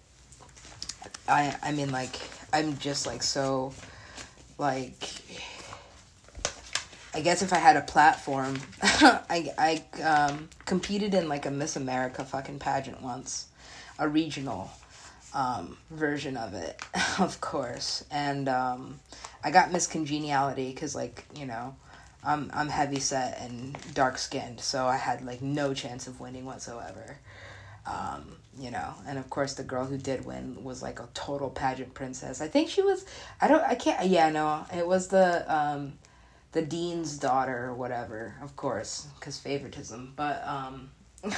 I 1.29 1.55
I 1.63 1.73
mean 1.73 1.93
like 1.93 2.19
I'm 2.53 2.79
just 2.79 3.07
like 3.07 3.23
so 3.23 3.73
like 4.57 5.05
I 7.15 7.21
guess 7.21 7.43
if 7.43 7.53
I 7.53 7.59
had 7.59 7.77
a 7.77 7.81
platform, 7.81 8.61
I 8.83 9.53
I 9.59 10.03
um, 10.03 10.49
competed 10.67 11.15
in 11.15 11.29
like 11.29 11.47
a 11.47 11.51
Miss 11.51 11.77
America 11.77 12.25
fucking 12.25 12.59
pageant 12.59 13.03
once, 13.03 13.47
a 13.99 14.09
regional 14.09 14.71
um, 15.35 15.79
version 15.91 16.37
of 16.37 16.55
it, 16.55 16.81
of 17.19 17.41
course, 17.41 18.05
and 18.11 18.49
um, 18.49 19.01
I 19.43 19.51
got 19.51 19.73
Miss 19.73 19.87
Congeniality 19.87 20.71
because 20.71 20.95
like 20.95 21.25
you 21.35 21.47
know, 21.47 21.75
I'm 22.23 22.51
I'm 22.55 22.69
heavy 22.69 23.01
set 23.01 23.41
and 23.41 23.77
dark 23.95 24.19
skinned, 24.19 24.61
so 24.61 24.87
I 24.87 24.97
had 24.97 25.25
like 25.25 25.43
no 25.43 25.75
chance 25.75 26.07
of 26.07 26.21
winning 26.21 26.45
whatsoever. 26.45 27.17
Um, 27.89 28.37
you 28.59 28.73
know 28.73 28.93
and 29.07 29.19
of 29.19 29.31
course 29.31 29.55
the 29.55 29.63
girl 29.63 29.85
who 29.85 29.97
did 29.97 30.25
win 30.25 30.65
was 30.65 30.83
like 30.83 30.99
a 30.99 31.09
total 31.15 31.49
pageant 31.49 31.95
princess. 31.95 32.41
I 32.41 32.49
think 32.49 32.69
she 32.69 32.83
was 32.83 33.07
i 33.41 33.47
don't 33.47 33.63
i 33.63 33.77
can't 33.77 34.05
yeah 34.09 34.31
no 34.31 34.67
it 34.75 34.87
was 34.87 35.09
the 35.09 35.45
um 35.55 35.93
the 36.53 36.63
dean's 36.63 37.19
daughter 37.19 37.67
or 37.67 37.75
whatever 37.75 38.35
of 38.43 38.57
course 38.57 39.07
because 39.19 39.39
favoritism 39.39 40.13
but 40.17 40.43
um 40.47 40.91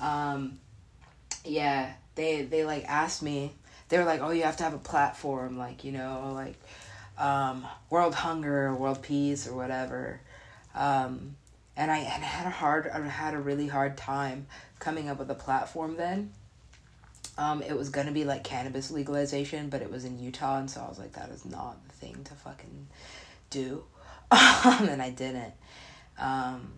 um 0.00 0.58
yeah 1.44 1.92
they 2.14 2.42
they 2.42 2.64
like 2.64 2.84
asked 2.88 3.22
me 3.22 3.52
they 3.88 3.98
were 3.98 4.04
like 4.04 4.20
oh 4.20 4.30
you 4.30 4.42
have 4.42 4.56
to 4.58 4.64
have 4.64 4.74
a 4.74 4.78
platform 4.78 5.56
like 5.58 5.84
you 5.84 5.92
know 5.92 6.32
like 6.34 6.56
um 7.18 7.66
world 7.90 8.14
hunger 8.14 8.66
or 8.68 8.74
world 8.74 9.02
peace 9.02 9.46
or 9.46 9.54
whatever. 9.54 10.20
Um 10.74 11.36
and 11.76 11.90
I, 11.90 11.98
and 11.98 12.22
I 12.22 12.26
had 12.26 12.46
a 12.46 12.50
hard 12.50 12.88
I 12.88 13.00
had 13.00 13.34
a 13.34 13.38
really 13.38 13.66
hard 13.66 13.96
time 13.96 14.46
coming 14.82 15.08
up 15.08 15.18
with 15.18 15.30
a 15.30 15.34
platform 15.34 15.96
then. 15.96 16.32
Um, 17.38 17.62
it 17.62 17.76
was 17.76 17.88
gonna 17.88 18.12
be 18.12 18.24
like 18.24 18.44
cannabis 18.44 18.90
legalization, 18.90 19.70
but 19.70 19.80
it 19.80 19.90
was 19.90 20.04
in 20.04 20.18
Utah, 20.18 20.58
and 20.58 20.70
so 20.70 20.82
I 20.82 20.88
was 20.88 20.98
like, 20.98 21.12
that 21.12 21.30
is 21.30 21.46
not 21.46 21.82
the 21.86 21.94
thing 21.94 22.24
to 22.24 22.34
fucking 22.34 22.88
do, 23.48 23.84
um, 24.30 24.88
and 24.88 25.00
I 25.00 25.10
didn't. 25.10 25.54
Um, 26.18 26.72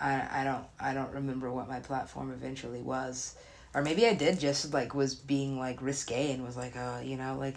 I 0.00 0.42
I 0.42 0.44
don't 0.44 0.64
I 0.78 0.94
don't 0.94 1.12
remember 1.12 1.50
what 1.50 1.68
my 1.68 1.80
platform 1.80 2.30
eventually 2.30 2.82
was, 2.82 3.34
or 3.74 3.82
maybe 3.82 4.06
I 4.06 4.14
did 4.14 4.38
just 4.38 4.72
like 4.72 4.94
was 4.94 5.14
being 5.16 5.58
like 5.58 5.82
risque 5.82 6.32
and 6.32 6.44
was 6.44 6.56
like, 6.56 6.76
uh, 6.76 7.00
you 7.02 7.16
know, 7.16 7.36
like 7.38 7.56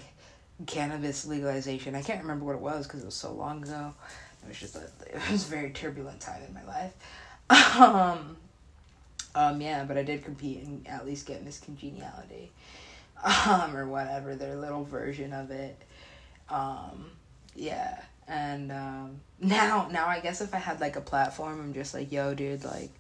cannabis 0.66 1.28
legalization. 1.28 1.96
I 1.96 2.02
can't 2.02 2.22
remember 2.22 2.46
what 2.46 2.56
it 2.56 2.62
was 2.62 2.88
because 2.88 3.04
it 3.04 3.06
was 3.06 3.16
so 3.16 3.34
long 3.34 3.62
ago. 3.64 3.94
It 4.44 4.48
was 4.48 4.60
just 4.60 4.76
a 4.76 4.86
it 5.06 5.32
was 5.32 5.46
a 5.46 5.50
very 5.50 5.72
turbulent 5.72 6.22
time 6.22 6.42
in 6.48 6.54
my 6.56 6.64
life. 6.64 6.94
um, 7.80 8.38
um, 9.36 9.62
yeah, 9.62 9.84
but 9.84 9.98
I 9.98 10.04
did 10.04 10.24
compete 10.24 10.64
and 10.64 10.88
at 10.88 11.06
least 11.06 11.26
get 11.26 11.44
Miss 11.44 11.60
Congeniality, 11.60 12.52
um, 13.48 13.76
or 13.76 13.88
whatever 13.88 14.36
their 14.36 14.56
little 14.56 14.84
version 14.84 15.34
of 15.34 15.52
it. 15.52 15.82
Um, 16.50 17.12
yeah, 17.56 18.02
and 18.28 18.72
um, 18.72 19.22
now 19.40 19.88
now 19.92 20.08
I 20.08 20.20
guess 20.20 20.42
if 20.42 20.54
I 20.54 20.58
had 20.58 20.82
like 20.82 20.96
a 20.96 21.02
platform, 21.02 21.60
I'm 21.60 21.74
just 21.74 21.94
like, 21.94 22.12
yo, 22.12 22.34
dude, 22.34 22.64
like 22.64 22.92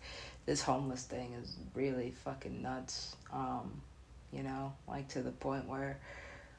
this 0.45 0.61
homeless 0.61 1.03
thing 1.03 1.33
is 1.41 1.55
really 1.73 2.13
fucking 2.23 2.61
nuts. 2.61 3.15
Um, 3.33 3.81
you 4.31 4.43
know, 4.43 4.73
like 4.87 5.09
to 5.09 5.21
the 5.21 5.31
point 5.31 5.67
where 5.67 5.99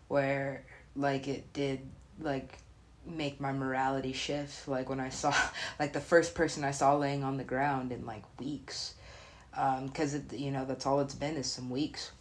where 0.09 0.65
like 0.95 1.27
it 1.27 1.53
did 1.53 1.81
like 2.21 2.59
make 3.07 3.41
my 3.41 3.53
morality 3.53 4.13
shift 4.13 4.69
like 4.69 4.89
when 4.89 5.01
i 5.01 5.09
saw 5.09 5.35
like 5.81 5.93
the 5.93 6.01
first 6.01 6.35
person 6.35 6.63
i 6.65 6.71
saw 6.71 6.95
laying 6.95 7.25
on 7.25 7.37
the 7.37 7.45
ground 7.45 7.91
in 7.91 8.05
like 8.07 8.23
weeks 8.39 8.95
because 9.53 10.15
um, 10.15 10.23
you 10.33 10.51
know 10.51 10.65
that's 10.65 10.87
all 10.87 11.01
it's 11.01 11.15
been 11.15 11.37
is 11.37 11.51
some 11.51 11.71
weeks. 11.71 12.13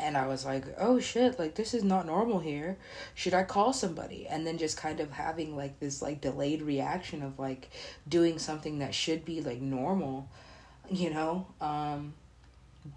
And 0.00 0.16
i 0.16 0.28
was 0.28 0.44
like 0.44 0.64
oh 0.78 1.00
shit 1.00 1.40
like 1.40 1.56
this 1.56 1.74
is 1.74 1.82
not 1.82 2.06
normal 2.06 2.38
here. 2.38 2.76
Should 3.14 3.34
i 3.34 3.42
call 3.42 3.72
somebody? 3.72 4.26
And 4.28 4.46
then 4.46 4.58
just 4.58 4.76
kind 4.76 5.00
of 5.00 5.10
having 5.12 5.56
like 5.56 5.80
this 5.80 6.02
like 6.02 6.20
delayed 6.20 6.62
reaction 6.62 7.22
of 7.22 7.38
like 7.38 7.70
doing 8.08 8.38
something 8.38 8.78
that 8.78 8.94
should 8.94 9.24
be 9.24 9.40
like 9.40 9.60
normal 9.60 10.28
you 10.90 11.10
know? 11.10 11.46
Um 11.60 12.14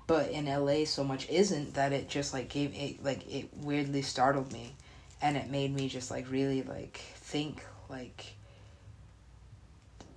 but 0.07 0.29
in 0.31 0.45
la 0.45 0.85
so 0.85 1.03
much 1.03 1.27
isn't 1.29 1.73
that 1.73 1.91
it 1.91 2.07
just 2.07 2.33
like 2.33 2.49
gave 2.49 2.73
it 2.73 3.03
like 3.03 3.27
it 3.31 3.49
weirdly 3.57 4.01
startled 4.01 4.51
me. 4.51 4.73
And 5.21 5.37
it 5.37 5.49
made 5.49 5.73
me 5.73 5.87
just 5.89 6.11
like 6.11 6.29
really 6.31 6.63
like 6.63 6.97
think 7.15 7.63
like 7.89 8.35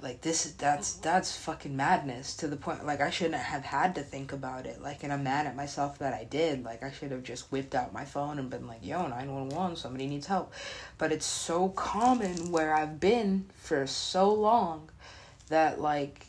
like 0.04 0.20
this 0.20 0.52
that's 0.58 0.92
that's 0.96 1.34
fucking 1.34 1.74
madness 1.74 2.36
to 2.36 2.46
the 2.46 2.56
point 2.56 2.84
like 2.84 3.00
I 3.00 3.08
shouldn't 3.08 3.36
have 3.36 3.64
had 3.64 3.94
to 3.94 4.02
think 4.02 4.34
about 4.34 4.66
it 4.66 4.82
like 4.82 5.02
and 5.02 5.10
I'm 5.10 5.24
mad 5.24 5.46
at 5.46 5.56
myself 5.56 5.98
that 5.98 6.12
I 6.12 6.24
did 6.24 6.62
like 6.62 6.82
I 6.82 6.92
should 6.92 7.10
have 7.10 7.22
just 7.22 7.50
whipped 7.50 7.74
out 7.74 7.94
my 7.94 8.04
phone 8.04 8.38
and 8.38 8.50
been 8.50 8.66
like 8.66 8.84
yo 8.84 9.06
911 9.06 9.76
somebody 9.76 10.06
needs 10.06 10.26
help 10.26 10.52
but 10.98 11.10
it's 11.10 11.24
so 11.24 11.70
common 11.70 12.52
where 12.52 12.74
I've 12.74 13.00
been 13.00 13.46
for 13.56 13.86
so 13.86 14.30
long 14.30 14.90
that 15.48 15.80
like 15.80 16.26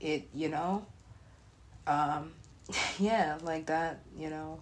it, 0.00 0.28
you 0.34 0.48
know 0.48 0.84
um 1.86 2.32
yeah 2.98 3.38
like 3.42 3.66
that 3.66 4.00
you 4.18 4.28
know 4.28 4.58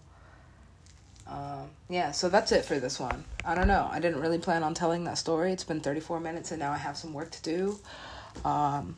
um, 1.24 1.70
yeah, 1.88 2.10
so 2.10 2.28
that's 2.28 2.50
it 2.50 2.64
for 2.64 2.80
this 2.80 2.98
one. 2.98 3.24
I 3.44 3.54
don't 3.54 3.68
know. 3.68 3.88
I 3.90 4.00
didn't 4.00 4.20
really 4.20 4.38
plan 4.38 4.64
on 4.64 4.74
telling 4.74 5.04
that 5.04 5.16
story. 5.16 5.52
It's 5.52 5.62
been 5.62 5.80
34 5.80 6.18
minutes 6.18 6.50
and 6.50 6.58
now 6.58 6.72
I 6.72 6.76
have 6.76 6.96
some 6.96 7.14
work 7.14 7.30
to 7.30 7.42
do. 7.42 7.78
Um, 8.44 8.96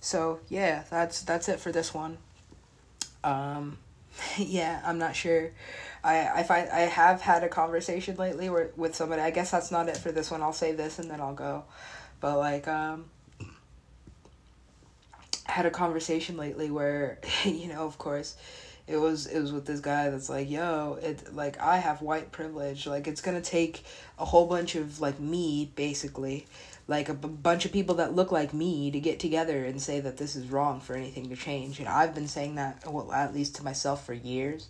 so 0.00 0.40
yeah, 0.48 0.84
that's 0.90 1.22
that's 1.22 1.48
it 1.48 1.60
for 1.60 1.72
this 1.72 1.94
one. 1.94 2.18
Um, 3.22 3.78
yeah, 4.38 4.82
I'm 4.84 4.98
not 4.98 5.16
sure. 5.16 5.50
I 6.02 6.28
I 6.28 6.42
find 6.42 6.68
I 6.70 6.80
have 6.80 7.20
had 7.20 7.42
a 7.42 7.48
conversation 7.48 8.16
lately 8.16 8.50
where, 8.50 8.70
with 8.76 8.94
somebody. 8.94 9.22
I 9.22 9.30
guess 9.30 9.50
that's 9.50 9.70
not 9.70 9.88
it 9.88 9.96
for 9.96 10.12
this 10.12 10.30
one. 10.30 10.42
I'll 10.42 10.52
say 10.52 10.72
this 10.72 10.98
and 10.98 11.10
then 11.10 11.20
I'll 11.20 11.34
go. 11.34 11.64
But 12.20 12.38
like 12.38 12.68
um 12.68 13.06
had 15.46 15.66
a 15.66 15.70
conversation 15.70 16.36
lately 16.36 16.70
where 16.70 17.18
you 17.44 17.68
know, 17.68 17.86
of 17.86 17.98
course, 17.98 18.36
it 18.86 18.98
was 18.98 19.26
it 19.26 19.40
was 19.40 19.52
with 19.52 19.64
this 19.64 19.80
guy 19.80 20.10
that's 20.10 20.28
like, 20.28 20.50
"Yo, 20.50 20.98
it 21.02 21.34
like 21.34 21.58
I 21.60 21.78
have 21.78 22.02
white 22.02 22.30
privilege. 22.32 22.86
Like 22.86 23.06
it's 23.06 23.22
to 23.22 23.40
take 23.40 23.84
a 24.18 24.24
whole 24.24 24.46
bunch 24.46 24.74
of 24.74 25.00
like 25.00 25.18
me 25.18 25.70
basically 25.74 26.46
like 26.86 27.08
a 27.08 27.14
b- 27.14 27.28
bunch 27.28 27.64
of 27.64 27.72
people 27.72 27.96
that 27.96 28.14
look 28.14 28.30
like 28.30 28.52
me 28.52 28.90
to 28.90 29.00
get 29.00 29.18
together 29.18 29.64
and 29.64 29.80
say 29.80 30.00
that 30.00 30.16
this 30.16 30.36
is 30.36 30.48
wrong 30.48 30.80
for 30.80 30.94
anything 30.94 31.28
to 31.30 31.36
change. 31.36 31.78
And 31.78 31.88
I've 31.88 32.14
been 32.14 32.28
saying 32.28 32.56
that, 32.56 32.90
well, 32.90 33.10
at 33.12 33.34
least 33.34 33.56
to 33.56 33.64
myself 33.64 34.04
for 34.04 34.12
years, 34.12 34.68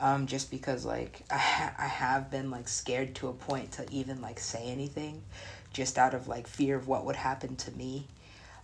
um, 0.00 0.26
just 0.26 0.50
because 0.50 0.84
like 0.84 1.22
I, 1.30 1.38
ha- 1.38 1.74
I 1.78 1.86
have 1.86 2.30
been 2.30 2.50
like 2.50 2.68
scared 2.68 3.14
to 3.16 3.28
a 3.28 3.32
point 3.32 3.72
to 3.72 3.86
even 3.92 4.20
like 4.20 4.40
say 4.40 4.64
anything, 4.66 5.22
just 5.72 5.98
out 5.98 6.14
of 6.14 6.26
like 6.26 6.48
fear 6.48 6.76
of 6.76 6.88
what 6.88 7.04
would 7.04 7.16
happen 7.16 7.54
to 7.56 7.70
me. 7.72 8.06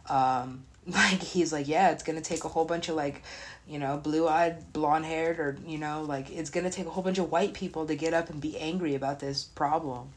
Um, 0.09 0.65
like 0.87 1.23
he's 1.23 1.53
like, 1.53 1.69
yeah, 1.69 1.91
it's 1.91 2.03
gonna 2.03 2.21
take 2.21 2.43
a 2.45 2.49
whole 2.49 2.65
bunch 2.65 2.89
of 2.89 2.97
like, 2.97 3.23
you 3.69 3.79
know, 3.79 3.99
blue 3.99 4.27
eyed, 4.27 4.73
blonde 4.73 5.05
haired, 5.05 5.39
or 5.39 5.57
you 5.65 5.79
know, 5.79 6.03
like 6.03 6.31
it's 6.33 6.51
gonna 6.51 6.71
take 6.71 6.87
a 6.87 6.91
whole 6.91 7.05
bunch 7.05 7.19
of 7.19 7.31
white 7.31 7.55
people 7.55 7.87
to 7.87 7.95
get 7.95 8.13
up 8.13 8.31
and 8.31 8.41
be 8.41 8.59
angry 8.59 8.97
about 8.97 9.21
this 9.21 9.45
problem 9.45 10.11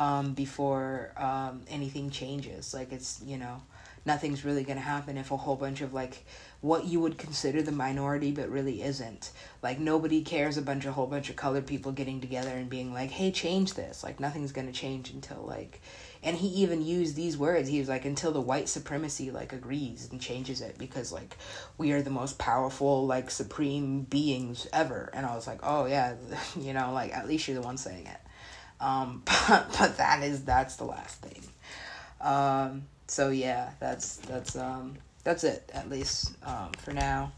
um, 0.00 0.32
before 0.32 1.12
um, 1.18 1.60
anything 1.68 2.10
changes. 2.10 2.72
Like 2.74 2.90
it's 2.90 3.20
you 3.24 3.36
know 3.36 3.62
nothing's 4.06 4.46
really 4.46 4.64
gonna 4.64 4.80
happen 4.80 5.18
if 5.18 5.30
a 5.30 5.36
whole 5.36 5.56
bunch 5.56 5.82
of 5.82 5.92
like 5.92 6.24
what 6.62 6.86
you 6.86 7.00
would 7.00 7.18
consider 7.18 7.60
the 7.60 7.70
minority 7.70 8.32
but 8.32 8.48
really 8.48 8.82
isn't. 8.82 9.30
Like 9.62 9.78
nobody 9.78 10.22
cares 10.22 10.56
a 10.56 10.62
bunch 10.62 10.86
of 10.86 10.94
whole 10.94 11.06
bunch 11.06 11.28
of 11.28 11.36
colored 11.36 11.66
people 11.66 11.92
getting 11.92 12.20
together 12.20 12.48
and 12.48 12.70
being 12.70 12.94
like, 12.94 13.10
"Hey, 13.10 13.30
change 13.30 13.74
this." 13.74 14.02
Like 14.02 14.18
nothing's 14.18 14.52
going 14.52 14.66
to 14.66 14.72
change 14.72 15.10
until 15.10 15.42
like 15.42 15.82
and 16.22 16.36
he 16.36 16.48
even 16.48 16.82
used 16.82 17.14
these 17.14 17.36
words. 17.36 17.68
He 17.68 17.78
was 17.78 17.88
like 17.90 18.06
until 18.06 18.32
the 18.32 18.40
white 18.40 18.70
supremacy 18.70 19.30
like 19.30 19.52
agrees 19.52 20.08
and 20.10 20.18
changes 20.18 20.62
it 20.62 20.78
because 20.78 21.12
like 21.12 21.36
we 21.76 21.92
are 21.92 22.00
the 22.02 22.10
most 22.10 22.38
powerful 22.38 23.06
like 23.06 23.30
supreme 23.30 24.02
beings 24.04 24.66
ever. 24.72 25.10
And 25.12 25.26
I 25.26 25.34
was 25.34 25.46
like, 25.46 25.60
"Oh 25.62 25.84
yeah, 25.84 26.14
you 26.58 26.72
know, 26.72 26.90
like 26.94 27.14
at 27.14 27.28
least 27.28 27.48
you're 27.48 27.60
the 27.60 27.66
one 27.66 27.76
saying 27.76 28.06
it." 28.06 28.19
Um, 28.80 29.22
but 29.48 29.66
but 29.78 29.96
that 29.98 30.22
is 30.22 30.44
that's 30.44 30.76
the 30.76 30.84
last 30.84 31.20
thing. 31.22 31.42
Um, 32.20 32.82
so 33.06 33.30
yeah, 33.30 33.70
that's 33.80 34.16
that's 34.16 34.56
um 34.56 34.96
that's 35.24 35.44
it 35.44 35.70
at 35.74 35.88
least 35.88 36.32
um 36.44 36.72
for 36.78 36.92
now. 36.92 37.32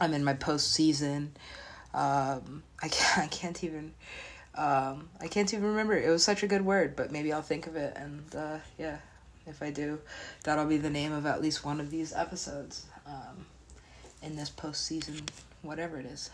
I'm 0.00 0.14
in 0.14 0.24
my 0.24 0.34
postseason. 0.34 1.28
Um, 1.92 2.62
I 2.82 2.88
can't 2.88 3.18
I 3.24 3.26
can't 3.28 3.64
even 3.64 3.94
um 4.54 5.08
I 5.20 5.28
can't 5.28 5.52
even 5.52 5.66
remember. 5.66 5.96
It 5.96 6.10
was 6.10 6.24
such 6.24 6.42
a 6.42 6.46
good 6.46 6.64
word, 6.64 6.96
but 6.96 7.10
maybe 7.10 7.32
I'll 7.32 7.42
think 7.42 7.66
of 7.66 7.76
it 7.76 7.96
and 7.96 8.34
uh, 8.34 8.58
yeah, 8.78 8.98
if 9.46 9.62
I 9.62 9.70
do, 9.70 10.00
that'll 10.44 10.66
be 10.66 10.76
the 10.78 10.90
name 10.90 11.12
of 11.12 11.26
at 11.26 11.40
least 11.40 11.64
one 11.64 11.80
of 11.80 11.90
these 11.90 12.12
episodes 12.12 12.86
um 13.06 13.46
in 14.22 14.36
this 14.36 14.50
postseason, 14.50 15.22
whatever 15.62 15.98
it 15.98 16.06
is. 16.06 16.30